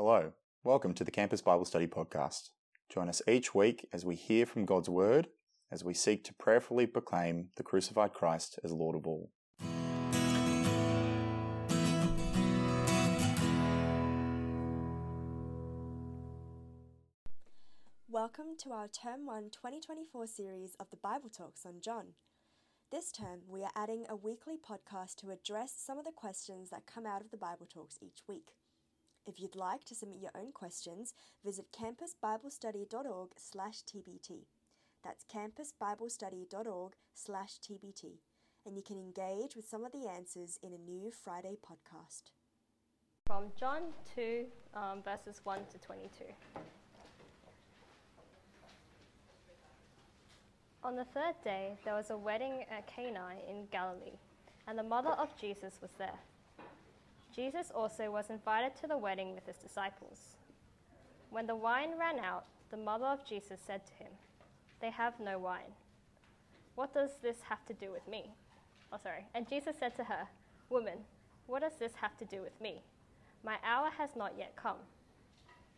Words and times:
Hello, 0.00 0.30
welcome 0.62 0.94
to 0.94 1.02
the 1.02 1.10
Campus 1.10 1.42
Bible 1.42 1.64
Study 1.64 1.88
Podcast. 1.88 2.50
Join 2.88 3.08
us 3.08 3.20
each 3.26 3.52
week 3.52 3.88
as 3.92 4.04
we 4.04 4.14
hear 4.14 4.46
from 4.46 4.64
God's 4.64 4.88
Word, 4.88 5.26
as 5.72 5.82
we 5.82 5.92
seek 5.92 6.22
to 6.22 6.34
prayerfully 6.34 6.86
proclaim 6.86 7.48
the 7.56 7.64
crucified 7.64 8.12
Christ 8.12 8.60
as 8.62 8.70
Lord 8.70 8.94
of 8.94 9.08
all. 9.08 9.32
Welcome 18.08 18.54
to 18.58 18.70
our 18.70 18.86
Term 18.86 19.26
1 19.26 19.50
2024 19.50 20.28
series 20.28 20.76
of 20.78 20.90
the 20.90 20.96
Bible 20.96 21.28
Talks 21.28 21.66
on 21.66 21.80
John. 21.80 22.12
This 22.92 23.10
term, 23.10 23.40
we 23.48 23.64
are 23.64 23.72
adding 23.74 24.06
a 24.08 24.14
weekly 24.14 24.54
podcast 24.56 25.16
to 25.16 25.30
address 25.30 25.72
some 25.76 25.98
of 25.98 26.04
the 26.04 26.12
questions 26.12 26.70
that 26.70 26.86
come 26.86 27.04
out 27.04 27.20
of 27.20 27.32
the 27.32 27.36
Bible 27.36 27.66
Talks 27.66 27.98
each 28.00 28.20
week. 28.28 28.52
If 29.28 29.38
you'd 29.38 29.56
like 29.56 29.84
to 29.84 29.94
submit 29.94 30.22
your 30.22 30.30
own 30.34 30.52
questions, 30.52 31.12
visit 31.44 31.66
campusbiblestudy.org 31.70 33.32
slash 33.36 33.82
TBT. 33.82 34.46
That's 35.04 35.26
campusbiblestudy.org 35.26 36.94
slash 37.12 37.58
TBT. 37.58 38.20
And 38.64 38.74
you 38.74 38.82
can 38.82 38.96
engage 38.98 39.54
with 39.54 39.68
some 39.68 39.84
of 39.84 39.92
the 39.92 40.08
answers 40.08 40.58
in 40.62 40.72
a 40.72 40.78
new 40.78 41.10
Friday 41.10 41.58
podcast. 41.62 42.30
From 43.26 43.52
John 43.60 43.82
2, 44.14 44.46
um, 44.72 45.02
verses 45.02 45.42
1 45.44 45.58
to 45.72 45.78
22. 45.78 46.08
On 50.82 50.96
the 50.96 51.04
third 51.04 51.34
day, 51.44 51.76
there 51.84 51.94
was 51.94 52.08
a 52.08 52.16
wedding 52.16 52.64
at 52.70 52.86
Cana 52.86 53.34
in 53.46 53.66
Galilee, 53.70 54.16
and 54.66 54.78
the 54.78 54.82
mother 54.82 55.10
of 55.10 55.36
Jesus 55.38 55.80
was 55.82 55.90
there. 55.98 56.18
Jesus 57.38 57.70
also 57.72 58.10
was 58.10 58.30
invited 58.30 58.74
to 58.80 58.88
the 58.88 58.96
wedding 58.98 59.32
with 59.32 59.46
his 59.46 59.58
disciples. 59.58 60.18
When 61.30 61.46
the 61.46 61.54
wine 61.54 61.90
ran 61.96 62.18
out, 62.18 62.46
the 62.72 62.76
mother 62.76 63.06
of 63.06 63.24
Jesus 63.24 63.60
said 63.64 63.86
to 63.86 63.92
him, 63.92 64.10
They 64.80 64.90
have 64.90 65.20
no 65.20 65.38
wine. 65.38 65.70
What 66.74 66.92
does 66.92 67.10
this 67.22 67.36
have 67.48 67.64
to 67.66 67.74
do 67.74 67.92
with 67.92 68.08
me? 68.08 68.32
Oh, 68.92 68.98
sorry. 69.00 69.24
And 69.36 69.48
Jesus 69.48 69.76
said 69.78 69.94
to 69.94 70.02
her, 70.02 70.26
Woman, 70.68 70.98
what 71.46 71.62
does 71.62 71.76
this 71.78 71.92
have 72.00 72.18
to 72.18 72.24
do 72.24 72.42
with 72.42 72.60
me? 72.60 72.82
My 73.44 73.58
hour 73.64 73.90
has 73.96 74.16
not 74.16 74.32
yet 74.36 74.56
come. 74.56 74.78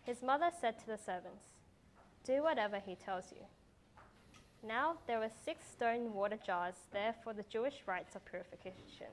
His 0.02 0.22
mother 0.22 0.48
said 0.62 0.78
to 0.78 0.86
the 0.86 0.97
servants, 0.97 1.45
Do 2.24 2.42
whatever 2.42 2.78
he 2.78 2.95
tells 2.95 3.33
you. 3.33 3.45
Now 4.67 4.95
there 5.06 5.19
were 5.19 5.30
six 5.45 5.67
stone 5.70 6.14
water 6.14 6.39
jars 6.42 6.77
there 6.91 7.14
for 7.22 7.34
the 7.34 7.45
Jewish 7.50 7.83
rites 7.86 8.17
of 8.17 8.24
purification, 8.24 9.12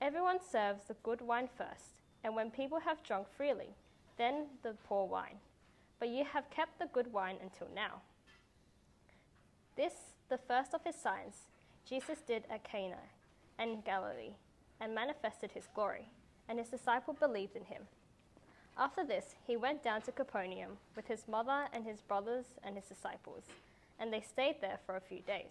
Everyone 0.00 0.38
serves 0.40 0.84
the 0.84 0.94
good 1.02 1.20
wine 1.20 1.48
first, 1.56 2.02
and 2.22 2.34
when 2.34 2.50
people 2.50 2.78
have 2.78 3.02
drunk 3.02 3.26
freely, 3.36 3.74
then 4.16 4.46
the 4.62 4.74
poor 4.84 5.06
wine. 5.06 5.38
But 5.98 6.08
you 6.08 6.24
have 6.24 6.50
kept 6.50 6.78
the 6.78 6.88
good 6.92 7.12
wine 7.12 7.36
until 7.42 7.68
now. 7.74 8.02
This, 9.76 9.92
the 10.28 10.38
first 10.38 10.72
of 10.72 10.84
his 10.84 10.94
signs, 10.94 11.48
Jesus 11.88 12.18
did 12.26 12.44
at 12.48 12.62
Cana 12.62 12.98
and 13.58 13.84
Galilee, 13.84 14.34
and 14.80 14.94
manifested 14.94 15.50
his 15.50 15.66
glory, 15.74 16.08
and 16.48 16.58
his 16.58 16.68
disciple 16.68 17.14
believed 17.14 17.56
in 17.56 17.64
him. 17.64 17.82
After 18.76 19.04
this, 19.04 19.34
he 19.44 19.56
went 19.56 19.82
down 19.82 20.02
to 20.02 20.12
Capernaum 20.12 20.78
with 20.94 21.08
his 21.08 21.26
mother 21.26 21.66
and 21.72 21.84
his 21.84 22.00
brothers 22.02 22.44
and 22.62 22.76
his 22.76 22.84
disciples, 22.84 23.42
and 23.98 24.12
they 24.12 24.20
stayed 24.20 24.60
there 24.60 24.78
for 24.86 24.94
a 24.94 25.00
few 25.00 25.20
days. 25.20 25.50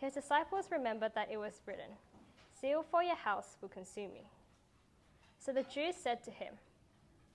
His 0.00 0.14
disciples 0.14 0.70
remembered 0.70 1.12
that 1.14 1.30
it 1.30 1.36
was 1.36 1.60
written, 1.66 1.90
Zeal 2.58 2.84
for 2.90 3.02
your 3.02 3.16
house 3.16 3.56
will 3.60 3.68
consume 3.68 4.14
me. 4.14 4.24
So 5.38 5.52
the 5.52 5.62
Jews 5.62 5.94
said 5.94 6.22
to 6.24 6.30
him, 6.30 6.54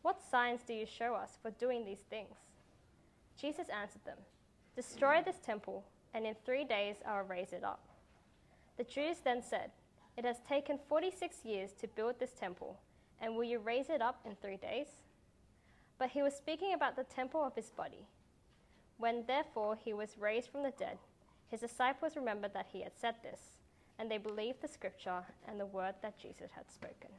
What 0.01 0.21
signs 0.21 0.61
do 0.65 0.73
you 0.73 0.85
show 0.85 1.13
us 1.13 1.37
for 1.41 1.51
doing 1.51 1.85
these 1.85 2.03
things? 2.09 2.35
Jesus 3.39 3.67
answered 3.69 4.03
them, 4.05 4.17
Destroy 4.75 5.21
this 5.23 5.39
temple, 5.45 5.83
and 6.13 6.25
in 6.25 6.35
three 6.43 6.63
days 6.63 6.95
I 7.07 7.17
will 7.17 7.27
raise 7.27 7.53
it 7.53 7.63
up. 7.63 7.83
The 8.77 8.83
Jews 8.83 9.17
then 9.23 9.43
said, 9.43 9.71
It 10.17 10.25
has 10.25 10.37
taken 10.47 10.79
46 10.89 11.45
years 11.45 11.71
to 11.79 11.87
build 11.87 12.19
this 12.19 12.31
temple, 12.31 12.79
and 13.21 13.35
will 13.35 13.43
you 13.43 13.59
raise 13.59 13.89
it 13.89 14.01
up 14.01 14.19
in 14.25 14.35
three 14.35 14.57
days? 14.57 14.87
But 15.99 16.09
he 16.09 16.23
was 16.23 16.33
speaking 16.33 16.73
about 16.73 16.95
the 16.95 17.03
temple 17.03 17.43
of 17.43 17.55
his 17.55 17.69
body. 17.69 18.07
When 18.97 19.23
therefore 19.27 19.77
he 19.83 19.93
was 19.93 20.17
raised 20.17 20.49
from 20.49 20.63
the 20.63 20.71
dead, 20.71 20.97
his 21.49 21.61
disciples 21.61 22.15
remembered 22.15 22.53
that 22.53 22.67
he 22.71 22.81
had 22.81 22.91
said 22.99 23.15
this, 23.23 23.39
and 23.99 24.09
they 24.09 24.17
believed 24.17 24.61
the 24.61 24.67
scripture 24.67 25.23
and 25.47 25.59
the 25.59 25.65
word 25.65 25.95
that 26.01 26.17
Jesus 26.17 26.51
had 26.55 26.69
spoken. 26.71 27.09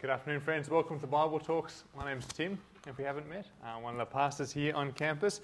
Good 0.00 0.10
afternoon, 0.10 0.40
friends. 0.40 0.68
Welcome 0.68 0.98
to 1.00 1.06
Bible 1.06 1.38
Talks. 1.38 1.84
My 1.96 2.04
name's 2.04 2.26
Tim, 2.26 2.58
if 2.86 2.98
we 2.98 3.04
haven't 3.04 3.28
met. 3.28 3.46
I'm 3.64 3.82
one 3.82 3.94
of 3.94 3.98
the 3.98 4.06
pastors 4.06 4.52
here 4.52 4.74
on 4.74 4.92
campus. 4.92 5.40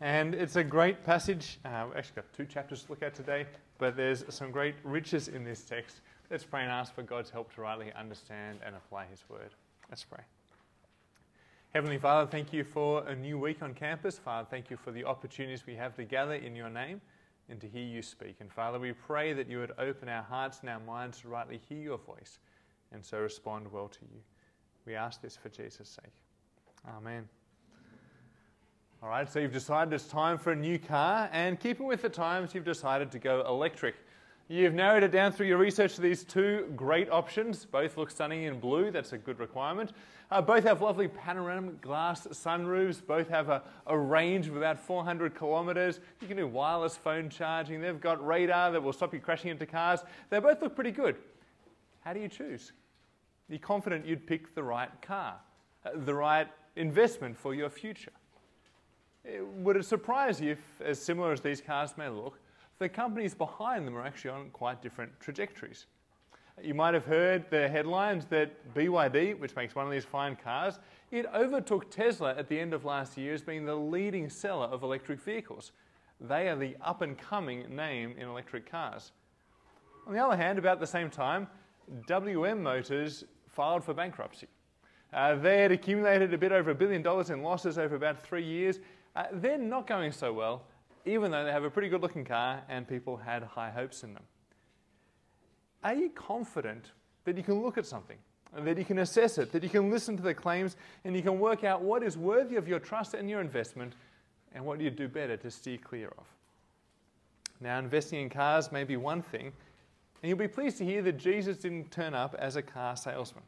And 0.00 0.34
it's 0.34 0.56
a 0.56 0.64
great 0.64 1.04
passage. 1.04 1.58
Uh, 1.64 1.84
we've 1.88 1.96
actually 1.96 2.16
got 2.16 2.32
two 2.32 2.44
chapters 2.44 2.84
to 2.84 2.92
look 2.92 3.02
at 3.02 3.14
today, 3.14 3.46
but 3.78 3.96
there's 3.96 4.24
some 4.28 4.50
great 4.50 4.74
riches 4.84 5.28
in 5.28 5.44
this 5.44 5.62
text. 5.62 6.00
Let's 6.30 6.44
pray 6.44 6.62
and 6.62 6.70
ask 6.70 6.94
for 6.94 7.02
God's 7.02 7.30
help 7.30 7.54
to 7.54 7.60
rightly 7.60 7.92
understand 7.92 8.60
and 8.64 8.74
apply 8.74 9.06
His 9.06 9.22
word. 9.28 9.50
Let's 9.90 10.04
pray. 10.04 10.22
Heavenly 11.74 11.96
Father, 11.96 12.30
thank 12.30 12.52
you 12.52 12.64
for 12.64 13.02
a 13.06 13.16
new 13.16 13.38
week 13.38 13.62
on 13.62 13.72
campus. 13.72 14.18
Father, 14.18 14.46
thank 14.50 14.68
you 14.68 14.76
for 14.76 14.90
the 14.90 15.06
opportunities 15.06 15.66
we 15.66 15.74
have 15.74 15.94
to 15.94 16.04
gather 16.04 16.34
in 16.34 16.54
your 16.54 16.68
name 16.68 17.00
and 17.48 17.58
to 17.62 17.66
hear 17.66 17.82
you 17.82 18.02
speak. 18.02 18.36
And 18.40 18.52
Father, 18.52 18.78
we 18.78 18.92
pray 18.92 19.32
that 19.32 19.48
you 19.48 19.58
would 19.58 19.72
open 19.78 20.06
our 20.10 20.22
hearts 20.22 20.60
and 20.60 20.68
our 20.68 20.80
minds 20.80 21.22
to 21.22 21.28
rightly 21.28 21.58
hear 21.70 21.78
your 21.78 21.96
voice 21.96 22.40
and 22.92 23.02
so 23.02 23.20
respond 23.20 23.72
well 23.72 23.88
to 23.88 24.00
you. 24.02 24.20
We 24.84 24.94
ask 24.94 25.22
this 25.22 25.34
for 25.34 25.48
Jesus' 25.48 25.88
sake. 25.88 26.12
Amen. 26.94 27.26
All 29.02 29.08
right, 29.08 29.26
so 29.26 29.38
you've 29.38 29.54
decided 29.54 29.94
it's 29.94 30.08
time 30.08 30.36
for 30.36 30.52
a 30.52 30.56
new 30.56 30.78
car, 30.78 31.30
and 31.32 31.58
keeping 31.58 31.86
with 31.86 32.02
the 32.02 32.10
times, 32.10 32.54
you've 32.54 32.66
decided 32.66 33.10
to 33.12 33.18
go 33.18 33.46
electric. 33.48 33.94
You've 34.48 34.74
narrowed 34.74 35.02
it 35.02 35.12
down 35.12 35.32
through 35.32 35.46
your 35.46 35.58
research 35.58 35.94
to 35.94 36.00
these 36.00 36.24
two 36.24 36.70
great 36.76 37.10
options. 37.10 37.64
Both 37.64 37.96
look 37.96 38.10
stunning 38.10 38.42
in 38.42 38.60
blue, 38.60 38.90
that's 38.90 39.12
a 39.12 39.18
good 39.18 39.38
requirement. 39.38 39.92
Uh, 40.30 40.40
both 40.40 40.64
have 40.64 40.80
lovely 40.80 41.08
panoramic 41.08 41.80
glass 41.80 42.26
sunroofs. 42.26 43.06
Both 43.06 43.28
have 43.28 43.50
a, 43.50 43.62
a 43.86 43.96
range 43.96 44.48
of 44.48 44.56
about 44.56 44.78
400 44.78 45.38
kilometres. 45.38 46.00
You 46.20 46.28
can 46.28 46.36
do 46.36 46.46
wireless 46.46 46.96
phone 46.96 47.28
charging. 47.28 47.80
They've 47.80 48.00
got 48.00 48.24
radar 48.26 48.72
that 48.72 48.82
will 48.82 48.92
stop 48.92 49.12
you 49.12 49.20
crashing 49.20 49.50
into 49.50 49.66
cars. 49.66 50.00
They 50.30 50.38
both 50.38 50.60
look 50.62 50.74
pretty 50.74 50.90
good. 50.90 51.16
How 52.00 52.12
do 52.12 52.20
you 52.20 52.28
choose? 52.28 52.72
Are 53.48 53.52
You're 53.52 53.58
confident 53.60 54.06
you'd 54.06 54.26
pick 54.26 54.54
the 54.54 54.62
right 54.62 54.90
car, 55.02 55.36
uh, 55.84 55.90
the 55.94 56.14
right 56.14 56.48
investment 56.76 57.36
for 57.36 57.54
your 57.54 57.70
future. 57.70 58.12
Would 59.58 59.76
it 59.76 59.84
surprise 59.84 60.40
you 60.40 60.52
if, 60.52 60.58
as 60.84 61.00
similar 61.00 61.32
as 61.32 61.40
these 61.40 61.60
cars 61.60 61.96
may 61.96 62.08
look, 62.08 62.38
the 62.82 62.88
companies 62.88 63.34
behind 63.34 63.86
them 63.86 63.96
are 63.96 64.04
actually 64.04 64.30
on 64.30 64.50
quite 64.50 64.82
different 64.82 65.12
trajectories? 65.20 65.86
You 66.60 66.74
might 66.74 66.94
have 66.94 67.04
heard 67.04 67.48
the 67.48 67.68
headlines 67.68 68.26
that 68.26 68.74
BYD, 68.74 69.38
which 69.38 69.56
makes 69.56 69.74
one 69.74 69.86
of 69.86 69.92
these 69.92 70.04
fine 70.04 70.36
cars, 70.36 70.80
it 71.10 71.26
overtook 71.34 71.90
Tesla 71.90 72.34
at 72.36 72.48
the 72.48 72.58
end 72.58 72.74
of 72.74 72.84
last 72.84 73.16
year 73.16 73.32
as 73.32 73.40
being 73.40 73.64
the 73.64 73.74
leading 73.74 74.28
seller 74.28 74.66
of 74.66 74.82
electric 74.82 75.20
vehicles. 75.20 75.72
They 76.20 76.48
are 76.48 76.56
the 76.56 76.76
up 76.82 77.02
and 77.02 77.16
coming 77.16 77.74
name 77.74 78.14
in 78.18 78.28
electric 78.28 78.70
cars. 78.70 79.12
On 80.06 80.12
the 80.12 80.18
other 80.18 80.36
hand, 80.36 80.58
about 80.58 80.80
the 80.80 80.86
same 80.86 81.08
time, 81.08 81.46
WM 82.06 82.62
Motors 82.62 83.24
filed 83.48 83.84
for 83.84 83.94
bankruptcy. 83.94 84.48
Uh, 85.12 85.36
they 85.36 85.62
had 85.62 85.72
accumulated 85.72 86.34
a 86.34 86.38
bit 86.38 86.52
over 86.52 86.70
a 86.70 86.74
billion 86.74 87.02
dollars 87.02 87.30
in 87.30 87.42
losses 87.42 87.78
over 87.78 87.94
about 87.94 88.20
three 88.20 88.44
years. 88.44 88.80
Uh, 89.14 89.24
they're 89.32 89.58
not 89.58 89.86
going 89.86 90.10
so 90.10 90.32
well, 90.32 90.64
even 91.04 91.30
though 91.30 91.44
they 91.44 91.52
have 91.52 91.64
a 91.64 91.70
pretty 91.70 91.88
good 91.88 92.02
looking 92.02 92.24
car 92.24 92.62
and 92.68 92.86
people 92.86 93.16
had 93.16 93.42
high 93.42 93.70
hopes 93.70 94.02
in 94.02 94.14
them. 94.14 94.22
Are 95.82 95.94
you 95.94 96.10
confident 96.10 96.92
that 97.24 97.36
you 97.36 97.42
can 97.42 97.62
look 97.62 97.76
at 97.76 97.86
something, 97.86 98.18
that 98.56 98.78
you 98.78 98.84
can 98.84 98.98
assess 98.98 99.38
it, 99.38 99.52
that 99.52 99.62
you 99.62 99.68
can 99.68 99.90
listen 99.90 100.16
to 100.16 100.22
the 100.22 100.34
claims, 100.34 100.76
and 101.04 101.16
you 101.16 101.22
can 101.22 101.40
work 101.40 101.64
out 101.64 101.82
what 101.82 102.02
is 102.02 102.16
worthy 102.16 102.56
of 102.56 102.68
your 102.68 102.78
trust 102.78 103.14
and 103.14 103.28
your 103.28 103.40
investment, 103.40 103.94
and 104.54 104.64
what 104.64 104.80
you'd 104.80 104.96
do 104.96 105.08
better 105.08 105.36
to 105.36 105.50
steer 105.50 105.78
clear 105.78 106.08
of? 106.18 106.26
Now, 107.60 107.78
investing 107.78 108.20
in 108.20 108.28
cars 108.28 108.70
may 108.70 108.84
be 108.84 108.96
one 108.96 109.22
thing, 109.22 109.46
and 110.22 110.28
you'll 110.28 110.38
be 110.38 110.48
pleased 110.48 110.78
to 110.78 110.84
hear 110.84 111.02
that 111.02 111.18
Jesus 111.18 111.56
didn't 111.56 111.90
turn 111.90 112.14
up 112.14 112.36
as 112.38 112.56
a 112.56 112.62
car 112.62 112.96
salesman. 112.96 113.44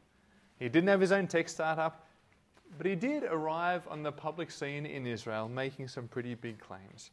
He 0.59 0.67
didn't 0.69 0.89
have 0.89 1.01
his 1.01 1.11
own 1.11 1.27
tech 1.27 1.47
startup, 1.49 2.07
but 2.77 2.85
he 2.85 2.95
did 2.95 3.23
arrive 3.23 3.87
on 3.89 4.03
the 4.03 4.11
public 4.11 4.51
scene 4.51 4.85
in 4.85 5.05
Israel 5.05 5.47
making 5.47 5.87
some 5.87 6.07
pretty 6.07 6.33
big 6.35 6.59
claims. 6.59 7.11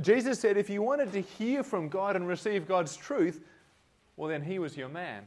Jesus 0.00 0.40
said 0.40 0.56
if 0.56 0.68
you 0.68 0.82
wanted 0.82 1.12
to 1.12 1.20
hear 1.20 1.62
from 1.62 1.88
God 1.88 2.16
and 2.16 2.26
receive 2.26 2.66
God's 2.66 2.96
truth, 2.96 3.40
well, 4.16 4.28
then 4.28 4.42
he 4.42 4.58
was 4.58 4.76
your 4.76 4.88
man. 4.88 5.24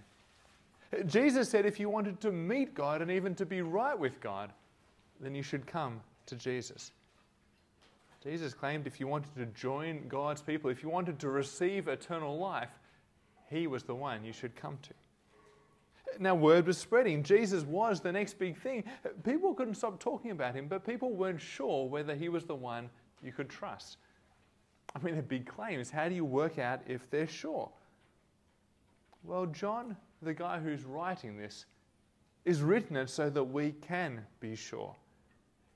Jesus 1.05 1.49
said 1.49 1.65
if 1.65 1.79
you 1.79 1.89
wanted 1.89 2.19
to 2.21 2.31
meet 2.31 2.73
God 2.73 3.01
and 3.01 3.11
even 3.11 3.35
to 3.35 3.45
be 3.45 3.61
right 3.61 3.97
with 3.97 4.19
God, 4.21 4.51
then 5.19 5.35
you 5.35 5.43
should 5.43 5.67
come 5.67 6.01
to 6.25 6.35
Jesus. 6.35 6.91
Jesus 8.23 8.53
claimed 8.53 8.85
if 8.85 8.99
you 8.99 9.07
wanted 9.07 9.33
to 9.35 9.45
join 9.47 10.07
God's 10.07 10.41
people, 10.41 10.69
if 10.69 10.83
you 10.83 10.89
wanted 10.89 11.19
to 11.19 11.29
receive 11.29 11.87
eternal 11.87 12.37
life, 12.37 12.71
he 13.49 13.67
was 13.67 13.83
the 13.83 13.95
one 13.95 14.25
you 14.25 14.33
should 14.33 14.55
come 14.55 14.77
to. 14.81 14.93
Now, 16.19 16.35
word 16.35 16.65
was 16.65 16.77
spreading. 16.77 17.23
Jesus 17.23 17.63
was 17.63 18.01
the 18.01 18.11
next 18.11 18.39
big 18.39 18.57
thing. 18.57 18.83
People 19.23 19.53
couldn't 19.53 19.75
stop 19.75 19.99
talking 19.99 20.31
about 20.31 20.55
him, 20.55 20.67
but 20.67 20.85
people 20.85 21.13
weren't 21.13 21.39
sure 21.39 21.87
whether 21.87 22.15
he 22.15 22.29
was 22.29 22.45
the 22.45 22.55
one 22.55 22.89
you 23.23 23.31
could 23.31 23.49
trust. 23.49 23.97
I 24.95 24.99
mean, 25.03 25.13
they're 25.13 25.23
big 25.23 25.45
claims. 25.45 25.89
How 25.89 26.09
do 26.09 26.15
you 26.15 26.25
work 26.25 26.59
out 26.59 26.81
if 26.87 27.09
they're 27.09 27.27
sure? 27.27 27.69
Well, 29.23 29.45
John, 29.45 29.95
the 30.21 30.33
guy 30.33 30.59
who's 30.59 30.83
writing 30.85 31.37
this, 31.37 31.65
is 32.45 32.61
written 32.61 32.95
it 32.95 33.09
so 33.09 33.29
that 33.29 33.43
we 33.43 33.73
can 33.73 34.25
be 34.39 34.55
sure. 34.55 34.95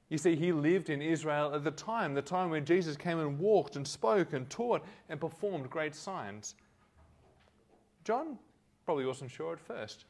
You 0.10 0.18
see, 0.18 0.36
he 0.36 0.51
lived 0.51 0.89
in 0.89 1.01
Israel 1.01 1.54
at 1.54 1.63
the 1.63 1.71
time, 1.71 2.13
the 2.13 2.21
time 2.21 2.50
when 2.50 2.65
Jesus 2.65 2.95
came 2.95 3.19
and 3.19 3.39
walked 3.39 3.75
and 3.75 3.88
spoke 3.88 4.33
and 4.33 4.50
taught 4.50 4.83
and 5.10 5.19
performed 5.19 5.69
great 5.69 5.95
signs. 5.95 6.56
John 8.04 8.38
probably 8.86 9.06
wasn't 9.06 9.31
sure 9.31 9.54
at 9.54 9.60
first, 9.60 10.06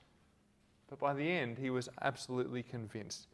but 0.90 1.00
by 1.00 1.14
the 1.14 1.30
end, 1.30 1.58
he 1.58 1.70
was 1.70 1.90
absolutely 2.02 2.64
convinced. 2.64 3.28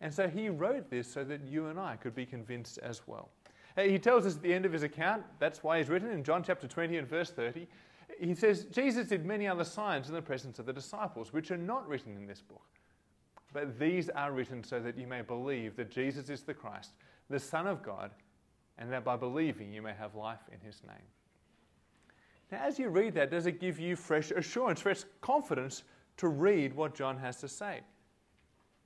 And 0.00 0.12
so 0.12 0.28
he 0.28 0.48
wrote 0.48 0.90
this 0.90 1.10
so 1.10 1.24
that 1.24 1.42
you 1.46 1.66
and 1.66 1.78
I 1.78 1.96
could 1.96 2.14
be 2.14 2.26
convinced 2.26 2.78
as 2.78 3.02
well. 3.06 3.30
He 3.76 3.98
tells 3.98 4.26
us 4.26 4.36
at 4.36 4.42
the 4.42 4.52
end 4.52 4.66
of 4.66 4.72
his 4.72 4.82
account, 4.82 5.22
that's 5.38 5.62
why 5.62 5.78
he's 5.78 5.88
written 5.88 6.10
in 6.10 6.22
John 6.24 6.42
chapter 6.42 6.68
20 6.68 6.98
and 6.98 7.08
verse 7.08 7.30
30. 7.30 7.66
He 8.20 8.34
says, 8.34 8.64
Jesus 8.64 9.08
did 9.08 9.24
many 9.24 9.48
other 9.48 9.64
signs 9.64 10.08
in 10.08 10.14
the 10.14 10.22
presence 10.22 10.58
of 10.58 10.66
the 10.66 10.72
disciples, 10.72 11.32
which 11.32 11.50
are 11.50 11.56
not 11.56 11.88
written 11.88 12.16
in 12.16 12.26
this 12.26 12.42
book. 12.42 12.66
But 13.52 13.78
these 13.78 14.10
are 14.10 14.32
written 14.32 14.62
so 14.62 14.80
that 14.80 14.98
you 14.98 15.06
may 15.06 15.22
believe 15.22 15.76
that 15.76 15.90
Jesus 15.90 16.28
is 16.28 16.42
the 16.42 16.54
Christ, 16.54 16.92
the 17.30 17.38
Son 17.38 17.66
of 17.66 17.82
God, 17.82 18.10
and 18.78 18.92
that 18.92 19.04
by 19.04 19.16
believing 19.16 19.72
you 19.72 19.82
may 19.82 19.92
have 19.94 20.14
life 20.14 20.40
in 20.52 20.58
his 20.60 20.82
name. 20.86 21.06
Now, 22.50 22.58
as 22.62 22.78
you 22.78 22.90
read 22.90 23.14
that, 23.14 23.30
does 23.30 23.46
it 23.46 23.60
give 23.60 23.78
you 23.78 23.96
fresh 23.96 24.30
assurance, 24.30 24.80
fresh 24.80 25.02
confidence 25.20 25.84
to 26.18 26.28
read 26.28 26.74
what 26.74 26.94
John 26.94 27.18
has 27.18 27.38
to 27.38 27.48
say? 27.48 27.80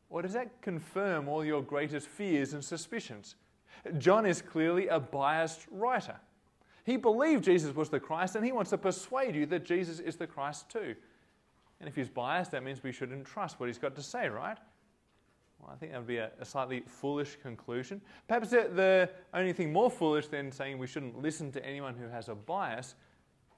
Or 0.09 0.23
does 0.23 0.35
that 0.35 0.63
confirm 0.63 1.29
all 1.29 1.45
your 1.45 1.63
greatest 1.63 2.07
fears 2.07 2.53
and 2.53 2.65
suspicions? 2.65 3.35
John 3.99 4.27
is 4.27 4.43
clearly 4.43 4.89
a 4.89 5.01
biased 5.01 5.67
writer. 5.71 6.17
He 6.85 6.97
believed 6.97 7.45
Jesus 7.45 7.75
was 7.75 7.89
the 7.89 8.01
Christ 8.01 8.37
and 8.37 8.45
he 8.45 8.53
wants 8.53 8.71
to 8.71 8.79
persuade 8.79 9.35
you 9.35 9.47
that 9.47 9.65
Jesus 9.65 9.99
is 9.99 10.17
the 10.17 10.27
Christ 10.27 10.69
too. 10.71 10.95
And 11.81 11.89
if 11.89 11.97
he's 11.97 12.09
biased, 12.09 12.53
that 12.53 12.63
means 12.63 12.83
we 12.83 12.93
shouldn't 12.93 13.27
trust 13.27 13.61
what 13.61 13.67
he's 13.67 13.79
got 13.79 13.95
to 13.97 14.03
say, 14.03 14.29
right? 14.29 14.57
Well, 15.59 15.71
I 15.73 15.77
think 15.77 15.93
that 15.93 15.99
would 15.99 16.07
be 16.07 16.19
a, 16.19 16.31
a 16.41 16.45
slightly 16.45 16.83
foolish 16.87 17.37
conclusion. 17.43 18.01
Perhaps 18.29 18.51
the, 18.51 18.71
the 18.73 19.11
only 19.35 19.53
thing 19.53 19.73
more 19.73 19.91
foolish 19.91 20.29
than 20.29 20.53
saying 20.53 20.79
we 20.79 20.87
shouldn't 20.87 21.21
listen 21.21 21.51
to 21.53 21.65
anyone 21.65 21.95
who 21.95 22.09
has 22.09 22.29
a 22.29 22.35
bias 22.35 22.95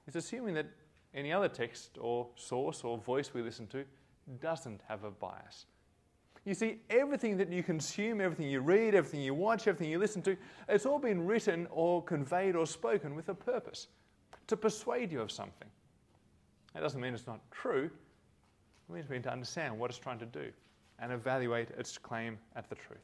is 0.06 0.16
assuming 0.16 0.54
that 0.54 0.66
any 1.14 1.32
other 1.32 1.48
text 1.48 1.98
or 2.00 2.28
source 2.34 2.82
or 2.82 2.98
voice 2.98 3.32
we 3.34 3.42
listen 3.42 3.66
to 3.68 3.84
doesn't 4.40 4.82
have 4.88 5.04
a 5.04 5.10
bias. 5.10 5.66
You 6.44 6.54
see, 6.54 6.80
everything 6.88 7.36
that 7.38 7.52
you 7.52 7.62
consume, 7.62 8.20
everything 8.20 8.48
you 8.48 8.60
read, 8.60 8.94
everything 8.94 9.20
you 9.20 9.34
watch, 9.34 9.66
everything 9.66 9.90
you 9.90 9.98
listen 9.98 10.22
to, 10.22 10.36
it's 10.68 10.86
all 10.86 10.98
been 10.98 11.26
written 11.26 11.66
or 11.70 12.02
conveyed 12.02 12.56
or 12.56 12.66
spoken 12.66 13.14
with 13.14 13.28
a 13.28 13.34
purpose 13.34 13.88
to 14.46 14.56
persuade 14.56 15.12
you 15.12 15.20
of 15.20 15.30
something. 15.30 15.68
That 16.74 16.80
doesn't 16.80 17.00
mean 17.00 17.14
it's 17.14 17.26
not 17.26 17.40
true, 17.50 17.90
it 18.88 18.92
means 18.92 19.08
we 19.08 19.16
need 19.16 19.24
to 19.24 19.32
understand 19.32 19.78
what 19.78 19.90
it's 19.90 19.98
trying 19.98 20.18
to 20.20 20.26
do 20.26 20.50
and 20.98 21.12
evaluate 21.12 21.70
its 21.70 21.98
claim 21.98 22.38
at 22.56 22.68
the 22.68 22.74
truth. 22.74 22.98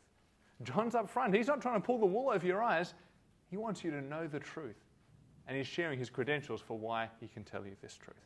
John's 0.63 0.95
up 0.95 1.11
front. 1.11 1.35
He's 1.35 1.47
not 1.47 1.61
trying 1.61 1.81
to 1.81 1.85
pull 1.85 1.99
the 1.99 2.07
wool 2.07 2.31
over 2.31 2.47
your 2.47 2.63
eyes. 2.63 2.95
He 3.51 3.57
wants 3.57 3.85
you 3.85 3.91
to 3.91 4.01
know 4.01 4.27
the 4.27 4.41
truth. 4.41 4.77
And 5.47 5.57
he's 5.57 5.67
sharing 5.67 5.99
his 5.99 6.09
credentials 6.09 6.61
for 6.61 6.79
why 6.79 7.09
he 7.21 7.29
can 7.29 7.45
tell 7.45 7.67
you 7.67 7.77
this 7.83 7.97
truth. 7.97 8.17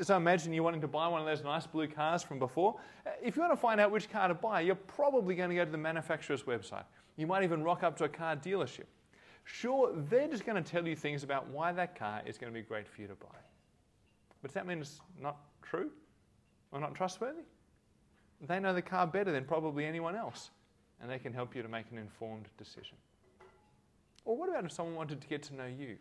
So 0.00 0.16
imagine 0.16 0.52
you're 0.52 0.64
wanting 0.64 0.80
to 0.80 0.88
buy 0.88 1.06
one 1.08 1.20
of 1.20 1.26
those 1.26 1.44
nice 1.44 1.66
blue 1.66 1.86
cars 1.86 2.22
from 2.22 2.38
before. 2.38 2.76
Uh, 3.06 3.10
if 3.22 3.36
you 3.36 3.42
want 3.42 3.52
to 3.52 3.60
find 3.60 3.80
out 3.80 3.90
which 3.90 4.10
car 4.10 4.28
to 4.28 4.34
buy, 4.34 4.60
you're 4.62 4.74
probably 4.74 5.34
going 5.34 5.50
to 5.50 5.56
go 5.56 5.64
to 5.64 5.70
the 5.70 5.78
manufacturer's 5.78 6.44
website. 6.44 6.84
You 7.16 7.26
might 7.26 7.42
even 7.42 7.62
rock 7.62 7.82
up 7.82 7.96
to 7.98 8.04
a 8.04 8.08
car 8.08 8.36
dealership. 8.36 8.86
Sure, 9.44 9.92
they're 10.08 10.28
just 10.28 10.46
going 10.46 10.62
to 10.62 10.68
tell 10.68 10.86
you 10.86 10.96
things 10.96 11.24
about 11.24 11.48
why 11.48 11.72
that 11.72 11.98
car 11.98 12.22
is 12.24 12.38
going 12.38 12.52
to 12.52 12.58
be 12.58 12.64
great 12.64 12.88
for 12.88 13.02
you 13.02 13.08
to 13.08 13.14
buy. 13.14 13.38
But 14.40 14.48
does 14.48 14.54
that 14.54 14.66
mean 14.66 14.80
it's 14.80 15.00
not 15.20 15.36
true 15.62 15.90
or 16.70 16.80
not 16.80 16.94
trustworthy? 16.94 17.42
They 18.40 18.58
know 18.58 18.72
the 18.74 18.82
car 18.82 19.06
better 19.06 19.30
than 19.30 19.44
probably 19.44 19.84
anyone 19.84 20.16
else, 20.16 20.50
and 21.00 21.10
they 21.10 21.18
can 21.18 21.32
help 21.32 21.54
you 21.54 21.62
to 21.62 21.68
make 21.68 21.86
an 21.90 21.98
informed 21.98 22.48
decision. 22.56 22.96
Or 24.24 24.36
what 24.36 24.48
about 24.48 24.64
if 24.64 24.72
someone 24.72 24.94
wanted 24.94 25.20
to 25.20 25.28
get 25.28 25.42
to 25.44 25.54
know 25.54 25.66
you? 25.66 25.96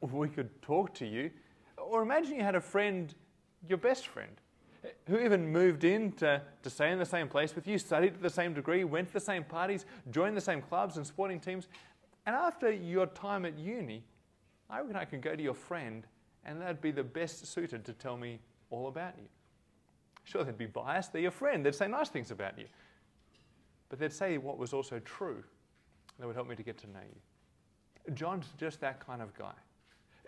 We 0.00 0.28
could 0.28 0.60
talk 0.62 0.94
to 0.94 1.06
you 1.06 1.30
or 1.76 2.02
imagine 2.02 2.36
you 2.36 2.42
had 2.42 2.54
a 2.54 2.60
friend, 2.60 3.14
your 3.68 3.78
best 3.78 4.06
friend, 4.06 4.40
who 5.08 5.18
even 5.18 5.50
moved 5.50 5.84
in 5.84 6.12
to, 6.12 6.40
to 6.62 6.70
stay 6.70 6.90
in 6.90 6.98
the 6.98 7.06
same 7.06 7.28
place 7.28 7.54
with 7.54 7.66
you, 7.66 7.78
studied 7.78 8.14
to 8.14 8.20
the 8.20 8.30
same 8.30 8.54
degree, 8.54 8.84
went 8.84 9.08
to 9.08 9.14
the 9.14 9.20
same 9.20 9.44
parties, 9.44 9.84
joined 10.10 10.36
the 10.36 10.40
same 10.40 10.62
clubs 10.62 10.96
and 10.96 11.06
sporting 11.06 11.40
teams. 11.40 11.68
And 12.24 12.34
after 12.34 12.70
your 12.70 13.06
time 13.06 13.44
at 13.44 13.58
uni, 13.58 14.04
I 14.68 14.80
reckon 14.80 14.96
I 14.96 15.04
could 15.04 15.22
go 15.22 15.34
to 15.36 15.42
your 15.42 15.54
friend 15.54 16.06
and 16.44 16.60
that'd 16.60 16.80
be 16.80 16.92
the 16.92 17.02
best 17.02 17.46
suited 17.46 17.84
to 17.84 17.92
tell 17.92 18.16
me 18.16 18.38
all 18.70 18.88
about 18.88 19.14
you. 19.18 19.28
Sure, 20.24 20.44
they'd 20.44 20.56
be 20.56 20.66
biased. 20.66 21.12
They're 21.12 21.22
your 21.22 21.30
friend. 21.30 21.64
They'd 21.64 21.74
say 21.74 21.88
nice 21.88 22.08
things 22.08 22.30
about 22.30 22.58
you. 22.58 22.66
But 23.88 23.98
they'd 23.98 24.12
say 24.12 24.38
what 24.38 24.58
was 24.58 24.72
also 24.72 25.00
true. 25.00 25.42
That 26.18 26.26
would 26.26 26.34
help 26.34 26.48
me 26.48 26.56
to 26.56 26.62
get 26.62 26.78
to 26.78 26.86
know 26.88 27.00
you. 27.00 28.14
John's 28.14 28.46
just 28.58 28.80
that 28.80 29.04
kind 29.04 29.22
of 29.22 29.34
guy. 29.34 29.52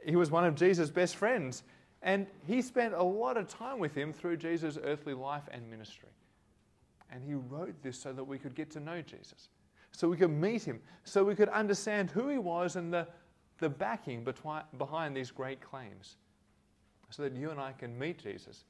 He 0.04 0.16
was 0.16 0.30
one 0.30 0.44
of 0.44 0.54
Jesus' 0.54 0.90
best 0.90 1.16
friends, 1.16 1.62
and 2.02 2.26
he 2.46 2.62
spent 2.62 2.94
a 2.94 3.02
lot 3.02 3.36
of 3.36 3.48
time 3.48 3.78
with 3.78 3.94
him 3.94 4.12
through 4.12 4.36
Jesus' 4.36 4.78
earthly 4.82 5.14
life 5.14 5.44
and 5.50 5.68
ministry. 5.68 6.10
And 7.10 7.22
he 7.24 7.34
wrote 7.34 7.82
this 7.82 7.98
so 7.98 8.12
that 8.12 8.24
we 8.24 8.38
could 8.38 8.54
get 8.54 8.70
to 8.72 8.80
know 8.80 9.02
Jesus, 9.02 9.48
so 9.92 10.08
we 10.08 10.16
could 10.16 10.30
meet 10.30 10.62
him, 10.62 10.80
so 11.04 11.24
we 11.24 11.34
could 11.34 11.48
understand 11.48 12.10
who 12.10 12.28
he 12.28 12.38
was 12.38 12.76
and 12.76 12.92
the, 12.92 13.06
the 13.58 13.68
backing 13.68 14.26
behind 14.76 15.16
these 15.16 15.30
great 15.30 15.60
claims, 15.60 16.16
so 17.10 17.22
that 17.22 17.34
you 17.34 17.50
and 17.50 17.58
I 17.58 17.72
can 17.72 17.98
meet 17.98 18.18
Jesus 18.18 18.64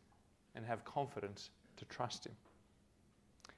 and 0.54 0.64
have 0.64 0.84
confidence 0.84 1.50
to 1.76 1.84
trust 1.86 2.26
him. 2.26 2.34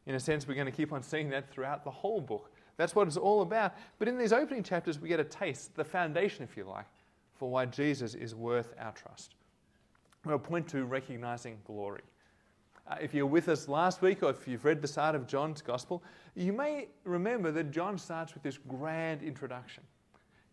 In 0.06 0.14
a 0.14 0.20
sense, 0.20 0.48
we're 0.48 0.54
going 0.54 0.66
to 0.66 0.72
keep 0.72 0.92
on 0.92 1.02
seeing 1.02 1.28
that 1.30 1.50
throughout 1.50 1.84
the 1.84 1.90
whole 1.90 2.20
book. 2.20 2.50
That's 2.76 2.94
what 2.94 3.06
it's 3.06 3.18
all 3.18 3.42
about. 3.42 3.74
But 3.98 4.08
in 4.08 4.16
these 4.16 4.32
opening 4.32 4.62
chapters, 4.62 4.98
we 4.98 5.08
get 5.08 5.20
a 5.20 5.24
taste, 5.24 5.76
the 5.76 5.84
foundation, 5.84 6.42
if 6.42 6.56
you 6.56 6.64
like, 6.64 6.86
for 7.40 7.48
why 7.48 7.64
Jesus 7.64 8.14
is 8.14 8.34
worth 8.34 8.74
our 8.78 8.92
trust. 8.92 9.34
We'll 10.26 10.38
point 10.38 10.68
to 10.68 10.84
recognizing 10.84 11.56
glory. 11.64 12.02
Uh, 12.86 12.96
if 13.00 13.14
you're 13.14 13.24
with 13.24 13.48
us 13.48 13.66
last 13.66 14.02
week 14.02 14.22
or 14.22 14.28
if 14.28 14.46
you've 14.46 14.66
read 14.66 14.82
the 14.82 14.86
start 14.86 15.14
of 15.14 15.26
John's 15.26 15.62
Gospel, 15.62 16.02
you 16.34 16.52
may 16.52 16.88
remember 17.04 17.50
that 17.50 17.70
John 17.70 17.96
starts 17.96 18.34
with 18.34 18.42
this 18.42 18.58
grand 18.58 19.22
introduction. 19.22 19.82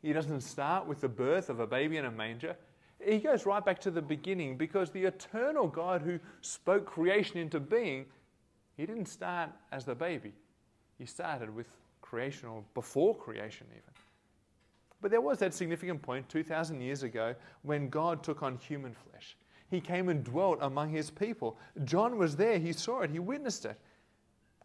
He 0.02 0.14
doesn't 0.14 0.40
start 0.40 0.88
with 0.88 1.02
the 1.02 1.10
birth 1.10 1.50
of 1.50 1.60
a 1.60 1.68
baby 1.68 1.98
in 1.98 2.06
a 2.06 2.12
manger. 2.12 2.56
He 3.04 3.18
goes 3.18 3.46
right 3.46 3.64
back 3.64 3.82
to 3.82 3.92
the 3.92 4.02
beginning 4.02 4.56
because 4.56 4.90
the 4.90 5.04
eternal 5.04 5.68
God 5.68 6.02
who 6.02 6.22
spoke 6.40 6.86
creation 6.86 7.38
into 7.38 7.60
being, 7.60 8.06
he 8.78 8.86
didn't 8.86 9.08
start 9.08 9.50
as 9.74 9.84
the 9.84 9.96
baby. 9.96 10.32
He 10.98 11.06
started 11.06 11.54
with 11.54 11.68
creation 12.02 12.48
or 12.48 12.64
before 12.74 13.14
creation, 13.14 13.68
even. 13.72 13.97
But 15.02 15.12
there 15.12 15.22
was 15.22 15.38
that 15.40 15.54
significant 15.54 16.02
point 16.02 16.28
2,000 16.30 16.82
years 16.82 17.04
ago 17.04 17.36
when 17.62 17.90
God 17.90 18.24
took 18.24 18.42
on 18.42 18.58
human 18.58 18.94
flesh. 18.94 19.38
He 19.70 19.82
came 19.82 20.10
and 20.10 20.24
dwelt 20.24 20.60
among 20.62 20.90
his 20.90 21.10
people. 21.10 21.58
John 21.84 22.18
was 22.18 22.36
there, 22.36 22.58
he 22.58 22.74
saw 22.74 23.02
it, 23.02 23.12
he 23.12 23.20
witnessed 23.20 23.66
it. 23.66 23.78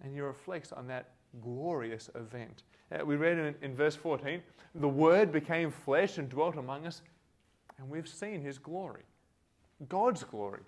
and 0.02 0.14
he 0.14 0.20
reflects 0.20 0.72
on 0.72 0.86
that 0.88 1.10
glorious 1.40 2.10
event. 2.14 2.62
Uh, 2.90 3.04
we 3.04 3.16
read 3.16 3.38
in, 3.38 3.54
in 3.62 3.74
verse 3.74 3.96
14 3.96 4.42
the 4.76 4.88
Word 4.88 5.32
became 5.32 5.70
flesh 5.70 6.18
and 6.18 6.28
dwelt 6.28 6.56
among 6.56 6.86
us, 6.86 7.02
and 7.78 7.88
we've 7.88 8.08
seen 8.08 8.40
his 8.40 8.58
glory. 8.58 9.02
God's 9.88 10.24
glory. 10.24 10.62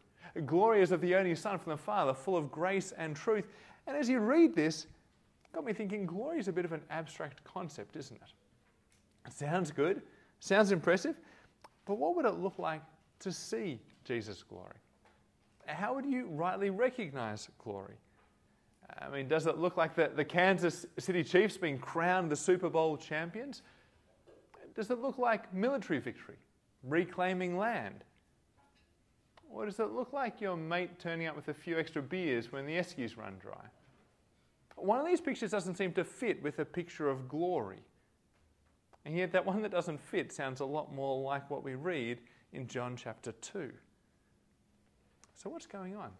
Glory 0.47 0.83
as 0.83 0.91
of 0.91 1.01
the 1.01 1.15
only 1.15 1.35
Son 1.35 1.59
from 1.59 1.71
the 1.71 1.77
Father, 1.77 2.13
full 2.13 2.37
of 2.37 2.51
grace 2.51 2.93
and 2.97 3.15
truth. 3.15 3.47
And 3.87 3.97
as 3.97 4.09
you 4.09 4.19
read 4.19 4.55
this, 4.55 4.87
got 5.53 5.65
me 5.65 5.73
thinking 5.73 6.07
glory 6.07 6.39
is 6.39 6.49
a 6.49 6.53
bit 6.53 6.65
of 6.65 6.73
an 6.73 6.83
abstract 6.91 7.45
concept, 7.45 7.97
isn't 7.97 8.17
it? 8.17 8.33
Sounds 9.31 9.71
good, 9.71 10.03
sounds 10.41 10.73
impressive, 10.73 11.17
but 11.87 11.97
what 11.97 12.15
would 12.17 12.27
it 12.27 12.35
look 12.35 12.59
like 12.59 12.83
to 13.21 13.33
see 13.33 13.81
Jesus' 14.05 14.43
glory? 14.43 14.77
How 15.67 15.95
would 15.95 16.05
you 16.05 16.27
rightly 16.27 16.71
recognize 16.71 17.49
glory? 17.59 17.97
I 19.01 19.09
mean, 19.09 19.29
does 19.29 19.47
it 19.47 19.59
look 19.59 19.77
like 19.77 19.95
the, 19.95 20.11
the 20.15 20.25
Kansas 20.25 20.87
City 20.99 21.25
Chiefs 21.25 21.57
being 21.57 21.79
crowned 21.79 22.31
the 22.31 22.37
Super 22.37 22.69
Bowl 22.69 22.97
champions? 22.97 23.63
Does 24.75 24.91
it 24.91 25.01
look 25.01 25.19
like 25.19 25.53
military 25.55 26.01
victory, 26.01 26.37
reclaiming 26.83 27.57
land? 27.57 28.05
Or 29.51 29.65
does 29.67 29.79
it 29.79 29.93
look 29.93 30.13
like 30.13 30.41
your 30.41 30.57
mate 30.57 30.99
turning 30.99 31.29
up 31.29 31.37
with 31.37 31.49
a 31.49 31.55
few 31.55 31.79
extra 31.79 32.03
beers 32.03 32.53
when 32.53 32.67
the 32.67 32.77
eskies 32.77 33.17
run 33.17 33.37
dry? 33.41 33.65
One 34.77 34.99
of 34.99 35.07
these 35.07 35.21
pictures 35.21 35.53
doesn't 35.53 35.77
seem 35.77 35.93
to 35.93 36.05
fit 36.05 36.43
with 36.43 36.59
a 36.59 36.65
picture 36.65 37.09
of 37.09 37.29
glory. 37.29 37.79
And 39.05 39.17
yet, 39.17 39.33
that 39.33 39.45
one 39.45 39.61
that 39.63 39.71
doesn't 39.71 40.01
fit 40.01 40.33
sounds 40.33 40.61
a 40.61 40.65
lot 40.65 40.93
more 40.95 41.23
like 41.23 41.51
what 41.51 41.63
we 41.63 41.75
read 41.75 42.21
in 42.53 42.67
John 42.67 42.97
chapter 42.97 43.33
2. 43.33 43.71
So, 45.35 45.51
what's 45.51 45.67
going 45.67 45.95
on? 45.95 46.11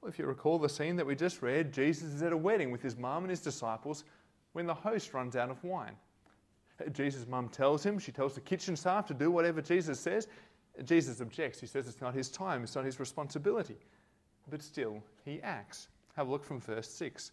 Well, 0.00 0.08
if 0.08 0.18
you 0.18 0.26
recall 0.26 0.58
the 0.58 0.68
scene 0.68 0.96
that 0.96 1.06
we 1.06 1.14
just 1.14 1.42
read, 1.42 1.72
Jesus 1.72 2.14
is 2.14 2.22
at 2.22 2.32
a 2.32 2.36
wedding 2.36 2.70
with 2.70 2.82
his 2.82 2.96
mum 2.96 3.24
and 3.24 3.30
his 3.30 3.40
disciples 3.40 4.04
when 4.52 4.66
the 4.66 4.74
host 4.74 5.12
runs 5.14 5.36
out 5.36 5.50
of 5.50 5.62
wine. 5.62 5.94
Jesus' 6.92 7.26
mum 7.26 7.48
tells 7.48 7.84
him, 7.84 7.98
she 7.98 8.10
tells 8.10 8.34
the 8.34 8.40
kitchen 8.40 8.74
staff 8.74 9.06
to 9.06 9.14
do 9.14 9.30
whatever 9.30 9.60
Jesus 9.60 10.00
says. 10.00 10.28
Jesus 10.84 11.20
objects. 11.20 11.60
He 11.60 11.66
says 11.66 11.86
it's 11.86 12.00
not 12.00 12.14
his 12.14 12.30
time, 12.30 12.62
it's 12.62 12.74
not 12.74 12.84
his 12.84 12.98
responsibility. 12.98 13.76
But 14.48 14.62
still, 14.62 15.02
he 15.24 15.40
acts. 15.42 15.88
Have 16.16 16.28
a 16.28 16.30
look 16.30 16.44
from 16.44 16.60
verse 16.60 16.88
6. 16.88 17.32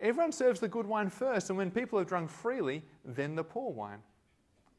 Everyone 0.00 0.32
serves 0.32 0.60
the 0.60 0.68
good 0.68 0.86
wine 0.86 1.10
first, 1.10 1.50
and 1.50 1.58
when 1.58 1.70
people 1.70 1.98
have 1.98 2.08
drunk 2.08 2.30
freely, 2.30 2.82
then 3.04 3.34
the 3.34 3.42
poor 3.42 3.72
wine. 3.72 3.98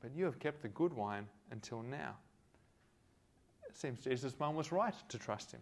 But 0.02 0.16
you 0.16 0.24
have 0.26 0.40
kept 0.40 0.62
the 0.62 0.70
good 0.70 0.94
wine 0.94 1.28
until 1.52 1.82
now. 1.82 2.16
It 3.68 3.76
seems 3.76 4.00
Jesus' 4.00 4.34
mum 4.40 4.56
was 4.56 4.72
right 4.72 4.94
to 5.10 5.18
trust 5.18 5.52
him. 5.52 5.60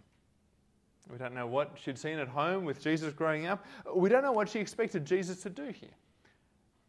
We 1.10 1.18
don't 1.18 1.34
know 1.34 1.48
what 1.48 1.78
she'd 1.82 1.98
seen 1.98 2.20
at 2.20 2.28
home 2.28 2.66
with 2.66 2.82
Jesus 2.82 3.14
growing 3.14 3.46
up. 3.48 3.66
We 3.96 4.10
don't 4.10 4.24
know 4.24 4.32
what 4.32 4.50
she 4.50 4.60
expected 4.60 5.06
Jesus 5.06 5.42
to 5.44 5.50
do 5.50 5.70
here. 5.70 5.90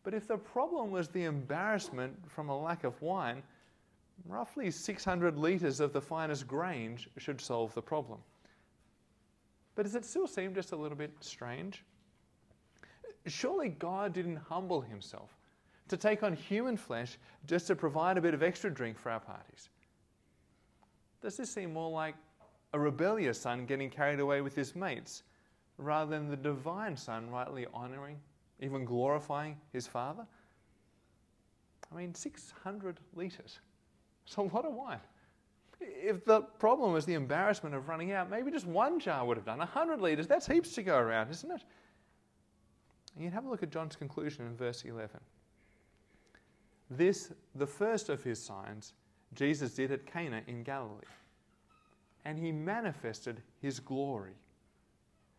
But 0.03 0.15
if 0.15 0.27
the 0.27 0.37
problem 0.37 0.91
was 0.91 1.09
the 1.09 1.25
embarrassment 1.25 2.15
from 2.29 2.49
a 2.49 2.59
lack 2.59 2.85
of 2.85 3.01
wine, 3.01 3.43
roughly 4.27 4.71
600 4.71 5.37
litres 5.37 5.81
of 5.81 5.93
the 5.93 6.01
finest 6.01 6.47
Grange 6.47 7.09
should 7.17 7.41
solve 7.41 7.73
the 7.75 7.83
problem. 7.83 8.19
But 9.75 9.85
does 9.85 9.95
it 9.95 10.05
still 10.05 10.27
seem 10.27 10.55
just 10.55 10.73
a 10.73 10.77
little 10.77 10.99
bit 10.99 11.13
strange? 11.21 11.85
Surely 13.29 13.69
God 13.69 14.13
didn't 14.13 14.37
humble 14.37 14.81
himself 14.81 15.31
to 15.89 15.97
take 15.97 16.23
on 16.23 16.35
human 16.35 16.77
flesh 16.77 17.19
just 17.47 17.67
to 17.67 17.77
provide 17.77 18.19
a 18.19 18.21
bit 18.21 18.35
of 18.35 18.43
extra 18.43 18.71
drink 18.71 18.99
for 18.99 19.11
our 19.11 19.21
parties. 19.21 19.69
Does 21.21 21.37
this 21.37 21.51
seem 21.51 21.73
more 21.73 21.91
like 21.91 22.15
a 22.73 22.79
rebellious 22.79 23.41
son 23.41 23.67
getting 23.67 23.91
carried 23.91 24.21
away 24.21 24.41
with 24.41 24.55
his 24.55 24.77
mates 24.77 25.23
rather 25.79 26.11
than 26.11 26.29
the 26.29 26.37
divine 26.37 26.97
son 26.97 27.31
rightly 27.31 27.67
honoring, 27.73 28.19
even 28.61 28.85
glorifying 28.85 29.57
his 29.73 29.87
father? 29.87 30.27
I 31.91 31.97
mean, 31.97 32.15
600 32.15 33.01
litres. 33.15 33.59
It's 34.27 34.37
a 34.37 34.43
lot 34.43 34.67
of 34.67 34.75
wine. 34.75 35.01
If 35.81 36.25
the 36.25 36.43
problem 36.43 36.93
was 36.93 37.07
the 37.07 37.15
embarrassment 37.15 37.75
of 37.75 37.89
running 37.89 38.13
out, 38.13 38.29
maybe 38.29 38.51
just 38.51 38.67
one 38.67 39.01
jar 39.01 39.25
would 39.25 39.37
have 39.37 39.47
done. 39.47 39.59
100 39.59 40.01
litres, 40.01 40.27
that's 40.27 40.47
heaps 40.47 40.75
to 40.75 40.83
go 40.83 40.99
around, 40.99 41.31
isn't 41.31 41.51
it? 41.51 41.63
And 43.19 43.25
you 43.25 43.33
have 43.33 43.47
a 43.47 43.51
look 43.51 43.65
at 43.65 43.73
John's 43.73 43.97
conclusion 43.97 44.47
in 44.47 44.55
verse 44.55 44.85
11. 44.85 45.19
This, 46.89 47.33
the 47.57 47.67
first 47.67 48.11
of 48.11 48.23
his 48.23 48.41
signs, 48.41 48.93
Jesus 49.35 49.75
did 49.75 49.91
at 49.91 50.07
Cana 50.07 50.41
in 50.47 50.63
Galilee. 50.63 51.03
And 52.25 52.39
he 52.39 52.53
manifested 52.53 53.43
his 53.61 53.81
glory. 53.81 54.35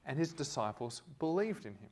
And 0.06 0.20
his 0.20 0.34
disciples 0.34 1.04
believed 1.20 1.66
in 1.66 1.72
him. 1.72 1.90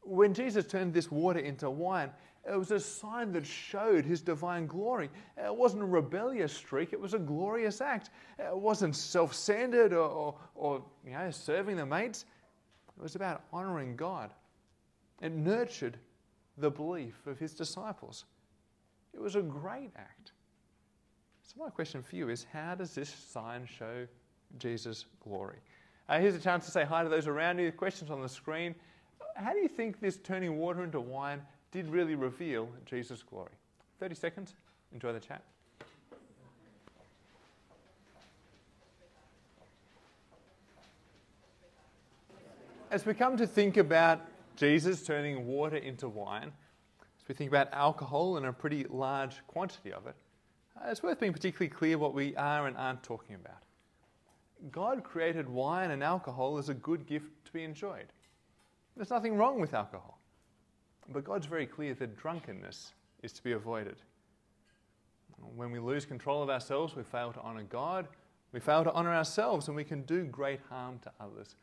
When 0.00 0.32
Jesus 0.32 0.66
turned 0.66 0.94
this 0.94 1.10
water 1.10 1.40
into 1.40 1.68
wine, 1.68 2.08
it 2.50 2.56
was 2.56 2.70
a 2.70 2.80
sign 2.80 3.32
that 3.32 3.44
showed 3.44 4.06
his 4.06 4.22
divine 4.22 4.66
glory. 4.66 5.10
It 5.36 5.54
wasn't 5.54 5.82
a 5.82 5.86
rebellious 5.86 6.54
streak, 6.54 6.94
it 6.94 7.00
was 7.00 7.12
a 7.12 7.18
glorious 7.18 7.82
act. 7.82 8.08
It 8.38 8.56
wasn't 8.56 8.96
self 8.96 9.34
centered 9.34 9.92
or, 9.92 10.08
or, 10.08 10.34
or, 10.54 10.82
you 11.04 11.12
know, 11.12 11.30
serving 11.30 11.76
the 11.76 11.84
mates. 11.84 12.24
It 12.96 13.02
was 13.02 13.14
about 13.14 13.42
honoring 13.52 13.96
God. 13.96 14.30
It 15.20 15.32
nurtured 15.32 15.98
the 16.58 16.70
belief 16.70 17.26
of 17.26 17.38
his 17.38 17.54
disciples. 17.54 18.24
It 19.14 19.20
was 19.20 19.36
a 19.36 19.42
great 19.42 19.90
act. 19.96 20.32
So, 21.42 21.62
my 21.62 21.70
question 21.70 22.02
for 22.02 22.16
you 22.16 22.28
is 22.28 22.46
how 22.52 22.74
does 22.74 22.94
this 22.94 23.08
sign 23.08 23.66
show 23.66 24.06
Jesus' 24.58 25.06
glory? 25.20 25.58
Uh, 26.08 26.18
here's 26.18 26.34
a 26.34 26.40
chance 26.40 26.64
to 26.66 26.70
say 26.70 26.84
hi 26.84 27.02
to 27.02 27.08
those 27.08 27.26
around 27.26 27.58
you. 27.58 27.70
Questions 27.72 28.10
on 28.10 28.22
the 28.22 28.28
screen. 28.28 28.74
How 29.34 29.52
do 29.52 29.58
you 29.58 29.68
think 29.68 30.00
this 30.00 30.18
turning 30.18 30.58
water 30.58 30.82
into 30.84 31.00
wine 31.00 31.42
did 31.72 31.88
really 31.88 32.14
reveal 32.14 32.68
Jesus' 32.84 33.22
glory? 33.22 33.52
30 34.00 34.14
seconds. 34.14 34.54
Enjoy 34.92 35.12
the 35.12 35.20
chat. 35.20 35.42
As 42.90 43.04
we 43.04 43.14
come 43.14 43.36
to 43.36 43.46
think 43.46 43.76
about 43.76 44.20
Jesus 44.56 45.02
turning 45.02 45.46
water 45.46 45.76
into 45.76 46.08
wine, 46.08 46.52
as 47.00 47.28
we 47.28 47.34
think 47.34 47.50
about 47.50 47.72
alcohol 47.72 48.36
and 48.36 48.46
a 48.46 48.52
pretty 48.52 48.84
large 48.88 49.46
quantity 49.46 49.92
of 49.92 50.06
it, 50.06 50.14
uh, 50.76 50.90
it's 50.90 51.02
worth 51.02 51.20
being 51.20 51.32
particularly 51.32 51.68
clear 51.68 51.98
what 51.98 52.14
we 52.14 52.36
are 52.36 52.66
and 52.66 52.76
aren't 52.76 53.02
talking 53.02 53.34
about. 53.34 53.62
God 54.70 55.02
created 55.02 55.48
wine 55.48 55.90
and 55.90 56.02
alcohol 56.02 56.58
as 56.58 56.68
a 56.68 56.74
good 56.74 57.06
gift 57.06 57.30
to 57.44 57.52
be 57.52 57.64
enjoyed. 57.64 58.06
There's 58.96 59.10
nothing 59.10 59.36
wrong 59.36 59.60
with 59.60 59.74
alcohol. 59.74 60.18
But 61.12 61.24
God's 61.24 61.46
very 61.46 61.66
clear 61.66 61.94
that 61.94 62.16
drunkenness 62.16 62.92
is 63.22 63.32
to 63.32 63.42
be 63.42 63.52
avoided. 63.52 63.96
When 65.54 65.70
we 65.70 65.78
lose 65.78 66.04
control 66.06 66.42
of 66.42 66.48
ourselves, 66.48 66.96
we 66.96 67.02
fail 67.02 67.32
to 67.32 67.40
honour 67.40 67.64
God, 67.64 68.08
we 68.52 68.60
fail 68.60 68.84
to 68.84 68.92
honour 68.92 69.14
ourselves, 69.14 69.68
and 69.68 69.76
we 69.76 69.84
can 69.84 70.02
do 70.02 70.24
great 70.24 70.60
harm 70.70 70.98
to 71.00 71.12
others. 71.20 71.56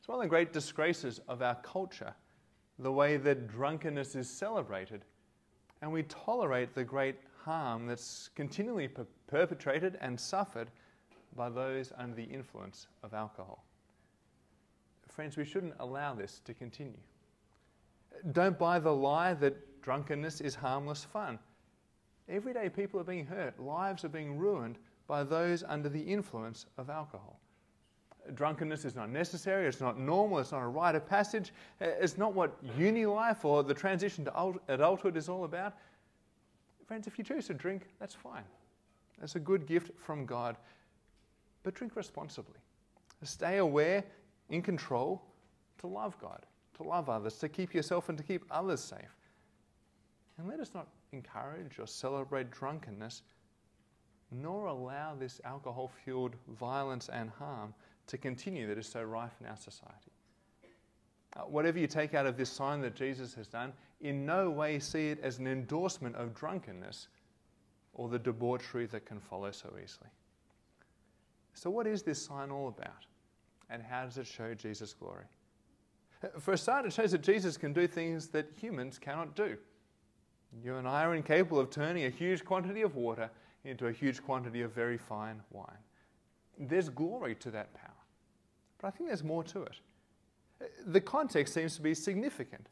It's 0.00 0.08
one 0.08 0.16
of 0.16 0.22
the 0.22 0.28
great 0.28 0.54
disgraces 0.54 1.20
of 1.28 1.42
our 1.42 1.56
culture, 1.56 2.14
the 2.78 2.90
way 2.90 3.18
that 3.18 3.48
drunkenness 3.48 4.16
is 4.16 4.30
celebrated, 4.30 5.04
and 5.82 5.92
we 5.92 6.04
tolerate 6.04 6.74
the 6.74 6.84
great 6.84 7.16
harm 7.44 7.86
that's 7.86 8.30
continually 8.34 8.88
per- 8.88 9.06
perpetrated 9.26 9.98
and 10.00 10.18
suffered 10.18 10.70
by 11.36 11.50
those 11.50 11.92
under 11.98 12.16
the 12.16 12.24
influence 12.24 12.86
of 13.02 13.12
alcohol. 13.12 13.62
Friends, 15.06 15.36
we 15.36 15.44
shouldn't 15.44 15.74
allow 15.80 16.14
this 16.14 16.40
to 16.46 16.54
continue. 16.54 16.96
Don't 18.32 18.58
buy 18.58 18.78
the 18.78 18.94
lie 18.94 19.34
that 19.34 19.82
drunkenness 19.82 20.40
is 20.40 20.54
harmless 20.54 21.04
fun. 21.04 21.38
Everyday 22.26 22.70
people 22.70 23.00
are 23.00 23.04
being 23.04 23.26
hurt, 23.26 23.60
lives 23.60 24.02
are 24.06 24.08
being 24.08 24.38
ruined 24.38 24.78
by 25.06 25.24
those 25.24 25.62
under 25.62 25.90
the 25.90 26.00
influence 26.00 26.64
of 26.78 26.88
alcohol 26.88 27.38
drunkenness 28.34 28.84
is 28.84 28.94
not 28.94 29.10
necessary, 29.10 29.66
it's 29.66 29.80
not 29.80 29.98
normal, 29.98 30.38
it's 30.38 30.52
not 30.52 30.62
a 30.62 30.66
rite 30.66 30.94
of 30.94 31.06
passage, 31.06 31.52
uh, 31.80 31.86
it's 32.00 32.18
not 32.18 32.34
what 32.34 32.56
uni 32.76 33.06
life 33.06 33.44
or 33.44 33.62
the 33.62 33.74
transition 33.74 34.24
to 34.24 34.54
adulthood 34.68 35.16
is 35.16 35.28
all 35.28 35.44
about. 35.44 35.74
Friends, 36.86 37.06
if 37.06 37.18
you 37.18 37.24
choose 37.24 37.46
to 37.46 37.54
drink, 37.54 37.86
that's 37.98 38.14
fine. 38.14 38.44
That's 39.20 39.36
a 39.36 39.40
good 39.40 39.66
gift 39.66 39.90
from 39.98 40.26
God. 40.26 40.56
But 41.62 41.74
drink 41.74 41.94
responsibly. 41.94 42.58
Stay 43.22 43.58
aware, 43.58 44.02
in 44.48 44.62
control, 44.62 45.22
to 45.78 45.86
love 45.86 46.18
God, 46.20 46.46
to 46.76 46.82
love 46.82 47.08
others, 47.08 47.36
to 47.38 47.48
keep 47.48 47.74
yourself 47.74 48.08
and 48.08 48.16
to 48.16 48.24
keep 48.24 48.44
others 48.50 48.80
safe. 48.80 49.16
And 50.38 50.48
let 50.48 50.58
us 50.58 50.72
not 50.74 50.88
encourage 51.12 51.78
or 51.78 51.86
celebrate 51.86 52.50
drunkenness, 52.50 53.22
nor 54.30 54.66
allow 54.66 55.14
this 55.14 55.40
alcohol 55.44 55.90
fueled 56.02 56.34
violence 56.48 57.10
and 57.10 57.30
harm 57.30 57.74
to 58.10 58.18
continue 58.18 58.66
that 58.66 58.78
is 58.78 58.86
so 58.86 59.02
rife 59.02 59.34
in 59.40 59.46
our 59.46 59.56
society. 59.56 60.12
Uh, 61.36 61.42
whatever 61.42 61.78
you 61.78 61.86
take 61.86 62.14
out 62.14 62.26
of 62.26 62.36
this 62.36 62.50
sign 62.50 62.80
that 62.80 62.94
Jesus 62.94 63.34
has 63.34 63.46
done, 63.46 63.72
in 64.00 64.26
no 64.26 64.50
way 64.50 64.78
see 64.78 65.08
it 65.08 65.20
as 65.22 65.38
an 65.38 65.46
endorsement 65.46 66.16
of 66.16 66.34
drunkenness 66.34 67.08
or 67.94 68.08
the 68.08 68.18
debauchery 68.18 68.86
that 68.86 69.06
can 69.06 69.20
follow 69.20 69.50
so 69.50 69.68
easily. 69.82 70.10
So, 71.54 71.70
what 71.70 71.86
is 71.86 72.02
this 72.02 72.20
sign 72.20 72.50
all 72.50 72.68
about? 72.68 73.06
And 73.68 73.82
how 73.82 74.04
does 74.04 74.18
it 74.18 74.26
show 74.26 74.54
Jesus' 74.54 74.92
glory? 74.92 75.24
For 76.38 76.54
a 76.54 76.58
start, 76.58 76.86
it 76.86 76.92
shows 76.92 77.12
that 77.12 77.22
Jesus 77.22 77.56
can 77.56 77.72
do 77.72 77.86
things 77.86 78.28
that 78.28 78.46
humans 78.60 78.98
cannot 78.98 79.36
do. 79.36 79.56
You 80.64 80.76
and 80.76 80.88
I 80.88 81.04
are 81.04 81.14
incapable 81.14 81.60
of 81.60 81.70
turning 81.70 82.04
a 82.04 82.10
huge 82.10 82.44
quantity 82.44 82.82
of 82.82 82.96
water 82.96 83.30
into 83.64 83.86
a 83.86 83.92
huge 83.92 84.22
quantity 84.22 84.62
of 84.62 84.72
very 84.72 84.98
fine 84.98 85.40
wine. 85.50 85.78
There's 86.58 86.88
glory 86.88 87.36
to 87.36 87.50
that 87.52 87.72
power. 87.74 87.89
But 88.80 88.88
I 88.88 88.90
think 88.90 89.08
there's 89.08 89.24
more 89.24 89.44
to 89.44 89.62
it. 89.62 89.80
The 90.86 91.00
context 91.00 91.54
seems 91.54 91.76
to 91.76 91.82
be 91.82 91.94
significant. 91.94 92.68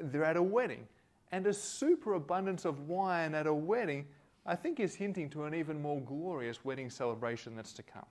They're 0.00 0.24
at 0.24 0.36
a 0.36 0.42
wedding, 0.42 0.86
and 1.32 1.46
a 1.46 1.52
superabundance 1.52 2.64
of 2.64 2.88
wine 2.88 3.34
at 3.34 3.46
a 3.46 3.54
wedding, 3.54 4.06
I 4.44 4.54
think, 4.56 4.80
is 4.80 4.94
hinting 4.94 5.30
to 5.30 5.44
an 5.44 5.54
even 5.54 5.80
more 5.80 6.00
glorious 6.00 6.64
wedding 6.64 6.90
celebration 6.90 7.56
that's 7.56 7.72
to 7.74 7.82
come. 7.82 8.06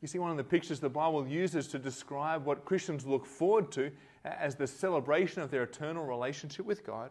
You 0.00 0.08
see, 0.08 0.18
one 0.18 0.32
of 0.32 0.36
the 0.36 0.44
pictures 0.44 0.80
the 0.80 0.88
Bible 0.88 1.26
uses 1.26 1.68
to 1.68 1.78
describe 1.78 2.44
what 2.44 2.64
Christians 2.64 3.06
look 3.06 3.24
forward 3.24 3.70
to 3.72 3.90
as 4.24 4.56
the 4.56 4.66
celebration 4.66 5.42
of 5.42 5.50
their 5.50 5.62
eternal 5.62 6.04
relationship 6.04 6.66
with 6.66 6.84
God 6.84 7.10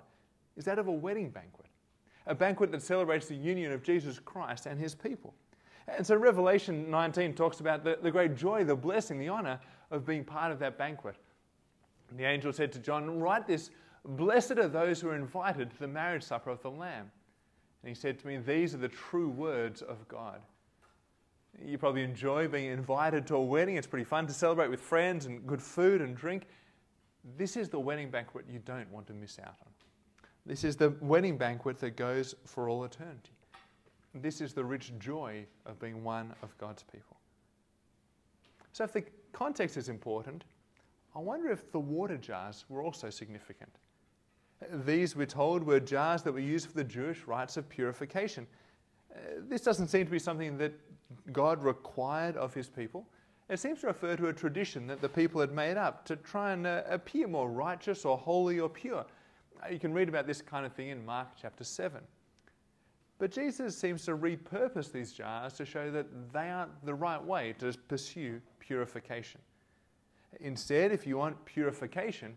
is 0.58 0.66
that 0.66 0.80
of 0.80 0.88
a 0.88 0.92
wedding 0.92 1.30
banquet, 1.30 1.68
a 2.28 2.36
banquet 2.36 2.72
that 2.72 2.82
celebrates 2.82 3.28
the 3.28 3.36
union 3.36 3.72
of 3.72 3.84
Jesus 3.84 4.20
Christ 4.20 4.66
and 4.66 4.78
his 4.78 4.94
people. 4.94 5.34
And 5.88 6.06
so 6.06 6.16
Revelation 6.16 6.90
19 6.90 7.34
talks 7.34 7.60
about 7.60 7.84
the, 7.84 7.98
the 8.02 8.12
great 8.12 8.36
joy, 8.36 8.64
the 8.64 8.76
blessing, 8.76 9.20
the 9.20 9.30
honor 9.30 9.60
of 9.90 10.06
being 10.06 10.24
part 10.24 10.52
of 10.52 10.60
that 10.60 10.78
banquet. 10.78 11.16
And 12.10 12.20
the 12.20 12.26
angel 12.26 12.54
said 12.54 12.72
to 12.74 12.80
John, 12.80 13.20
Write 13.20 13.48
this 13.48 13.72
Blessed 14.04 14.54
are 14.54 14.68
those 14.68 15.00
who 15.00 15.10
are 15.10 15.16
invited 15.16 15.70
to 15.72 15.80
the 15.80 15.88
marriage 15.88 16.24
supper 16.24 16.50
of 16.50 16.62
the 16.62 16.72
Lamb. 16.72 17.12
And 17.84 17.90
he 17.90 17.96
said 17.96 18.20
to 18.20 18.28
me, 18.28 18.38
These 18.38 18.74
are 18.74 18.80
the 18.80 18.88
true 18.88 19.30
words 19.30 19.82
of 19.82 20.08
God. 20.08 20.42
You 21.64 21.78
probably 21.78 22.04
enjoy 22.04 22.48
being 22.48 22.72
invited 22.72 23.28
to 23.28 23.36
a 23.36 23.44
wedding. 23.44 23.76
It's 23.76 23.88
pretty 23.88 24.06
fun 24.06 24.26
to 24.28 24.34
celebrate 24.34 24.70
with 24.70 24.80
friends 24.80 25.26
and 25.26 25.46
good 25.46 25.62
food 25.62 26.02
and 26.02 26.16
drink. 26.16 26.48
This 27.38 27.58
is 27.58 27.70
the 27.70 27.80
wedding 27.80 28.10
banquet 28.10 28.46
you 28.50 28.60
don't 28.60 28.90
want 28.90 29.08
to 29.08 29.14
miss 29.14 29.38
out 29.40 29.56
on. 29.66 29.72
This 30.46 30.64
is 30.64 30.76
the 30.76 30.96
wedding 31.02 31.38
banquet 31.38 31.78
that 31.80 31.96
goes 31.96 32.34
for 32.46 32.70
all 32.70 32.84
eternity. 32.84 33.32
This 34.14 34.42
is 34.42 34.54
the 34.54 34.64
rich 34.64 34.92
joy 35.00 35.46
of 35.66 35.80
being 35.80 36.04
one 36.04 36.34
of 36.44 36.58
God's 36.58 36.84
people. 36.84 37.18
So, 38.74 38.84
if 38.84 38.94
the 38.94 39.04
context 39.32 39.78
is 39.78 39.90
important, 39.90 40.44
I 41.16 41.20
wonder 41.20 41.52
if 41.52 41.72
the 41.72 41.80
water 41.80 42.18
jars 42.18 42.66
were 42.70 42.82
also 42.82 43.10
significant. 43.10 43.72
These, 44.86 45.16
we're 45.16 45.26
told, 45.26 45.64
were 45.64 45.80
jars 45.80 46.24
that 46.24 46.32
were 46.32 46.40
used 46.40 46.68
for 46.68 46.74
the 46.74 46.84
Jewish 46.84 47.26
rites 47.26 47.58
of 47.58 47.68
purification. 47.68 48.48
Uh, 49.14 49.20
this 49.50 49.62
doesn't 49.62 49.88
seem 49.88 50.06
to 50.06 50.12
be 50.12 50.20
something 50.20 50.58
that 50.58 50.74
God 51.34 51.64
required 51.64 52.38
of 52.38 52.54
his 52.54 52.70
people. 52.70 53.06
It 53.50 53.60
seems 53.60 53.82
to 53.82 53.88
refer 53.88 54.16
to 54.16 54.28
a 54.28 54.34
tradition 54.34 54.88
that 54.88 55.02
the 55.02 55.10
people 55.10 55.42
had 55.42 55.52
made 55.52 55.76
up 55.76 56.06
to 56.06 56.16
try 56.16 56.54
and 56.54 56.66
uh, 56.66 56.84
appear 56.88 57.28
more 57.28 57.50
righteous 57.50 58.06
or 58.06 58.18
holy 58.18 58.60
or 58.60 58.70
pure. 58.70 59.06
Uh, 59.62 59.70
you 59.70 59.80
can 59.80 59.94
read 59.94 60.08
about 60.08 60.28
this 60.28 60.42
kind 60.42 60.66
of 60.66 60.74
thing 60.74 60.90
in 60.90 61.06
Mark 61.06 61.28
chapter 61.42 61.64
7. 61.64 62.02
But 63.22 63.30
Jesus 63.30 63.78
seems 63.78 64.04
to 64.06 64.18
repurpose 64.18 64.92
these 64.92 65.14
jars 65.14 65.54
to 65.54 65.64
show 65.64 65.92
that 65.92 66.08
they 66.34 66.50
aren't 66.50 66.84
the 66.84 66.96
right 66.96 67.24
way 67.24 67.54
to 67.60 67.72
pursue 67.88 68.42
purification. 68.58 69.40
Instead, 70.40 70.92
if 70.92 71.06
you 71.06 71.18
want 71.18 71.46
purification, 71.46 72.36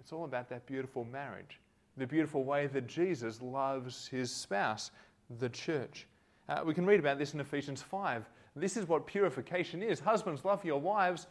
it's 0.00 0.12
all 0.12 0.24
about 0.24 0.48
that 0.48 0.66
beautiful 0.66 1.04
marriage, 1.04 1.60
the 1.96 2.04
beautiful 2.04 2.42
way 2.42 2.66
that 2.66 2.88
Jesus 2.88 3.40
loves 3.40 4.08
his 4.08 4.34
spouse, 4.34 4.90
the 5.38 5.50
church. 5.50 6.08
Uh, 6.48 6.62
we 6.66 6.74
can 6.74 6.84
read 6.84 6.98
about 6.98 7.20
this 7.20 7.34
in 7.34 7.38
Ephesians 7.38 7.80
5. 7.80 8.28
This 8.56 8.76
is 8.76 8.88
what 8.88 9.06
purification 9.06 9.84
is. 9.84 10.00
Husbands, 10.00 10.44
love 10.44 10.64
your 10.64 10.80
wives 10.80 11.28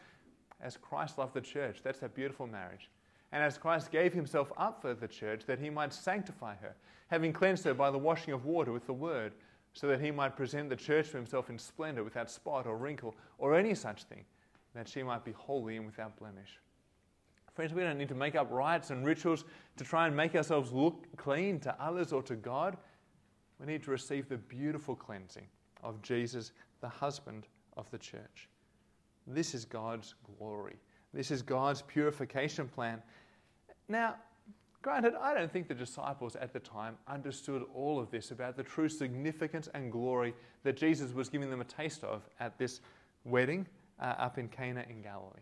as 0.61 0.77
Christ 0.77 1.17
loved 1.17 1.33
the 1.33 1.41
church. 1.41 1.79
That's 1.83 1.99
that 1.99 2.15
beautiful 2.15 2.47
marriage. 2.47 2.89
And 3.31 3.43
as 3.43 3.57
Christ 3.57 3.91
gave 3.91 4.13
himself 4.13 4.51
up 4.57 4.81
for 4.81 4.93
the 4.93 5.07
church, 5.07 5.45
that 5.45 5.59
he 5.59 5.69
might 5.69 5.93
sanctify 5.93 6.55
her, 6.55 6.75
having 7.09 7.33
cleansed 7.33 7.65
her 7.65 7.73
by 7.73 7.91
the 7.91 7.97
washing 7.97 8.33
of 8.33 8.45
water 8.45 8.71
with 8.71 8.85
the 8.85 8.93
word, 8.93 9.33
so 9.73 9.87
that 9.87 10.01
he 10.01 10.11
might 10.11 10.35
present 10.35 10.69
the 10.69 10.75
church 10.75 11.11
to 11.11 11.17
himself 11.17 11.49
in 11.49 11.59
splendor, 11.59 12.03
without 12.03 12.31
spot 12.31 12.65
or 12.65 12.77
wrinkle 12.77 13.15
or 13.37 13.55
any 13.55 13.75
such 13.75 14.03
thing, 14.03 14.23
that 14.73 14.87
she 14.87 15.03
might 15.03 15.23
be 15.23 15.33
holy 15.33 15.77
and 15.77 15.85
without 15.85 16.17
blemish. 16.17 16.59
Friends, 17.53 17.73
we 17.73 17.81
don't 17.81 17.97
need 17.97 18.09
to 18.09 18.15
make 18.15 18.35
up 18.35 18.51
rites 18.51 18.91
and 18.91 19.05
rituals 19.05 19.43
to 19.77 19.83
try 19.83 20.07
and 20.07 20.15
make 20.15 20.35
ourselves 20.35 20.71
look 20.71 21.05
clean 21.17 21.59
to 21.61 21.75
others 21.83 22.13
or 22.13 22.21
to 22.23 22.35
God. 22.35 22.77
We 23.59 23.65
need 23.65 23.83
to 23.83 23.91
receive 23.91 24.29
the 24.29 24.37
beautiful 24.37 24.95
cleansing 24.95 25.47
of 25.83 26.01
Jesus, 26.01 26.51
the 26.81 26.87
husband 26.87 27.47
of 27.75 27.89
the 27.89 27.97
church. 27.97 28.47
This 29.25 29.55
is 29.55 29.65
God's 29.65 30.13
glory. 30.37 30.77
This 31.13 31.31
is 31.31 31.41
God's 31.41 31.81
purification 31.81 32.67
plan. 32.67 33.01
Now, 33.87 34.15
granted, 34.81 35.13
I 35.19 35.33
don't 35.33 35.51
think 35.51 35.67
the 35.67 35.73
disciples 35.73 36.35
at 36.35 36.53
the 36.53 36.59
time 36.59 36.97
understood 37.07 37.63
all 37.73 37.99
of 37.99 38.11
this 38.11 38.31
about 38.31 38.57
the 38.57 38.63
true 38.63 38.89
significance 38.89 39.69
and 39.73 39.91
glory 39.91 40.33
that 40.63 40.77
Jesus 40.77 41.13
was 41.13 41.29
giving 41.29 41.49
them 41.49 41.61
a 41.61 41.65
taste 41.65 42.03
of 42.03 42.27
at 42.39 42.57
this 42.57 42.81
wedding 43.23 43.65
uh, 43.99 44.15
up 44.17 44.37
in 44.37 44.47
Cana 44.47 44.85
in 44.89 45.01
Galilee. 45.01 45.41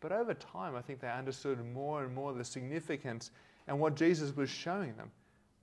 But 0.00 0.12
over 0.12 0.34
time, 0.34 0.74
I 0.74 0.82
think 0.82 1.00
they 1.00 1.08
understood 1.08 1.64
more 1.64 2.02
and 2.02 2.12
more 2.14 2.32
the 2.32 2.44
significance 2.44 3.30
and 3.68 3.78
what 3.78 3.94
Jesus 3.94 4.34
was 4.34 4.50
showing 4.50 4.96
them 4.96 5.10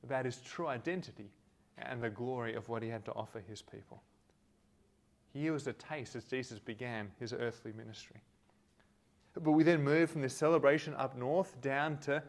about 0.03 0.25
his 0.25 0.37
true 0.37 0.67
identity 0.67 1.29
and 1.77 2.01
the 2.01 2.09
glory 2.09 2.55
of 2.55 2.69
what 2.69 2.81
he 2.81 2.89
had 2.89 3.03
to 3.05 3.13
offer 3.13 3.39
his 3.39 3.61
people. 3.61 4.01
Here 5.33 5.53
was 5.53 5.67
a 5.67 5.73
taste 5.73 6.15
as 6.15 6.23
Jesus 6.23 6.57
began 6.57 7.11
his 7.19 7.33
earthly 7.33 7.73
ministry. 7.73 8.21
But 9.33 9.51
we 9.51 9.63
then 9.63 9.83
move 9.83 10.09
from 10.09 10.21
this 10.21 10.35
celebration 10.35 10.93
up 10.95 11.15
north 11.15 11.59
down 11.61 11.97
to, 11.99 12.21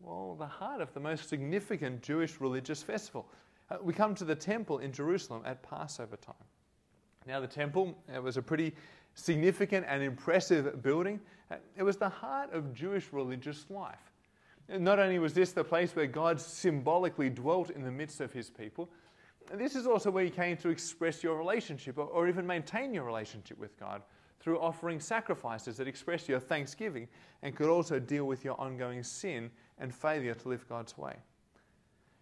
well, 0.00 0.36
the 0.38 0.46
heart 0.46 0.80
of 0.80 0.92
the 0.92 1.00
most 1.00 1.28
significant 1.28 2.02
Jewish 2.02 2.40
religious 2.40 2.82
festival. 2.82 3.28
Uh, 3.70 3.76
we 3.82 3.92
come 3.92 4.14
to 4.16 4.24
the 4.24 4.34
temple 4.34 4.78
in 4.78 4.92
Jerusalem 4.92 5.42
at 5.44 5.62
Passover 5.62 6.16
time. 6.16 6.34
Now, 7.26 7.40
the 7.40 7.46
temple 7.46 7.96
was 8.22 8.36
a 8.36 8.42
pretty 8.42 8.74
significant 9.14 9.86
and 9.88 10.02
impressive 10.02 10.82
building. 10.82 11.20
Uh, 11.50 11.56
it 11.76 11.82
was 11.82 11.96
the 11.96 12.08
heart 12.08 12.52
of 12.52 12.72
Jewish 12.72 13.12
religious 13.12 13.66
life. 13.68 14.12
Not 14.68 14.98
only 14.98 15.18
was 15.18 15.32
this 15.32 15.52
the 15.52 15.64
place 15.64 15.96
where 15.96 16.06
God 16.06 16.40
symbolically 16.40 17.30
dwelt 17.30 17.70
in 17.70 17.82
the 17.82 17.90
midst 17.90 18.20
of 18.20 18.32
his 18.32 18.50
people, 18.50 18.90
this 19.54 19.74
is 19.74 19.86
also 19.86 20.10
where 20.10 20.24
you 20.24 20.30
came 20.30 20.56
to 20.58 20.68
express 20.68 21.22
your 21.22 21.36
relationship 21.36 21.96
or, 21.96 22.04
or 22.04 22.28
even 22.28 22.46
maintain 22.46 22.92
your 22.92 23.04
relationship 23.04 23.58
with 23.58 23.78
God 23.78 24.02
through 24.40 24.60
offering 24.60 25.00
sacrifices 25.00 25.76
that 25.76 25.88
express 25.88 26.28
your 26.28 26.40
thanksgiving 26.40 27.08
and 27.42 27.56
could 27.56 27.68
also 27.68 27.98
deal 27.98 28.24
with 28.24 28.44
your 28.44 28.60
ongoing 28.60 29.02
sin 29.02 29.50
and 29.78 29.94
failure 29.94 30.34
to 30.34 30.48
live 30.48 30.68
God's 30.68 30.96
way. 30.96 31.16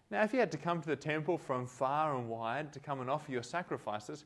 Now, 0.09 0.23
if 0.23 0.33
you 0.33 0.39
had 0.39 0.51
to 0.51 0.57
come 0.57 0.81
to 0.81 0.87
the 0.87 0.95
temple 0.95 1.37
from 1.37 1.65
far 1.65 2.15
and 2.15 2.29
wide 2.29 2.71
to 2.73 2.79
come 2.79 3.01
and 3.01 3.09
offer 3.09 3.31
your 3.31 3.43
sacrifices, 3.43 4.25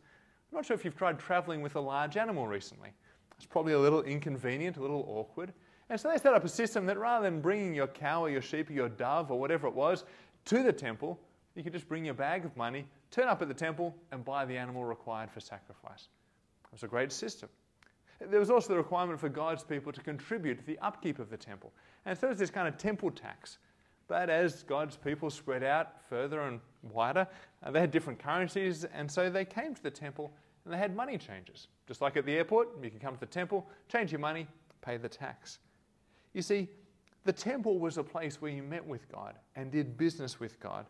I'm 0.52 0.58
not 0.58 0.66
sure 0.66 0.76
if 0.76 0.86
you've 0.86 0.98
tried 0.98 1.20
traveling 1.20 1.62
with 1.62 1.76
a 1.76 1.80
large 1.80 2.18
animal 2.18 2.48
recently. 2.48 2.90
It's 3.38 3.46
probably 3.46 3.74
a 3.74 3.80
little 3.80 4.04
inconvenient, 4.04 4.78
a 4.78 4.82
little 4.82 5.04
awkward. 5.08 5.54
And 5.90 6.00
so 6.00 6.10
they 6.10 6.18
set 6.18 6.34
up 6.34 6.46
a 6.46 6.50
system 6.50 6.86
that 6.86 6.98
rather 6.98 7.30
than 7.30 7.42
bringing 7.42 7.74
your 7.74 7.88
cow 7.88 8.22
or 8.22 8.30
your 8.30 8.42
sheep 8.42 8.70
or 8.70 8.74
your 8.74 8.90
dove 8.90 9.32
or 9.32 9.40
whatever 9.40 9.68
it 9.68 9.74
was 9.74 10.06
to 10.46 10.62
the 10.62 10.72
temple, 10.72 11.20
you 11.56 11.64
could 11.64 11.74
just 11.74 11.88
bring 11.88 12.06
your 12.06 12.14
bag 12.14 12.46
of 12.46 12.56
money, 12.56 12.86
turn 13.10 13.28
up 13.28 13.42
at 13.42 13.48
the 13.48 13.54
temple, 13.54 13.96
and 14.12 14.24
buy 14.24 14.46
the 14.46 14.56
animal 14.56 14.86
required 14.86 15.32
for 15.32 15.40
sacrifice. 15.40 16.08
It 16.66 16.72
was 16.72 16.84
a 16.84 16.88
great 16.88 17.12
system. 17.12 17.50
There 18.30 18.40
was 18.40 18.52
also 18.52 18.70
the 18.70 18.78
requirement 18.78 19.20
for 19.20 19.30
God's 19.30 19.64
people 19.64 19.92
to 19.92 20.02
contribute 20.02 20.60
to 20.60 20.66
the 20.66 20.78
upkeep 20.80 21.20
of 21.20 21.30
the 21.30 21.38
temple. 21.38 21.72
And 22.06 22.18
so 22.18 22.28
there's 22.28 22.40
this 22.40 22.50
kind 22.50 22.68
of 22.68 22.78
temple 22.78 23.12
tax. 23.12 23.58
But 24.08 24.30
as 24.30 24.64
God's 24.64 24.98
people 24.98 25.30
spread 25.30 25.64
out 25.64 26.04
further 26.10 26.42
and 26.42 26.60
wider, 26.92 27.28
uh, 27.64 27.72
they 27.72 27.80
had 27.80 27.92
different 27.92 28.20
currencies, 28.20 28.84
and 28.84 29.10
so 29.10 29.30
they 29.30 29.46
came 29.46 29.74
to 29.74 29.82
the 29.82 29.92
temple 29.92 30.34
and 30.66 30.74
they 30.74 30.78
had 30.78 30.96
money 30.96 31.18
changes. 31.18 31.68
Just 31.88 32.02
like 32.02 32.18
at 32.18 32.26
the 32.26 32.34
airport, 32.34 32.70
you 32.84 32.90
can 32.90 33.00
come 33.00 33.14
to 33.14 33.20
the 33.20 33.26
temple, 33.26 33.68
change 33.88 34.12
your 34.12 34.20
money, 34.20 34.48
pay 34.82 34.98
the 34.98 35.10
tax. 35.10 35.60
You 36.34 36.42
see, 36.42 36.68
the 37.24 37.34
temple 37.34 37.80
was 37.80 37.98
a 37.98 38.04
place 38.04 38.42
where 38.42 38.52
you 38.52 38.64
met 38.64 38.86
with 38.86 39.10
God 39.12 39.36
and 39.56 39.72
did 39.72 39.98
business 39.98 40.40
with 40.40 40.60
God. 40.60 40.86